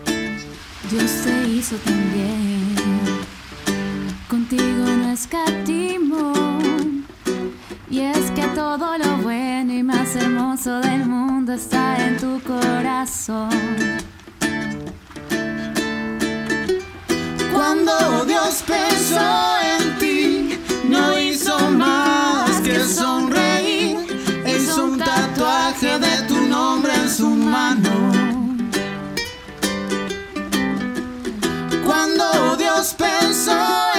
Dios 0.91 1.21
te 1.23 1.47
hizo 1.47 1.77
también. 1.77 2.75
Contigo 4.29 4.85
no 4.85 5.09
escatimó. 5.13 6.33
Y 7.89 8.01
es 8.01 8.29
que 8.31 8.45
todo 8.47 8.97
lo 8.97 9.17
bueno 9.23 9.73
y 9.73 9.83
más 9.83 10.17
hermoso 10.17 10.81
del 10.81 11.05
mundo 11.05 11.53
está 11.53 12.05
en 12.05 12.17
tu 12.17 12.41
corazón. 12.41 13.49
Cuando 17.53 18.25
Dios 18.25 18.61
pensó 18.67 19.57
en 19.79 19.97
ti, 19.97 20.59
no 20.89 21.17
hizo 21.17 21.57
más 21.71 22.59
que 22.59 22.81
sonreír. 22.81 23.30
Cuando 32.97 33.90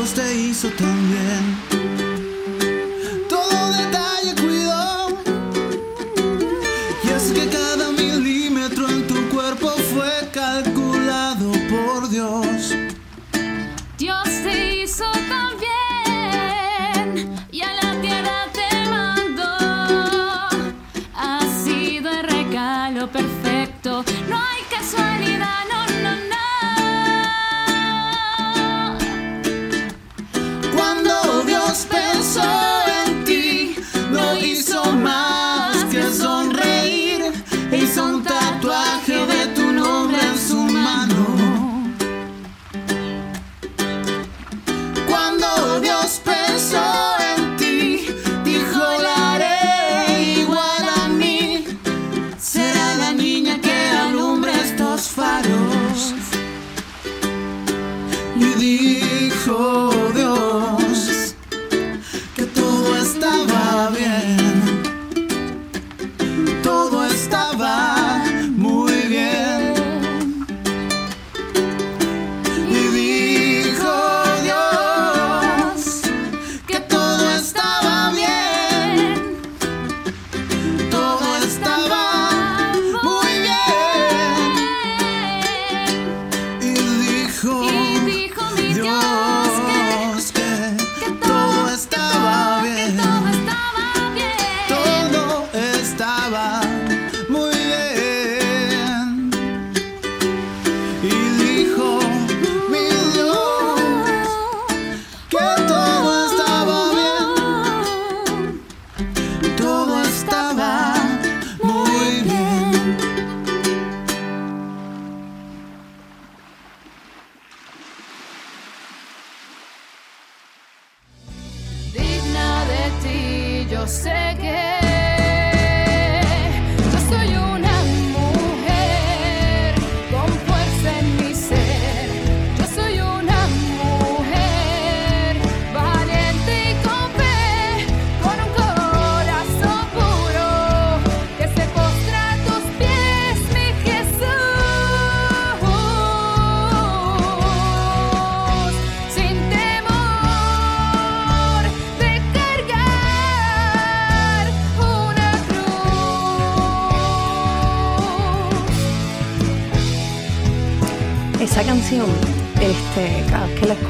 Dios 0.00 0.14
te 0.14 0.34
hizo 0.34 0.70
también. 0.78 1.58
Todo 1.68 2.09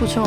escucho, 0.02 0.24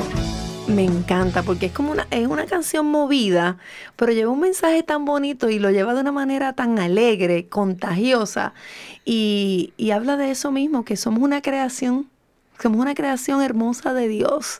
me 0.67 0.84
encanta 0.84 1.41
porque 1.41 1.65
es 1.65 1.71
como 1.71 1.91
una, 1.91 2.05
es 2.11 2.28
una 2.28 2.45
canción 2.45 2.86
movida, 2.86 3.57
pero 3.95 4.11
lleva 4.11 4.32
un 4.32 4.39
mensaje 4.39 4.84
tan 4.84 5.03
bonito 5.03 5.49
y 5.49 5.57
lo 5.57 5.71
lleva 5.71 5.95
de 5.95 6.01
una 6.01 6.11
manera 6.11 6.53
tan 6.53 6.78
alegre, 6.78 7.47
contagiosa. 7.47 8.53
Y, 9.03 9.74
y 9.76 9.89
habla 9.89 10.15
de 10.15 10.30
eso 10.30 10.51
mismo, 10.51 10.86
que 10.86 10.95
somos 10.95 11.24
una 11.24 11.41
creación, 11.41 12.07
somos 12.61 12.80
una 12.82 12.93
creación 12.93 13.41
hermosa 13.41 13.95
de 13.95 14.07
Dios. 14.07 14.59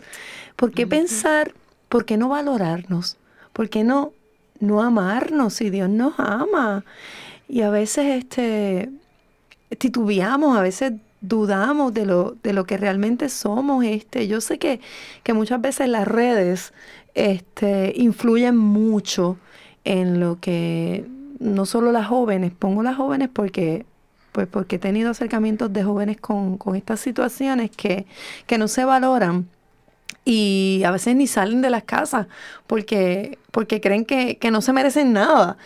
¿Por 0.56 0.72
qué 0.72 0.88
pensar, 0.88 1.54
por 1.90 2.06
qué 2.06 2.18
no 2.18 2.30
valorarnos? 2.30 3.18
¿Por 3.52 3.70
qué 3.70 3.84
no, 3.84 4.14
no 4.60 4.82
amarnos 4.82 5.54
si 5.54 5.70
Dios 5.70 5.90
nos 5.90 6.16
ama? 6.18 6.86
Y 7.48 7.62
a 7.62 7.70
veces 7.70 8.24
este 8.24 8.90
titubeamos, 9.78 10.58
a 10.58 10.62
veces 10.62 10.94
dudamos 11.24 11.94
de 11.94 12.06
lo, 12.06 12.36
de 12.44 12.54
lo 12.54 12.66
que 12.66 12.78
realmente 12.78 13.30
somos. 13.30 13.84
Este, 13.84 14.28
yo 14.28 14.42
sé 14.42 14.60
que, 14.60 14.80
que 15.24 15.34
muchas 15.34 15.60
veces 15.62 15.90
las 15.90 16.08
redes 16.08 16.74
este, 17.16 17.94
influyen 17.96 18.56
mucho 18.56 19.38
en 19.86 20.20
lo 20.20 20.40
que 20.40 21.06
no 21.40 21.66
solo 21.66 21.92
las 21.92 22.08
jóvenes, 22.08 22.52
pongo 22.52 22.84
las 22.84 22.96
jóvenes 22.96 23.30
porque 23.34 23.86
pues 24.32 24.48
porque 24.48 24.78
he 24.78 24.80
tenido 24.80 25.12
acercamientos 25.12 25.72
de 25.72 25.84
jóvenes 25.84 26.20
con, 26.20 26.58
con 26.58 26.76
estas 26.76 27.00
situaciones 27.00 27.70
que, 27.70 28.08
que 28.48 28.58
no 28.58 28.68
se 28.68 28.84
valoran 28.84 29.48
y 30.26 30.82
a 30.86 30.92
veces 30.92 31.16
ni 31.16 31.28
salen 31.28 31.62
de 31.62 31.70
las 31.70 31.84
casas 31.84 32.28
porque, 32.66 33.38
porque 33.52 33.80
creen 33.80 34.06
que, 34.06 34.38
que 34.38 34.52
no 34.52 34.62
se 34.62 34.74
merecen 34.74 35.14
nada. 35.14 35.58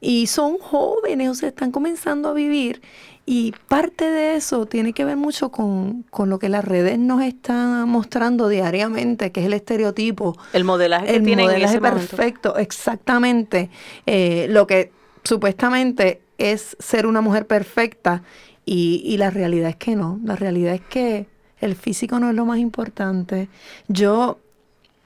Y 0.00 0.26
son 0.26 0.58
jóvenes, 0.58 1.30
o 1.30 1.34
sea, 1.34 1.48
están 1.48 1.70
comenzando 1.70 2.28
a 2.28 2.32
vivir 2.34 2.82
y 3.28 3.52
parte 3.66 4.08
de 4.08 4.36
eso 4.36 4.66
tiene 4.66 4.92
que 4.92 5.04
ver 5.04 5.16
mucho 5.16 5.50
con, 5.50 6.04
con, 6.10 6.30
lo 6.30 6.38
que 6.38 6.48
las 6.48 6.64
redes 6.64 6.96
nos 6.96 7.22
están 7.22 7.88
mostrando 7.88 8.48
diariamente, 8.48 9.32
que 9.32 9.40
es 9.40 9.46
el 9.46 9.52
estereotipo. 9.52 10.38
El 10.52 10.62
modelaje 10.62 11.06
que 11.06 11.16
el 11.16 11.24
tienen 11.24 11.40
en 11.40 11.46
modelaje 11.46 11.74
ese 11.74 11.80
momento. 11.80 12.16
perfecto, 12.16 12.56
exactamente. 12.56 13.68
Eh, 14.06 14.46
lo 14.48 14.68
que 14.68 14.92
supuestamente 15.24 16.20
es 16.38 16.76
ser 16.78 17.04
una 17.04 17.20
mujer 17.20 17.48
perfecta 17.48 18.22
y, 18.64 19.02
y 19.04 19.16
la 19.16 19.30
realidad 19.30 19.70
es 19.70 19.76
que 19.76 19.96
no. 19.96 20.20
La 20.24 20.36
realidad 20.36 20.74
es 20.74 20.82
que 20.82 21.26
el 21.60 21.74
físico 21.74 22.20
no 22.20 22.30
es 22.30 22.36
lo 22.36 22.46
más 22.46 22.58
importante. 22.58 23.48
Yo, 23.88 24.38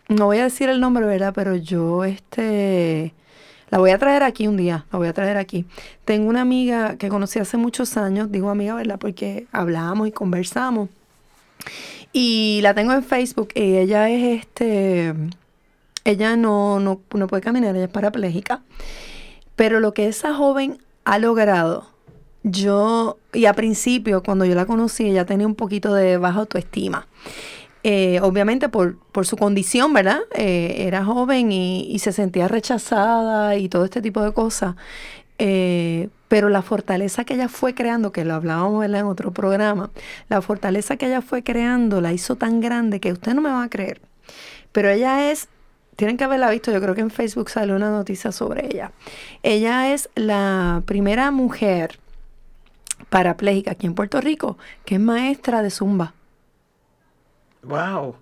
no 0.08 0.26
voy 0.26 0.38
a 0.38 0.44
decir 0.44 0.68
el 0.68 0.78
nombre, 0.78 1.06
¿verdad? 1.06 1.32
Pero 1.34 1.56
yo, 1.56 2.04
este... 2.04 3.14
La 3.70 3.78
voy 3.78 3.90
a 3.90 3.98
traer 3.98 4.24
aquí 4.24 4.48
un 4.48 4.56
día, 4.56 4.84
la 4.90 4.98
voy 4.98 5.08
a 5.08 5.12
traer 5.12 5.36
aquí. 5.36 5.64
Tengo 6.04 6.28
una 6.28 6.40
amiga 6.40 6.96
que 6.96 7.08
conocí 7.08 7.38
hace 7.38 7.56
muchos 7.56 7.96
años, 7.96 8.30
digo 8.30 8.50
amiga, 8.50 8.74
¿verdad? 8.74 8.98
Porque 8.98 9.46
hablamos 9.52 10.08
y 10.08 10.12
conversamos. 10.12 10.88
Y 12.12 12.60
la 12.62 12.74
tengo 12.74 12.92
en 12.92 13.04
Facebook 13.04 13.50
y 13.54 13.76
ella 13.76 14.08
es 14.10 14.40
este, 14.40 15.14
ella 16.04 16.36
no, 16.36 16.80
no, 16.80 17.00
no 17.14 17.26
puede 17.28 17.42
caminar, 17.42 17.76
ella 17.76 17.84
es 17.84 17.90
parapléjica. 17.90 18.62
Pero 19.54 19.78
lo 19.78 19.94
que 19.94 20.08
esa 20.08 20.34
joven 20.34 20.78
ha 21.04 21.18
logrado, 21.18 21.86
yo, 22.42 23.18
y 23.32 23.44
a 23.44 23.52
principio, 23.52 24.22
cuando 24.22 24.44
yo 24.44 24.54
la 24.54 24.66
conocí, 24.66 25.06
ella 25.06 25.26
tenía 25.26 25.46
un 25.46 25.54
poquito 25.54 25.94
de 25.94 26.16
baja 26.16 26.40
autoestima. 26.40 27.06
Eh, 27.82 28.20
obviamente 28.20 28.68
por, 28.68 28.98
por, 28.98 29.26
su 29.26 29.36
condición, 29.36 29.92
¿verdad? 29.94 30.20
Eh, 30.34 30.84
era 30.86 31.04
joven 31.04 31.50
y, 31.50 31.98
se 31.98 32.12
sentía 32.12 32.46
rechazada 32.46 33.56
y 33.56 33.68
todo 33.68 33.84
este 33.84 34.02
tipo 34.02 34.22
de 34.22 34.32
cosas. 34.32 34.76
Eh, 35.38 36.08
pero 36.28 36.50
la 36.50 36.62
fortaleza 36.62 37.24
que 37.24 37.34
ella 37.34 37.48
fue 37.48 37.74
creando, 37.74 38.12
que 38.12 38.24
lo 38.24 38.34
hablábamos 38.34 38.84
en 38.84 38.94
otro 39.04 39.32
programa, 39.32 39.90
la 40.28 40.42
fortaleza 40.42 40.96
que 40.96 41.06
ella 41.06 41.22
fue 41.22 41.42
creando 41.42 42.00
la 42.00 42.12
hizo 42.12 42.36
tan 42.36 42.60
grande 42.60 43.00
que 43.00 43.12
usted 43.12 43.34
no 43.34 43.40
me 43.40 43.50
va 43.50 43.64
a 43.64 43.70
creer. 43.70 44.02
Pero 44.72 44.90
ella 44.90 45.30
es, 45.30 45.48
tienen 45.96 46.18
que 46.18 46.24
haberla 46.24 46.50
visto, 46.50 46.70
yo 46.70 46.80
creo 46.80 46.94
que 46.94 47.00
en 47.00 47.10
Facebook 47.10 47.48
salió 47.50 47.74
una 47.74 47.90
noticia 47.90 48.32
sobre 48.32 48.66
ella. 48.66 48.92
Ella 49.42 49.92
es 49.92 50.10
la 50.14 50.82
primera 50.84 51.30
mujer 51.30 51.98
parapléjica 53.08 53.72
aquí 53.72 53.86
en 53.86 53.94
Puerto 53.94 54.20
Rico 54.20 54.58
que 54.84 54.96
es 54.96 55.00
maestra 55.00 55.62
de 55.62 55.70
zumba. 55.70 56.14
Wow. 57.62 58.16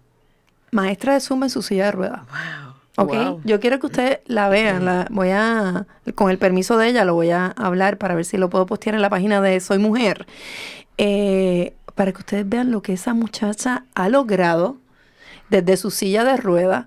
Maestra 0.71 1.15
de 1.15 1.21
Zumba 1.21 1.47
en 1.47 1.51
su 1.51 1.63
silla 1.63 1.87
de 1.87 1.93
ruedas. 1.93 2.21
Wow. 2.27 3.05
Ok, 3.07 3.13
Wow. 3.15 3.41
yo 3.45 3.61
quiero 3.61 3.79
que 3.79 3.87
ustedes 3.87 4.19
la 4.27 4.49
vean. 4.49 4.85
La 4.85 5.07
voy 5.11 5.31
a, 5.31 5.87
con 6.15 6.31
el 6.31 6.39
permiso 6.39 6.77
de 6.77 6.89
ella, 6.89 7.05
lo 7.05 7.15
voy 7.15 7.31
a 7.31 7.47
hablar 7.57 7.97
para 7.97 8.15
ver 8.15 8.25
si 8.25 8.37
lo 8.37 8.51
puedo 8.51 8.67
postear 8.67 8.97
en 8.97 9.03
la 9.03 9.09
página 9.11 9.41
de 9.41 9.61
Soy 9.61 9.79
Mujer. 9.79 10.27
Eh, 10.99 11.75
para 11.95 12.13
que 12.13 12.19
ustedes 12.19 12.49
vean 12.49 12.71
lo 12.71 12.83
que 12.83 12.93
esa 12.93 13.15
muchacha 13.15 13.85
ha 13.95 14.09
logrado 14.09 14.77
desde 15.49 15.77
su 15.77 15.91
silla 15.91 16.25
de 16.25 16.37
ruedas 16.37 16.87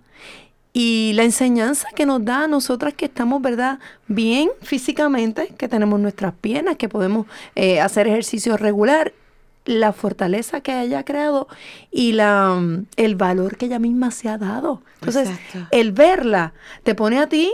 y 0.73 1.11
la 1.15 1.23
enseñanza 1.23 1.87
que 1.95 2.05
nos 2.05 2.23
da 2.23 2.43
a 2.43 2.47
nosotras 2.47 2.93
que 2.93 3.05
estamos, 3.05 3.41
¿verdad? 3.41 3.79
Bien 4.07 4.49
físicamente, 4.61 5.47
que 5.57 5.67
tenemos 5.67 5.99
nuestras 5.99 6.33
piernas, 6.33 6.77
que 6.77 6.87
podemos 6.87 7.25
eh, 7.55 7.81
hacer 7.81 8.07
ejercicio 8.07 8.55
regular 8.55 9.13
la 9.66 9.93
fortaleza 9.93 10.62
que 10.62 10.82
ella 10.82 10.99
ha 10.99 11.05
creado 11.05 11.47
y 11.91 12.14
la, 12.14 12.55
mm, 12.59 12.86
el 12.95 13.16
valor 13.16 13.57
que 13.57 13.68
ella 13.68 13.80
misma 13.80 14.12
se 14.12 14.30
ha 14.30 14.38
dado. 14.38 14.82
Entonces, 14.95 15.30
Exacto. 15.30 15.68
el 15.72 15.91
verla 15.91 16.53
te 16.84 16.95
pone 16.95 17.20
a 17.20 17.28
ti, 17.28 17.51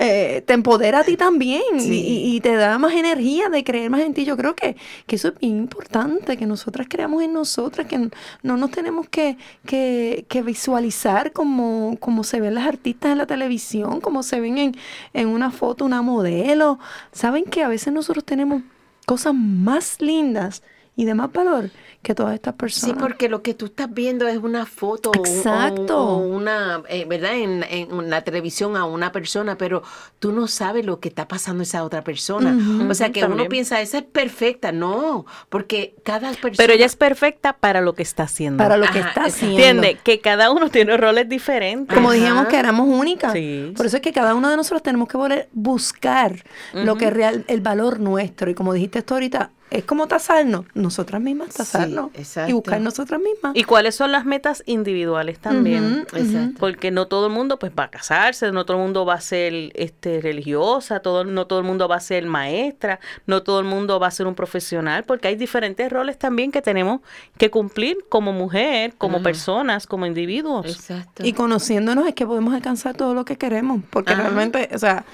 eh, 0.00 0.44
te 0.46 0.52
empodera 0.52 1.00
a 1.00 1.02
ti 1.04 1.16
también 1.16 1.80
Sí. 1.80 1.90
y, 2.06 2.36
y 2.36 2.40
te 2.40 2.54
da 2.54 2.78
más 2.78 2.92
energía 2.92 3.48
de 3.48 3.64
creer 3.64 3.90
más 3.90 4.02
en 4.02 4.14
ti. 4.14 4.24
Yo 4.24 4.36
creo 4.36 4.54
que, 4.54 4.76
que 5.08 5.16
eso 5.16 5.26
es 5.28 5.38
bien 5.40 5.56
importante, 5.58 6.36
que 6.36 6.46
nosotras 6.46 6.86
creamos 6.88 7.24
en 7.24 7.32
nosotras, 7.32 7.88
que 7.88 8.08
no 8.44 8.56
nos 8.56 8.70
tenemos 8.70 9.08
que, 9.08 9.36
que, 9.66 10.24
que 10.28 10.42
visualizar 10.42 11.32
como, 11.32 11.96
como 11.98 12.22
se 12.22 12.40
ven 12.40 12.54
las 12.54 12.68
artistas 12.68 13.10
en 13.10 13.18
la 13.18 13.26
televisión, 13.26 14.00
como 14.00 14.22
se 14.22 14.38
ven 14.38 14.58
en, 14.58 14.76
en 15.14 15.26
una 15.28 15.50
foto, 15.50 15.84
una 15.84 16.00
modelo. 16.02 16.78
Saben 17.10 17.42
que 17.46 17.64
a 17.64 17.68
veces 17.68 17.92
nosotros 17.92 18.24
tenemos 18.24 18.62
cosas 19.04 19.34
más 19.34 20.00
lindas 20.00 20.62
y 20.98 21.04
de 21.04 21.14
más 21.14 21.32
valor 21.32 21.70
que 22.02 22.12
todas 22.14 22.34
estas 22.34 22.54
Sí, 22.54 22.58
personas. 22.58 22.96
porque 22.98 23.28
lo 23.28 23.40
que 23.42 23.54
tú 23.54 23.66
estás 23.66 23.92
viendo 23.92 24.26
es 24.26 24.38
una 24.38 24.66
foto 24.66 25.10
o 25.10 25.20
o 25.20 25.24
Exacto. 25.24 25.96
o 25.98 26.16
una, 26.18 26.82
eh, 26.88 27.04
¿verdad? 27.08 27.34
En, 27.36 27.64
en 27.68 28.10
la 28.10 28.22
televisión 28.22 28.76
a 28.76 28.84
una 28.84 29.12
persona, 29.12 29.56
pero 29.56 29.82
tú 30.18 30.32
no 30.32 30.48
sabes 30.48 30.84
lo 30.84 30.98
que 30.98 31.08
está 31.08 31.28
pasando 31.28 31.62
esa 31.62 31.84
otra 31.84 32.02
persona. 32.02 32.56
O 32.90 32.94
sea, 32.94 33.10
que 33.12 33.20
También. 33.20 33.40
uno 33.42 33.48
piensa, 33.48 33.80
esa 33.80 33.98
es 33.98 34.04
perfecta. 34.04 34.72
No, 34.72 35.24
porque 35.48 35.94
cada 36.04 36.30
persona... 36.32 36.54
Pero 36.56 36.72
ella 36.72 36.86
es 36.86 36.96
perfecta 36.96 37.52
para 37.52 37.80
lo 37.80 37.94
que 37.94 38.02
está 38.02 38.24
haciendo. 38.24 38.58
para 38.62 38.76
lo 38.76 38.86
que 38.88 38.98
está 38.98 39.24
haciendo. 39.26 39.56
¿Entiende? 39.58 39.98
Que 40.02 40.20
cada 40.20 40.50
uno 40.50 40.70
tiene 40.70 40.96
roles 40.96 41.28
diferentes. 41.28 41.94
Como 41.94 42.10
Ajá. 42.10 42.18
dijimos 42.18 42.46
que 42.48 42.58
éramos 42.58 42.88
únicas. 42.88 43.32
Sí. 43.34 43.72
Por 43.76 43.86
eso 43.86 43.96
es 43.98 44.02
que 44.02 44.12
cada 44.12 44.34
uno 44.34 44.50
de 44.50 44.56
nosotros 44.56 44.82
tenemos 44.82 45.08
que 45.08 45.16
volver 45.16 45.48
buscar 45.52 46.44
lo 46.74 46.96
que 46.96 47.06
es 47.06 47.12
real, 47.12 47.44
el 47.46 47.60
valor 47.60 48.00
nuestro. 48.00 48.50
Y 48.50 48.54
como 48.54 48.72
dijiste 48.72 49.02
tú 49.02 49.14
ahorita, 49.14 49.50
es 49.70 49.84
como 49.84 50.06
tasarnos, 50.08 50.64
nosotras 50.74 51.20
mismas 51.20 51.50
tasarnos. 51.50 52.10
y 52.46 52.52
buscar 52.52 52.80
nosotras 52.80 53.20
mismas. 53.20 53.54
¿Y 53.54 53.64
cuáles 53.64 53.94
son 53.94 54.12
las 54.12 54.24
metas 54.24 54.62
individuales 54.66 55.38
también? 55.38 56.06
Exacto. 56.14 56.58
Porque 56.58 56.90
no 56.90 57.06
todo 57.06 57.26
el 57.26 57.32
mundo 57.32 57.58
pues 57.58 57.72
va 57.78 57.84
a 57.84 57.90
casarse, 57.90 58.50
no 58.52 58.64
todo 58.64 58.78
el 58.78 58.82
mundo 58.82 59.04
va 59.04 59.14
a 59.14 59.20
ser 59.20 59.72
este 59.74 60.20
religiosa, 60.20 61.00
todo, 61.00 61.24
no 61.24 61.46
todo 61.46 61.58
el 61.58 61.66
mundo 61.66 61.88
va 61.88 61.96
a 61.96 62.00
ser 62.00 62.24
maestra, 62.26 63.00
no 63.26 63.42
todo 63.42 63.60
el 63.60 63.66
mundo 63.66 64.00
va 64.00 64.06
a 64.06 64.10
ser 64.10 64.26
un 64.26 64.34
profesional, 64.34 65.04
porque 65.04 65.28
hay 65.28 65.36
diferentes 65.36 65.90
roles 65.90 66.18
también 66.18 66.50
que 66.50 66.62
tenemos 66.62 67.00
que 67.36 67.50
cumplir 67.50 67.98
como 68.08 68.32
mujer, 68.32 68.94
como 68.96 69.22
personas, 69.22 69.86
como 69.86 70.06
individuos. 70.06 70.66
Exacto. 70.66 71.26
Y 71.26 71.32
conociéndonos 71.32 72.06
es 72.06 72.14
que 72.14 72.26
podemos 72.26 72.54
alcanzar 72.54 72.96
todo 72.96 73.14
lo 73.14 73.24
que 73.24 73.36
queremos. 73.36 73.82
Porque 73.90 74.14
realmente, 74.14 74.68
o 74.72 74.78
sea, 74.78 75.04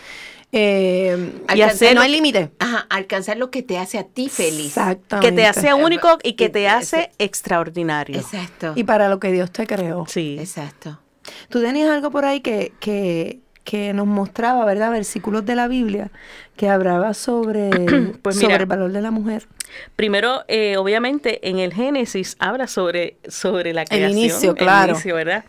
eh, 0.56 1.32
Y 1.54 1.60
hacer 1.62 1.94
no 1.94 2.00
hay 2.00 2.12
límite. 2.12 2.50
Ajá, 2.60 2.86
alcanzar 2.88 3.36
lo 3.36 3.50
que 3.50 3.62
te 3.62 3.76
hace 3.76 3.98
a 3.98 4.04
ti 4.04 4.28
feliz. 4.28 4.68
Exactamente. 4.76 5.28
Que 5.28 5.34
te 5.34 5.46
hace 5.46 5.74
único 5.74 6.18
y 6.22 6.34
que 6.34 6.48
te 6.48 6.68
hace 6.68 7.10
extraordinario. 7.18 8.20
Exacto. 8.20 8.72
Y 8.76 8.84
para 8.84 9.08
lo 9.08 9.18
que 9.18 9.32
Dios 9.32 9.50
te 9.50 9.66
creó. 9.66 10.06
Sí. 10.06 10.36
Exacto. 10.38 11.00
Tú 11.48 11.60
tenías 11.60 11.90
algo 11.90 12.10
por 12.10 12.24
ahí 12.24 12.40
que, 12.40 12.72
que, 12.78 13.40
que 13.64 13.92
nos 13.94 14.06
mostraba, 14.06 14.64
¿verdad? 14.64 14.92
Versículos 14.92 15.44
de 15.44 15.56
la 15.56 15.66
Biblia 15.66 16.10
que 16.56 16.68
hablaba 16.68 17.14
sobre, 17.14 17.70
Pues 18.22 18.38
sobre 18.38 18.56
el 18.56 18.66
valor 18.66 18.92
de 18.92 19.00
la 19.00 19.10
mujer. 19.10 19.48
Primero, 19.96 20.44
eh, 20.46 20.76
obviamente, 20.76 21.48
en 21.48 21.58
el 21.58 21.72
Génesis 21.72 22.36
habla 22.38 22.68
sobre, 22.68 23.16
sobre 23.26 23.72
la 23.72 23.84
creación. 23.84 24.18
inicio, 24.18 24.54
claro. 24.54 24.92
inicio, 24.92 25.16
¿verdad? 25.16 25.44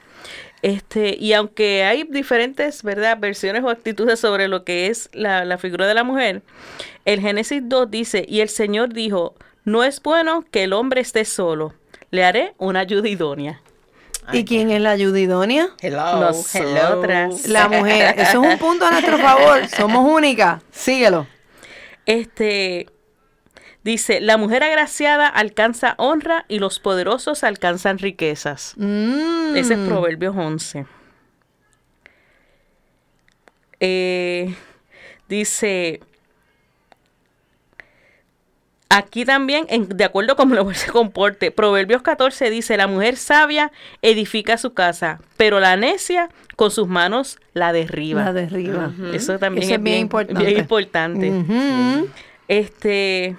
Este, 0.61 1.15
y 1.19 1.33
aunque 1.33 1.83
hay 1.83 2.03
diferentes, 2.03 2.81
¿verdad?, 2.81 3.17
versiones 3.19 3.63
o 3.63 3.69
actitudes 3.69 4.19
sobre 4.19 4.47
lo 4.47 4.63
que 4.63 4.87
es 4.87 5.09
la, 5.13 5.45
la 5.45 5.57
figura 5.57 5.87
de 5.87 5.93
la 5.93 6.03
mujer, 6.03 6.41
el 7.05 7.21
Génesis 7.21 7.61
2 7.63 7.91
dice, 7.91 8.25
y 8.27 8.39
el 8.39 8.49
Señor 8.49 8.93
dijo, 8.93 9.35
no 9.63 9.83
es 9.83 10.01
bueno 10.01 10.43
que 10.51 10.63
el 10.63 10.73
hombre 10.73 11.01
esté 11.01 11.23
solo, 11.25 11.73
le 12.11 12.23
haré 12.23 12.53
una 12.57 12.79
ayuda 12.79 13.07
idónea. 13.09 13.61
¿Y 14.31 14.43
quién 14.43 14.71
es 14.71 14.81
la 14.81 14.91
ayuda 14.91 15.19
idónea? 15.19 15.69
Hello. 15.81 16.19
Nosotras. 16.19 17.47
La 17.47 17.67
mujer. 17.69 18.15
Eso 18.17 18.43
es 18.43 18.53
un 18.53 18.57
punto 18.57 18.85
a 18.85 18.91
nuestro 18.91 19.17
favor. 19.19 19.67
Somos 19.67 20.11
únicas. 20.11 20.63
Síguelo. 20.71 21.27
Este, 22.05 22.87
Dice, 23.85 24.19
la 24.19 24.37
mujer 24.37 24.63
agraciada 24.63 25.27
alcanza 25.27 25.93
honra 25.99 26.43
y 26.47 26.57
los 26.57 26.79
poderosos 26.79 27.43
alcanzan 27.43 27.99
riquezas. 27.99 28.73
Mm. 28.77 29.55
Ese 29.55 29.75
es 29.75 29.79
Proverbios 29.87 30.35
11. 30.35 30.87
Eh, 33.79 34.55
dice, 35.29 35.99
aquí 38.89 39.23
también, 39.23 39.67
en- 39.69 39.87
de 39.87 40.03
acuerdo 40.03 40.35
con 40.35 40.49
cómo 40.55 40.73
se 40.73 40.89
comporte, 40.91 41.51
Proverbios 41.51 42.01
14 42.01 42.49
dice, 42.49 42.77
la 42.77 42.87
mujer 42.87 43.17
sabia 43.17 43.71
edifica 44.01 44.57
su 44.57 44.73
casa, 44.73 45.19
pero 45.37 45.59
la 45.59 45.75
necia 45.75 46.29
con 46.55 46.71
sus 46.71 46.87
manos 46.87 47.37
la 47.53 47.71
derriba. 47.71 48.23
La 48.23 48.33
derriba. 48.33 48.91
Eso 49.13 49.37
también 49.37 49.65
Eso 49.67 49.75
es 49.75 49.83
bien, 49.83 49.99
importante. 49.99 50.43
Bien 50.43 50.57
importante. 50.57 51.31
Este. 52.47 53.35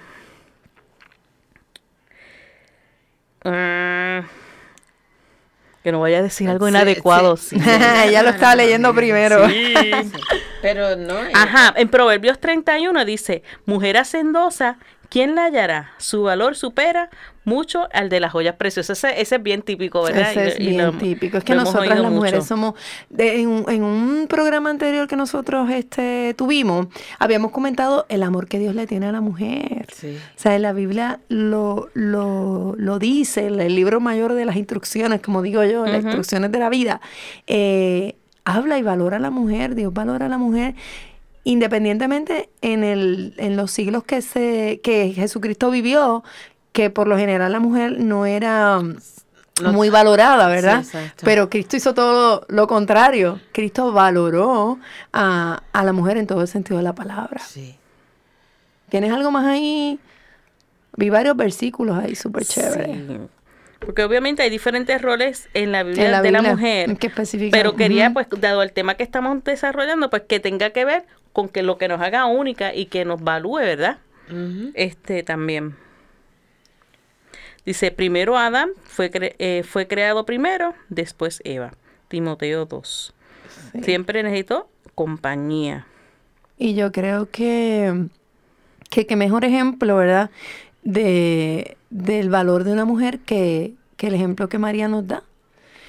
Ah, 3.47 4.23
que 5.83 5.91
no 5.91 6.01
vaya 6.01 6.19
a 6.19 6.21
decir 6.21 6.49
algo 6.49 6.65
Sí, 6.65 6.71
inadecuado. 6.71 7.37
sí. 7.37 7.57
sí. 7.59 7.65
ya 8.11 8.21
lo 8.23 8.29
estaba 8.29 8.55
leyendo 8.55 8.93
primero. 8.93 9.47
Sí. 9.47 9.73
Pero 10.61 10.95
no. 10.97 11.15
Ajá, 11.33 11.73
en 11.77 11.87
Proverbios 11.87 12.39
31 12.39 13.05
dice, 13.05 13.43
mujer 13.65 13.97
hacendosa, 13.97 14.77
¿quién 15.09 15.35
la 15.35 15.45
hallará? 15.45 15.91
Su 15.97 16.23
valor 16.23 16.55
supera 16.55 17.09
mucho 17.45 17.87
al 17.93 18.09
de 18.09 18.19
las 18.19 18.33
joyas 18.33 18.55
preciosas. 18.55 19.01
Ese, 19.03 19.21
ese 19.21 19.35
es 19.37 19.43
bien 19.43 19.61
típico, 19.61 20.03
¿verdad? 20.03 20.31
Ese 20.31 20.47
es 20.49 20.59
Y- 20.59 20.63
y 20.63 20.67
bien 20.71 20.85
lo- 20.85 20.91
típico. 20.93 21.37
Es 21.37 21.43
que 21.45 21.55
nosotras 21.55 21.97
las 21.99 22.11
mujeres 22.11 22.39
mucho. 22.41 22.47
somos... 22.47 22.73
de- 23.09 23.39
en, 23.41 23.47
un, 23.47 23.69
en 23.69 23.83
un 23.83 24.27
programa 24.27 24.69
anterior 24.69 25.07
que 25.07 25.15
nosotros 25.15 25.69
este, 25.69 26.33
tuvimos, 26.37 26.87
habíamos 27.19 27.51
comentado 27.51 28.05
el 28.09 28.21
amor 28.23 28.47
que 28.47 28.59
Dios 28.59 28.75
le 28.75 28.85
tiene 28.85 29.05
a 29.07 29.11
la 29.13 29.21
mujer. 29.21 29.85
Sí. 29.93 30.17
O 30.17 30.39
sea, 30.39 30.55
en 30.55 30.61
la 30.63 30.73
Biblia 30.73 31.21
lo, 31.29 31.89
lo, 31.93 32.75
lo 32.77 32.99
dice, 32.99 33.47
el, 33.47 33.61
el 33.61 33.75
libro 33.75 34.01
mayor 34.01 34.33
de 34.33 34.43
las 34.43 34.57
instrucciones, 34.57 35.21
como 35.21 35.41
digo 35.41 35.63
yo, 35.63 35.85
las 35.85 36.03
instrucciones 36.03 36.51
de 36.51 36.59
la 36.59 36.67
vida, 36.69 36.99
eh, 37.47 38.15
habla 38.43 38.77
y 38.77 38.81
valora 38.81 39.17
a 39.17 39.19
la 39.21 39.29
mujer, 39.29 39.75
Dios 39.75 39.93
valora 39.93 40.25
a 40.25 40.29
la 40.29 40.37
mujer, 40.37 40.75
independientemente 41.51 42.49
en, 42.61 42.83
el, 42.83 43.33
en 43.37 43.55
los 43.55 43.71
siglos 43.71 44.03
que, 44.03 44.21
se, 44.21 44.81
que 44.83 45.13
Jesucristo 45.13 45.71
vivió, 45.71 46.23
que 46.73 46.89
por 46.89 47.07
lo 47.07 47.17
general 47.17 47.51
la 47.51 47.59
mujer 47.59 47.99
no 47.99 48.25
era 48.25 48.79
No- 48.81 49.71
muy 49.73 49.89
valorada, 49.89 50.47
¿verdad? 50.47 50.83
Sí. 50.83 50.97
Pero 51.23 51.49
Cristo 51.49 51.77
hizo 51.77 51.93
todo 51.93 52.45
lo 52.49 52.67
contrario. 52.67 53.39
Cristo 53.53 53.91
valoró 53.93 54.77
a, 55.13 55.63
a 55.71 55.83
la 55.83 55.93
mujer 55.93 56.17
en 56.17 56.27
todo 56.27 56.41
el 56.41 56.47
sentido 56.47 56.77
de 56.77 56.83
la 56.83 56.93
palabra. 56.93 57.41
Sí. 57.41 57.75
¿Tienes 58.89 59.11
algo 59.11 59.31
más 59.31 59.45
ahí? 59.45 59.99
Vi 60.95 61.09
varios 61.09 61.35
versículos 61.37 61.97
ahí 61.97 62.15
súper 62.15 62.45
chéveres. 62.45 62.97
Sí. 63.07 63.17
Porque 63.87 64.03
obviamente 64.03 64.43
hay 64.43 64.49
diferentes 64.49 65.01
roles 65.01 65.47
en 65.53 65.71
la 65.71 65.83
Biblia 65.83 66.03
En 66.07 66.11
la 66.11 66.21
de 66.21 66.31
la 66.31 66.41
mujer. 66.41 66.97
que 66.97 67.07
especifican. 67.07 67.51
Pero 67.57 67.77
quería, 67.77 68.11
pues, 68.11 68.27
dado 68.29 68.61
el 68.61 68.73
tema 68.73 68.95
que 68.95 69.03
estamos 69.03 69.41
desarrollando, 69.45 70.09
pues 70.09 70.23
que 70.27 70.41
tenga 70.41 70.71
que 70.71 70.83
ver 70.83 71.05
con 71.31 71.47
que 71.47 71.63
lo 71.63 71.77
que 71.77 71.87
nos 71.87 72.01
haga 72.01 72.25
única 72.25 72.75
y 72.75 72.87
que 72.87 73.05
nos 73.05 73.23
valúe, 73.23 73.59
¿verdad? 73.59 73.99
Este 74.73 75.23
también. 75.23 75.77
Dice, 77.65 77.91
primero 77.91 78.37
Adán 78.37 78.71
fue, 78.83 79.09
cre- 79.09 79.35
eh, 79.39 79.63
fue 79.65 79.87
creado 79.87 80.25
primero, 80.25 80.73
después 80.89 81.39
Eva. 81.45 81.71
Timoteo 82.09 82.65
2. 82.65 83.13
Siempre 83.83 84.21
necesito 84.21 84.69
compañía. 84.95 85.85
Y 86.57 86.73
yo 86.75 86.91
creo 86.91 87.29
que, 87.31 88.07
que 88.89 89.05
qué 89.05 89.15
mejor 89.15 89.45
ejemplo, 89.45 89.95
¿verdad? 89.95 90.29
De, 90.87 91.75
del 91.89 92.29
valor 92.29 92.63
de 92.63 92.71
una 92.71 92.85
mujer 92.85 93.19
que, 93.19 93.73
que 93.97 94.07
el 94.07 94.13
ejemplo 94.13 94.47
que 94.47 94.57
María 94.57 94.87
nos 94.87 95.05
da. 95.05 95.23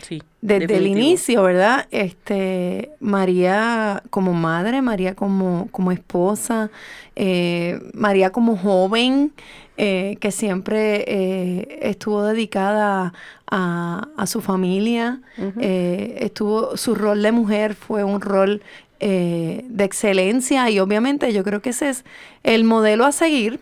Sí. 0.03 0.23
Desde 0.41 0.77
el 0.77 0.87
inicio, 0.87 1.43
¿verdad? 1.43 1.87
Este, 1.91 2.91
María 2.99 4.03
como 4.11 4.33
madre, 4.33 4.83
María 4.83 5.15
como, 5.15 5.69
como 5.71 5.93
esposa, 5.93 6.71
eh, 7.15 7.79
María 7.95 8.31
como 8.31 8.57
joven, 8.57 9.33
eh, 9.77 10.17
que 10.21 10.33
siempre 10.33 11.05
eh, 11.07 11.79
estuvo 11.83 12.25
dedicada 12.25 13.13
a, 13.51 14.09
a 14.17 14.27
su 14.27 14.41
familia, 14.41 15.21
eh, 15.61 16.19
estuvo, 16.21 16.77
su 16.77 16.95
rol 16.95 17.23
de 17.23 17.33
mujer 17.33 17.75
fue 17.75 18.03
un 18.03 18.21
rol 18.21 18.63
eh, 19.01 19.65
de 19.69 19.85
excelencia 19.85 20.69
y 20.71 20.81
obviamente 20.81 21.33
yo 21.33 21.45
creo 21.45 21.63
que 21.63 21.71
ese 21.71 21.91
es 21.91 22.05
el 22.43 22.65
modelo 22.65 23.05
a 23.05 23.13
seguir, 23.13 23.61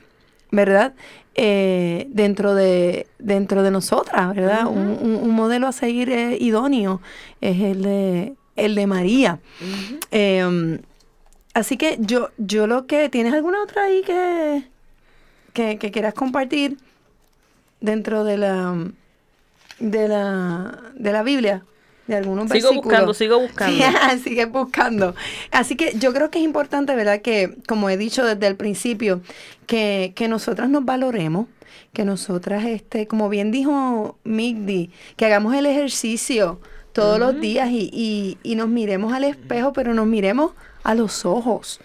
¿verdad? 0.51 0.95
Eh, 1.39 2.07
dentro 2.11 2.55
de 2.55 3.07
dentro 3.19 3.63
de 3.63 3.71
nosotras, 3.71 4.35
¿verdad? 4.35 4.67
un, 4.69 4.79
un- 5.01 5.17
un 5.23 5.31
modelo 5.35 5.67
a 5.67 5.73
seguir 5.73 6.09
eh, 6.11 6.39
idóneo 6.41 7.03
es 7.43 7.61
el 7.61 7.83
de 7.83 8.33
el 8.57 8.75
de 8.75 8.87
María. 8.87 9.39
Eh, 10.11 10.81
así 11.53 11.77
que 11.77 11.99
yo 12.01 12.31
yo 12.39 12.67
lo 12.67 12.87
que 12.87 13.11
tienes 13.11 13.35
alguna 13.35 13.63
otra 13.63 13.83
ahí 13.85 14.03
que 14.03 14.63
que, 15.53 15.77
que 15.79 15.91
quieras 15.91 16.15
compartir 16.15 16.79
dentro 17.83 18.25
de 18.25 18.39
la 18.39 18.75
de 19.79 20.09
la 20.09 20.79
de 20.95 21.13
la 21.13 21.23
Biblia 21.23 21.63
de 22.07 22.17
algunos 22.17 22.45
Sigo 22.51 22.69
versículos. 22.69 22.85
buscando, 22.85 23.15
sigo 23.15 23.41
buscando. 23.41 23.85
Sí, 24.13 24.19
sigue 24.25 24.45
buscando. 24.47 25.15
Así 25.51 25.77
que 25.77 25.99
yo 25.99 26.13
creo 26.13 26.31
que 26.31 26.39
es 26.39 26.45
importante, 26.45 26.95
¿verdad? 26.95 27.21
Que, 27.21 27.57
como 27.67 27.91
he 27.91 27.97
dicho 27.97 28.25
desde 28.25 28.47
el 28.47 28.57
principio, 28.57 29.21
que, 29.67 30.13
que 30.15 30.29
nosotras 30.29 30.69
nos 30.69 30.85
valoremos, 30.85 31.47
que 31.93 32.05
nosotras, 32.05 32.65
este, 32.65 33.07
como 33.07 33.29
bien 33.29 33.51
dijo 33.51 34.19
Migdi, 34.25 34.91
que 35.17 35.27
hagamos 35.27 35.55
el 35.55 35.67
ejercicio 35.67 36.61
todos 36.93 37.19
los 37.19 37.41
días 37.41 37.71
y, 37.71 37.91
y, 37.93 38.39
y 38.43 38.55
nos 38.55 38.69
miremos 38.69 39.13
al 39.13 39.25
espejo, 39.25 39.73
pero 39.73 39.93
nos 39.93 40.07
miremos 40.07 40.53
a 40.83 40.95
los 40.95 41.27
ojos. 41.27 41.81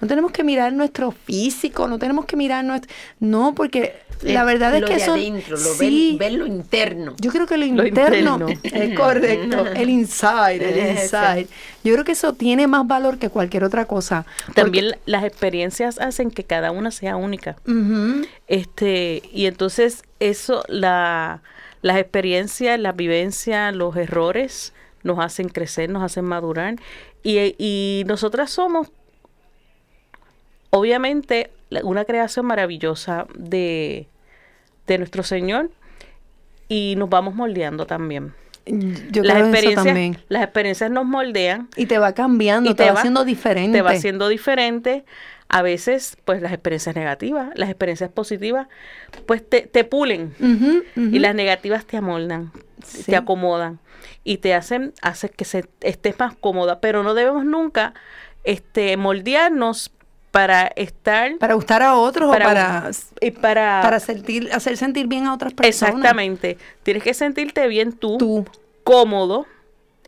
No 0.00 0.08
tenemos 0.08 0.32
que 0.32 0.42
mirar 0.42 0.72
nuestro 0.72 1.12
físico, 1.12 1.86
no 1.86 1.98
tenemos 1.98 2.24
que 2.24 2.34
mirar 2.34 2.64
nuestro... 2.64 2.92
No, 3.20 3.54
porque 3.54 3.94
la 4.22 4.44
verdad 4.44 4.74
es 4.74 4.80
lo 4.82 4.86
que 4.86 4.94
de 4.94 5.02
eso... 5.02 5.12
adentro, 5.14 5.56
lo 5.56 5.74
sí, 5.74 6.16
ven, 6.18 6.18
ven 6.18 6.38
lo 6.38 6.46
interno. 6.46 7.14
yo 7.20 7.30
creo 7.30 7.46
que 7.46 7.56
lo 7.56 7.66
Lo 7.66 7.86
interno, 7.86 8.46
es 8.62 8.96
correcto, 8.98 9.66
el 9.66 9.90
inside, 9.90 10.56
el 10.56 10.98
inside. 10.98 11.46
Yo 11.84 11.92
creo 11.92 12.04
que 12.04 12.12
eso 12.12 12.32
tiene 12.34 12.66
más 12.66 12.86
valor 12.86 13.18
que 13.18 13.28
cualquier 13.30 13.64
otra 13.64 13.84
cosa. 13.86 14.24
También 14.54 14.88
la- 14.90 14.98
las 15.06 15.24
experiencias 15.24 15.98
hacen 15.98 16.30
que 16.30 16.44
cada 16.44 16.70
una 16.70 16.90
sea 16.90 17.16
única. 17.16 17.56
Este, 18.46 19.22
y 19.32 19.46
entonces 19.46 20.02
eso, 20.20 20.62
la, 20.68 21.42
las 21.82 21.98
experiencias, 21.98 22.78
las 22.78 22.94
vivencias, 22.96 23.74
los 23.74 23.96
errores 23.96 24.72
nos 25.02 25.18
hacen 25.18 25.48
crecer, 25.48 25.90
nos 25.90 26.02
hacen 26.04 26.24
madurar. 26.24 26.76
Y, 27.24 27.54
y 27.58 28.04
nosotras 28.06 28.50
somos, 28.50 28.90
obviamente, 30.70 31.50
una 31.82 32.04
creación 32.04 32.46
maravillosa 32.46 33.26
de, 33.34 34.06
de 34.86 34.98
nuestro 34.98 35.22
Señor 35.22 35.70
y 36.68 36.94
nos 36.96 37.08
vamos 37.10 37.34
moldeando 37.34 37.86
también. 37.86 38.34
Yo 38.64 39.24
las 39.24 39.34
creo 39.34 39.36
eso 39.38 39.46
experiencias, 39.48 39.84
también. 39.84 40.18
las 40.28 40.42
experiencias 40.44 40.90
nos 40.90 41.04
moldean 41.04 41.68
Y 41.76 41.86
te 41.86 41.98
va 41.98 42.12
cambiando, 42.14 42.70
y 42.70 42.74
te, 42.74 42.84
va 42.90 42.92
haciendo 43.00 43.24
diferente. 43.24 43.78
te 43.78 43.82
va 43.82 43.90
haciendo 43.90 44.28
diferente. 44.28 45.04
A 45.48 45.62
veces, 45.62 46.16
pues 46.24 46.40
las 46.40 46.52
experiencias 46.52 46.94
negativas, 46.96 47.50
las 47.56 47.68
experiencias 47.68 48.08
positivas, 48.10 48.68
pues 49.26 49.46
te, 49.46 49.62
te 49.62 49.84
pulen 49.84 50.32
y 50.96 51.18
las 51.18 51.34
negativas 51.34 51.84
te 51.84 51.96
amoldan, 51.98 52.52
Sí. 52.84 53.04
te 53.04 53.16
acomodan 53.16 53.78
y 54.24 54.38
te 54.38 54.54
hacen, 54.54 54.94
hace 55.02 55.28
que 55.28 55.44
se, 55.44 55.66
estés 55.82 56.18
más 56.18 56.34
cómoda. 56.36 56.80
Pero 56.80 57.02
no 57.02 57.12
debemos 57.14 57.44
nunca 57.44 57.92
este, 58.44 58.96
moldearnos 58.96 59.90
para 60.32 60.66
estar, 60.76 61.36
Para 61.38 61.54
gustar 61.54 61.82
a 61.82 61.94
otros 61.94 62.28
para, 62.30 62.46
o 62.46 62.48
para, 62.48 62.90
y 63.20 63.30
para, 63.30 63.80
para 63.82 64.00
sentir, 64.00 64.48
hacer 64.52 64.76
sentir 64.76 65.06
bien 65.06 65.26
a 65.26 65.34
otras 65.34 65.52
personas. 65.52 65.94
exactamente. 65.94 66.58
Tienes 66.82 67.04
que 67.04 67.14
sentirte 67.14 67.68
bien 67.68 67.92
tú, 67.92 68.16
Tú, 68.18 68.46
cómodo. 68.82 69.46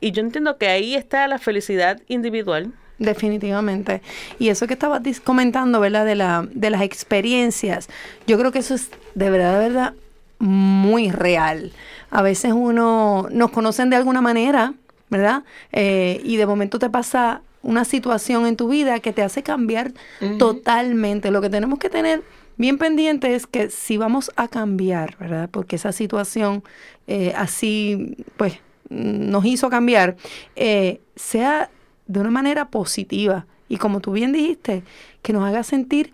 Y 0.00 0.10
yo 0.12 0.22
entiendo 0.22 0.56
que 0.58 0.66
ahí 0.68 0.94
está 0.96 1.28
la 1.28 1.38
felicidad 1.38 2.00
individual. 2.08 2.72
definitivamente. 2.98 4.00
Y 4.38 4.48
eso 4.48 4.66
que 4.66 4.72
estabas 4.74 5.02
comentando, 5.22 5.78
¿verdad? 5.78 6.04
De, 6.06 6.14
la, 6.14 6.48
de 6.52 6.70
las 6.70 6.82
experiencias. 6.82 7.88
Yo 8.26 8.38
creo 8.38 8.50
que 8.50 8.58
eso 8.60 8.74
es 8.74 8.90
de 9.14 9.30
verdad, 9.30 9.58
de 9.60 9.68
verdad, 9.68 9.94
muy 10.38 11.10
real. 11.10 11.72
A 12.10 12.22
veces 12.22 12.52
uno 12.54 13.28
nos 13.30 13.50
conocen 13.50 13.90
de 13.90 13.96
alguna 13.96 14.20
manera, 14.20 14.74
¿verdad? 15.10 15.42
Eh, 15.72 16.20
y 16.24 16.36
de 16.36 16.46
momento 16.46 16.78
te 16.78 16.88
pasa 16.90 17.42
una 17.64 17.84
situación 17.84 18.46
en 18.46 18.56
tu 18.56 18.68
vida 18.68 19.00
que 19.00 19.12
te 19.12 19.22
hace 19.22 19.42
cambiar 19.42 19.92
totalmente. 20.38 21.30
Lo 21.30 21.40
que 21.40 21.50
tenemos 21.50 21.78
que 21.78 21.90
tener 21.90 22.22
bien 22.56 22.78
pendiente 22.78 23.34
es 23.34 23.46
que 23.46 23.70
si 23.70 23.96
vamos 23.96 24.30
a 24.36 24.48
cambiar, 24.48 25.16
¿verdad? 25.18 25.48
Porque 25.50 25.76
esa 25.76 25.92
situación 25.92 26.62
eh, 27.06 27.32
así, 27.36 28.16
pues, 28.36 28.58
nos 28.90 29.44
hizo 29.44 29.70
cambiar, 29.70 30.16
eh, 30.56 31.00
sea 31.16 31.70
de 32.06 32.20
una 32.20 32.30
manera 32.30 32.68
positiva 32.68 33.46
y 33.68 33.78
como 33.78 34.00
tú 34.00 34.12
bien 34.12 34.32
dijiste, 34.32 34.82
que 35.22 35.32
nos 35.32 35.44
haga 35.44 35.62
sentir 35.62 36.12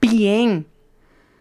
bien, 0.00 0.66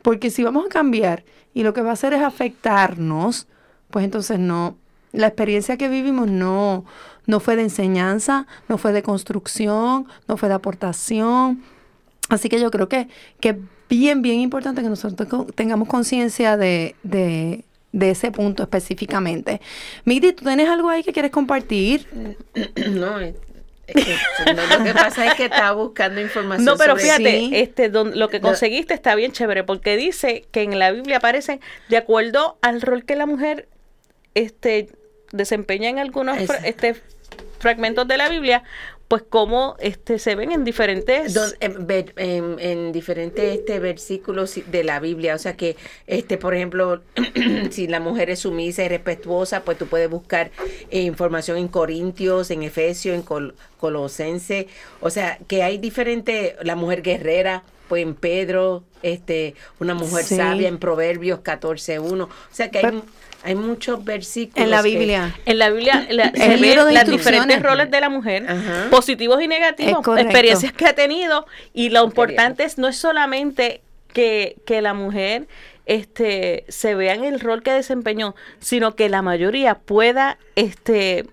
Porque 0.01 0.31
si 0.31 0.43
vamos 0.43 0.65
a 0.65 0.69
cambiar 0.69 1.23
y 1.53 1.63
lo 1.63 1.73
que 1.73 1.81
va 1.81 1.91
a 1.91 1.93
hacer 1.93 2.13
es 2.13 2.21
afectarnos, 2.21 3.47
pues 3.89 4.05
entonces 4.05 4.39
no, 4.39 4.77
la 5.11 5.27
experiencia 5.27 5.77
que 5.77 5.89
vivimos 5.89 6.29
no, 6.29 6.85
no 7.27 7.39
fue 7.39 7.55
de 7.55 7.63
enseñanza, 7.63 8.47
no 8.67 8.77
fue 8.77 8.91
de 8.93 9.03
construcción, 9.03 10.07
no 10.27 10.37
fue 10.37 10.49
de 10.49 10.55
aportación. 10.55 11.63
Así 12.29 12.49
que 12.49 12.59
yo 12.59 12.71
creo 12.71 12.87
que, 12.89 13.07
que 13.39 13.49
es 13.49 13.55
bien, 13.89 14.21
bien 14.21 14.39
importante 14.39 14.81
que 14.81 14.89
nosotros 14.89 15.45
tengamos 15.55 15.87
conciencia 15.87 16.55
de, 16.57 16.95
de, 17.03 17.63
de 17.91 18.09
ese 18.11 18.31
punto 18.31 18.63
específicamente. 18.63 19.59
Migdi, 20.05 20.33
¿tú 20.33 20.45
tienes 20.45 20.69
algo 20.69 20.89
ahí 20.89 21.03
que 21.03 21.11
quieres 21.13 21.31
compartir? 21.31 22.07
No, 22.89 23.19
eh, 23.19 23.35
eh, 23.87 24.15
no, 24.55 24.77
lo 24.77 24.83
que 24.85 24.93
pasa 24.93 25.25
es 25.27 25.33
que 25.35 25.45
estaba 25.45 25.73
buscando 25.73 26.21
información. 26.21 26.63
No, 26.63 26.77
pero 26.77 26.91
sobre- 26.93 27.03
fíjate, 27.03 27.39
Sí. 27.39 27.49
este, 27.53 27.89
don- 27.89 28.17
lo 28.17 28.29
que 28.29 28.39
conseguiste 28.39 28.93
está 28.93 29.15
bien 29.15 29.33
chévere, 29.33 29.65
porque 29.65 29.97
dice 29.97 30.45
que 30.51 30.61
en 30.63 30.79
la 30.79 30.91
Biblia 30.91 31.17
aparecen 31.17 31.59
de 31.89 31.97
acuerdo 31.97 32.57
al 32.61 32.81
rol 32.81 33.03
que 33.03 33.17
la 33.17 33.25
mujer 33.25 33.67
este, 34.33 34.89
desempeña 35.31 35.89
en 35.89 35.99
algunos 35.99 36.37
fra- 36.45 36.65
este, 36.67 36.95
fragmentos 37.59 38.07
de 38.07 38.17
la 38.17 38.29
Biblia, 38.29 38.63
pues 39.07 39.23
cómo 39.27 39.75
este, 39.79 40.19
se 40.19 40.35
ven 40.35 40.53
en 40.53 40.63
diferentes... 40.63 41.33
Don- 41.33 41.51
en, 41.59 41.85
ver- 41.85 42.13
en- 42.15 42.55
en 42.59 42.91
diferentes 42.93 43.59
este, 43.59 43.79
versículos 43.79 44.57
de 44.67 44.83
la 44.85 45.01
Biblia. 45.01 45.35
O 45.35 45.37
sea 45.37 45.57
que, 45.57 45.75
este, 46.07 46.37
por 46.37 46.55
ejemplo, 46.55 47.01
si 47.71 47.87
la 47.87 47.99
mujer 47.99 48.29
es 48.29 48.39
sumisa 48.39 48.83
y 48.85 48.87
respetuosa, 48.87 49.63
pues 49.65 49.77
tú 49.77 49.87
puedes 49.87 50.09
buscar 50.09 50.51
eh, 50.89 51.01
información 51.01 51.57
en 51.57 51.67
Corintios, 51.67 52.51
en 52.51 52.63
Efesios, 52.63 53.13
en 53.13 53.21
Col- 53.21 53.53
Colosense. 53.81 54.67
O 55.01 55.09
sea 55.09 55.37
que 55.47 55.61
hay 55.61 55.77
diferentes, 55.77 56.53
la 56.61 56.77
mujer 56.77 57.01
guerrera, 57.01 57.63
pues 57.89 58.03
en 58.03 58.15
Pedro, 58.15 58.85
este, 59.03 59.55
una 59.81 59.93
mujer 59.93 60.23
Sí. 60.23 60.37
sabia 60.37 60.69
en 60.69 60.77
Proverbios 60.77 61.41
14.1. 61.41 62.23
O 62.23 62.29
sea 62.49 62.71
que 62.71 62.77
hay, 62.77 62.83
Pero- 62.85 63.03
hay 63.43 63.55
muchos 63.55 64.03
versículos. 64.03 64.63
En 64.63 64.69
la 64.71 64.81
que- 64.83 64.89
Biblia. 64.89 65.35
En 65.45 65.57
la 65.59 65.69
Biblia 65.69 66.05
la- 66.09 66.31
se 66.31 66.37
ven 66.47 66.63
instrucciones. 66.63 67.07
diferentes 67.11 67.61
roles 67.63 67.89
de 67.91 68.01
la 68.01 68.09
mujer, 68.09 68.45
Ajá. 68.49 68.87
positivos 68.89 69.41
y 69.41 69.47
negativos, 69.47 70.05
experiencias 70.17 70.73
que 70.73 70.85
ha 70.85 70.93
tenido 70.93 71.45
y 71.73 71.89
lo 71.89 72.03
importante 72.03 72.63
es 72.63 72.77
no 72.77 72.87
es 72.87 72.97
solamente 72.97 73.81
que, 74.13 74.57
que 74.65 74.81
la 74.81 74.93
mujer 74.93 75.47
este 75.85 76.65
se 76.69 76.95
vea 76.95 77.15
en 77.15 77.23
el 77.23 77.39
rol 77.39 77.63
que 77.63 77.71
desempeñó, 77.71 78.35
sino 78.59 78.95
que 78.95 79.09
la 79.09 79.21
mayoría 79.21 79.75
pueda 79.75 80.37
este 80.55 81.25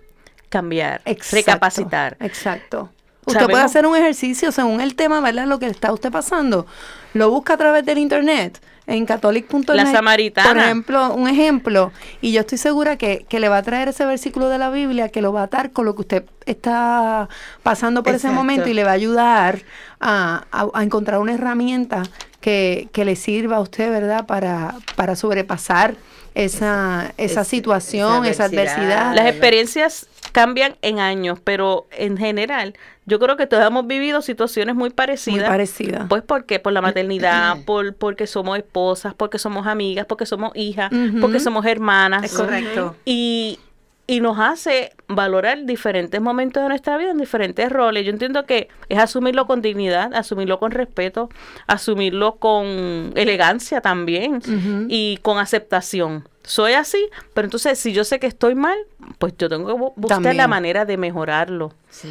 cambiar, 0.49 1.03
Exacto, 1.05 1.37
recapacitar. 1.37 2.17
Exacto. 2.21 2.91
Usted 3.27 3.45
puede 3.47 3.63
hacer 3.63 3.85
un 3.87 3.95
ejercicio 3.95 4.51
según 4.53 4.81
el 4.81 4.95
tema, 4.97 5.21
¿verdad? 5.21 5.47
Lo 5.47 5.59
que 5.59 5.67
está 5.67 5.93
usted 5.93 6.11
pasando. 6.11 6.67
Lo 7.13 7.31
busca 7.31 7.55
a 7.55 7.57
través 7.59 7.85
del 7.85 7.99
internet 7.99 8.59
en 8.89 9.07
catholic.net. 9.07 9.77
La 9.77 9.93
Samaritana. 9.93 10.49
Por 10.49 10.59
ejemplo, 10.59 11.15
un 11.15 11.29
ejemplo. 11.29 11.93
Y 12.21 12.33
yo 12.33 12.41
estoy 12.41 12.59
segura 12.59 12.97
que, 12.97 13.25
que 13.29 13.39
le 13.39 13.49
va 13.49 13.59
a 13.59 13.63
traer 13.63 13.89
ese 13.89 14.05
versículo 14.07 14.49
de 14.49 14.59
la 14.59 14.71
Biblia 14.71 15.11
que 15.11 15.23
lo 15.23 15.33
va 15.33 15.43
a 15.43 15.45
atar 15.45 15.71
con 15.73 15.85
lo 15.85 15.95
que 15.95 16.01
usted 16.01 16.25
está 16.47 17.29
pasando 17.63 18.03
por 18.03 18.15
ese 18.15 18.31
momento 18.31 18.69
y 18.69 18.75
le 18.75 18.83
va 18.85 18.91
a 18.91 18.95
ayudar 18.95 19.61
a, 20.01 20.45
a- 20.51 20.69
a 20.75 20.83
encontrar 20.83 21.21
una 21.21 21.35
herramienta 21.35 22.03
que, 22.41 22.89
que 22.93 23.05
le 23.05 23.15
sirva 23.15 23.57
a 23.57 23.61
usted, 23.61 23.91
¿verdad? 23.91 24.27
Para, 24.27 24.75
para 24.97 25.15
sobrepasar 25.17 25.95
esa, 26.35 27.13
esa 27.19 27.41
es- 27.43 27.49
situación, 27.49 28.25
esa 28.25 28.45
adversidad. 28.45 29.15
Las 29.15 29.27
experiencias 29.27 30.07
cambian 30.33 30.77
en 30.83 30.99
años, 31.01 31.39
pero 31.43 31.87
en 31.91 32.17
general 32.17 32.75
yo 33.09 33.19
creo 33.19 33.37
que 33.37 33.47
todos 33.47 33.65
hemos 33.67 33.87
vivido 33.87 34.21
situaciones 34.23 34.75
muy 34.75 34.89
muy 34.89 34.91
parecidas. 34.91 35.49
parecida. 35.49 36.07
Pues 36.09 36.23
porque 36.23 36.61
por 36.61 36.73
la 36.73 36.81
maternidad, 36.83 37.57
por 37.67 37.95
porque 37.95 38.27
somos 38.27 38.57
esposas, 38.59 39.15
porque 39.15 39.39
somos 39.39 39.67
amigas, 39.67 40.07
porque 40.07 40.27
somos 40.27 40.53
hijas, 40.55 40.91
porque 41.21 41.41
somos 41.41 41.65
hermanas. 41.67 42.25
Es 42.25 42.35
correcto. 42.35 42.95
Y, 43.05 43.59
y 44.07 44.21
nos 44.21 44.39
hace 44.39 44.93
valorar 45.07 45.65
diferentes 45.67 46.19
momentos 46.21 46.63
de 46.63 46.69
nuestra 46.71 46.97
vida 46.97 47.11
en 47.11 47.19
diferentes 47.19 47.71
roles. 47.71 48.05
Yo 48.07 48.11
entiendo 48.11 48.45
que 48.47 48.69
es 48.89 48.99
asumirlo 48.99 49.47
con 49.47 49.61
dignidad, 49.61 50.15
asumirlo 50.15 50.59
con 50.59 50.71
respeto, 50.71 51.29
asumirlo 51.67 52.37
con 52.37 53.13
elegancia 53.15 53.81
también 53.81 54.41
y 54.89 55.19
con 55.23 55.39
aceptación. 55.39 56.27
Soy 56.43 56.73
así, 56.73 56.99
pero 57.35 57.45
entonces 57.47 57.79
si 57.79 57.93
yo 57.93 58.05
sé 58.05 58.19
que 58.19 58.27
estoy 58.27 58.55
mal, 58.55 58.79
pues 59.19 59.35
yo 59.39 59.51
tengo 59.51 59.67
que 59.67 59.75
bu- 59.75 59.93
buscar 59.97 60.35
la 60.35 60.49
manera 60.49 60.87
de 60.87 60.97
mejorarlo. 60.97 61.75
Sí. 61.91 62.09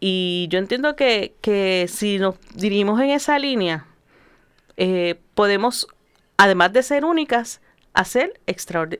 Y 0.00 0.46
yo 0.50 0.58
entiendo 0.58 0.94
que, 0.96 1.34
que 1.40 1.86
si 1.88 2.18
nos 2.18 2.36
dirigimos 2.54 3.00
en 3.00 3.10
esa 3.10 3.38
línea, 3.38 3.86
eh, 4.76 5.16
podemos, 5.34 5.88
además 6.36 6.72
de 6.72 6.82
ser 6.82 7.04
únicas, 7.04 7.60
hacer 7.94 8.40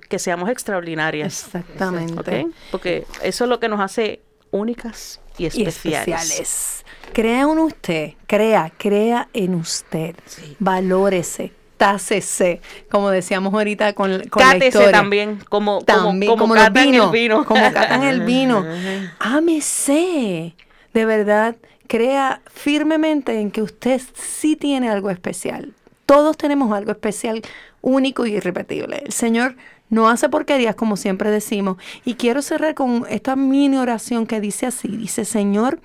que 0.09 0.19
seamos 0.19 0.51
extraordinarias. 0.51 1.45
Exactamente. 1.45 2.49
Porque 2.73 3.07
eso 3.23 3.45
es 3.45 3.51
lo 3.51 3.61
que 3.61 3.69
nos 3.69 3.81
hace 3.81 4.21
únicas 4.51 5.21
y 5.37 5.45
Y 5.45 5.47
especiales. 5.47 6.09
especiales. 6.09 6.85
Crea 7.13 7.43
en 7.43 7.59
usted, 7.59 8.15
crea, 8.27 8.73
crea 8.77 9.29
en 9.33 9.55
usted. 9.55 10.17
Sí. 10.27 10.57
Valórese, 10.59 11.53
tácese, 11.77 12.61
como 12.91 13.11
decíamos 13.11 13.55
ahorita 13.55 13.93
con, 13.93 14.11
con 14.29 14.43
la 14.43 14.49
Cátese 14.53 14.67
historia. 14.69 14.91
también, 14.93 15.37
como, 15.49 15.75
como, 15.79 15.85
También, 15.85 16.31
como, 16.33 16.43
como, 16.43 16.55
catan 16.55 16.93
el 16.95 17.11
vino. 17.11 17.45
como 17.45 17.61
catan 17.73 18.03
el 18.03 18.23
vino. 18.23 18.67
Ámese. 19.21 20.55
De 20.95 21.05
verdad, 21.05 21.57
crea 21.87 22.43
firmemente 22.47 23.41
en 23.41 23.51
que 23.51 23.63
usted 23.63 24.01
sí 24.15 24.57
tiene 24.57 24.89
algo 24.89 25.11
especial. 25.11 25.75
Todos 26.07 26.37
tenemos 26.37 26.73
algo 26.73 26.93
especial, 26.93 27.43
único 27.83 28.27
y 28.27 28.37
irrepetible. 28.37 29.03
El 29.05 29.13
Señor 29.13 29.57
no 29.91 30.09
hace 30.09 30.29
porquerías, 30.29 30.75
como 30.75 30.97
siempre 30.97 31.31
decimos. 31.31 31.77
Y 32.05 32.15
quiero 32.15 32.43
cerrar 32.43 32.75
con 32.75 33.05
esta 33.09 33.37
mini 33.37 33.77
oración 33.77 34.27
que 34.27 34.41
dice 34.41 34.67
así. 34.67 34.89
Dice, 34.89 35.25
Señor, 35.25 35.81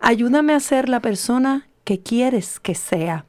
ayúdame 0.00 0.54
a 0.54 0.60
ser 0.60 0.88
la 0.88 1.00
persona 1.00 1.68
que 1.84 2.00
quieres 2.00 2.60
que 2.60 2.74
sea. 2.74 3.24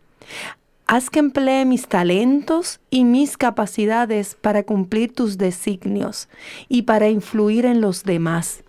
Haz 0.85 1.09
que 1.09 1.19
emplee 1.19 1.65
mis 1.65 1.87
talentos 1.87 2.79
y 2.89 3.05
mis 3.05 3.37
capacidades 3.37 4.35
para 4.35 4.63
cumplir 4.63 5.13
tus 5.13 5.37
designios 5.37 6.27
y 6.67 6.83
para 6.83 7.09
influir 7.09 7.65
en 7.65 7.79
los 7.79 8.03
demás. 8.03 8.63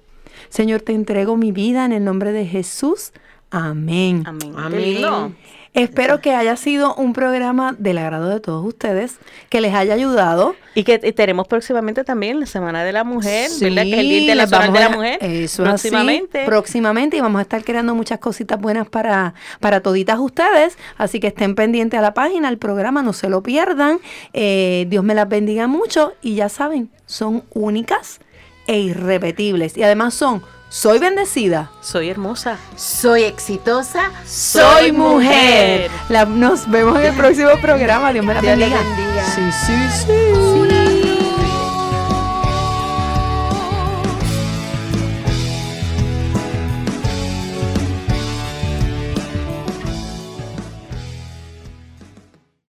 Señor, 0.48 0.82
te 0.82 0.92
entrego 0.92 1.36
mi 1.36 1.52
vida 1.52 1.84
en 1.84 1.92
el 1.92 2.04
nombre 2.04 2.32
de 2.32 2.46
Jesús. 2.46 3.12
Amén. 3.50 4.24
Amén. 4.26 4.54
Amén. 4.56 5.36
Espero 5.74 6.20
que 6.20 6.32
haya 6.32 6.56
sido 6.56 6.94
un 6.94 7.12
programa 7.12 7.74
del 7.76 7.98
agrado 7.98 8.28
de 8.28 8.38
todos 8.38 8.64
ustedes, 8.64 9.16
que 9.48 9.60
les 9.60 9.74
haya 9.74 9.94
ayudado. 9.94 10.54
Y 10.76 10.84
que 10.84 10.98
tenemos 10.98 11.48
próximamente 11.48 12.04
también 12.04 12.38
la 12.38 12.46
Semana 12.46 12.84
de 12.84 12.92
la 12.92 13.02
Mujer, 13.02 13.50
¿verdad? 13.60 13.82
Que 13.82 13.92
es 13.92 13.98
el 13.98 14.08
Día 14.08 14.18
Sí, 14.18 14.20
Internacional 14.20 14.68
vamos 14.68 14.78
de 14.78 14.84
la 14.84 14.96
Mujer. 14.96 15.18
Eso 15.20 15.62
así, 15.64 15.88
próximamente. 15.88 16.44
próximamente 16.46 17.16
y 17.16 17.20
vamos 17.20 17.40
a 17.40 17.42
estar 17.42 17.64
creando 17.64 17.92
muchas 17.96 18.20
cositas 18.20 18.60
buenas 18.60 18.88
para, 18.88 19.34
para 19.58 19.80
toditas 19.80 20.20
ustedes. 20.20 20.78
Así 20.96 21.18
que 21.18 21.26
estén 21.26 21.56
pendientes 21.56 21.98
a 21.98 22.02
la 22.02 22.14
página, 22.14 22.46
al 22.46 22.58
programa, 22.58 23.02
no 23.02 23.12
se 23.12 23.28
lo 23.28 23.42
pierdan. 23.42 23.98
Eh, 24.32 24.86
Dios 24.88 25.02
me 25.02 25.16
las 25.16 25.28
bendiga 25.28 25.66
mucho 25.66 26.12
y 26.22 26.36
ya 26.36 26.48
saben, 26.48 26.88
son 27.06 27.42
únicas 27.52 28.20
e 28.66 28.78
irrepetibles. 28.78 29.76
Y 29.76 29.82
además 29.82 30.14
son, 30.14 30.42
soy 30.68 30.98
bendecida. 30.98 31.70
Soy 31.80 32.08
hermosa. 32.10 32.58
Soy 32.76 33.22
exitosa. 33.24 34.10
Soy 34.26 34.92
mujer. 34.92 35.90
La- 36.08 36.24
nos 36.24 36.68
vemos 36.70 36.98
en 36.98 37.06
el 37.06 37.14
próximo 37.14 37.50
programa. 37.60 38.12
Dios 38.12 38.24
me 38.24 38.34
la 38.34 38.40
Dios 38.40 38.58
le 38.58 38.68
bendiga. 38.68 38.82
bendiga. 38.96 39.24
Sí, 39.34 39.66
sí, 39.66 40.06
sí. 40.06 40.93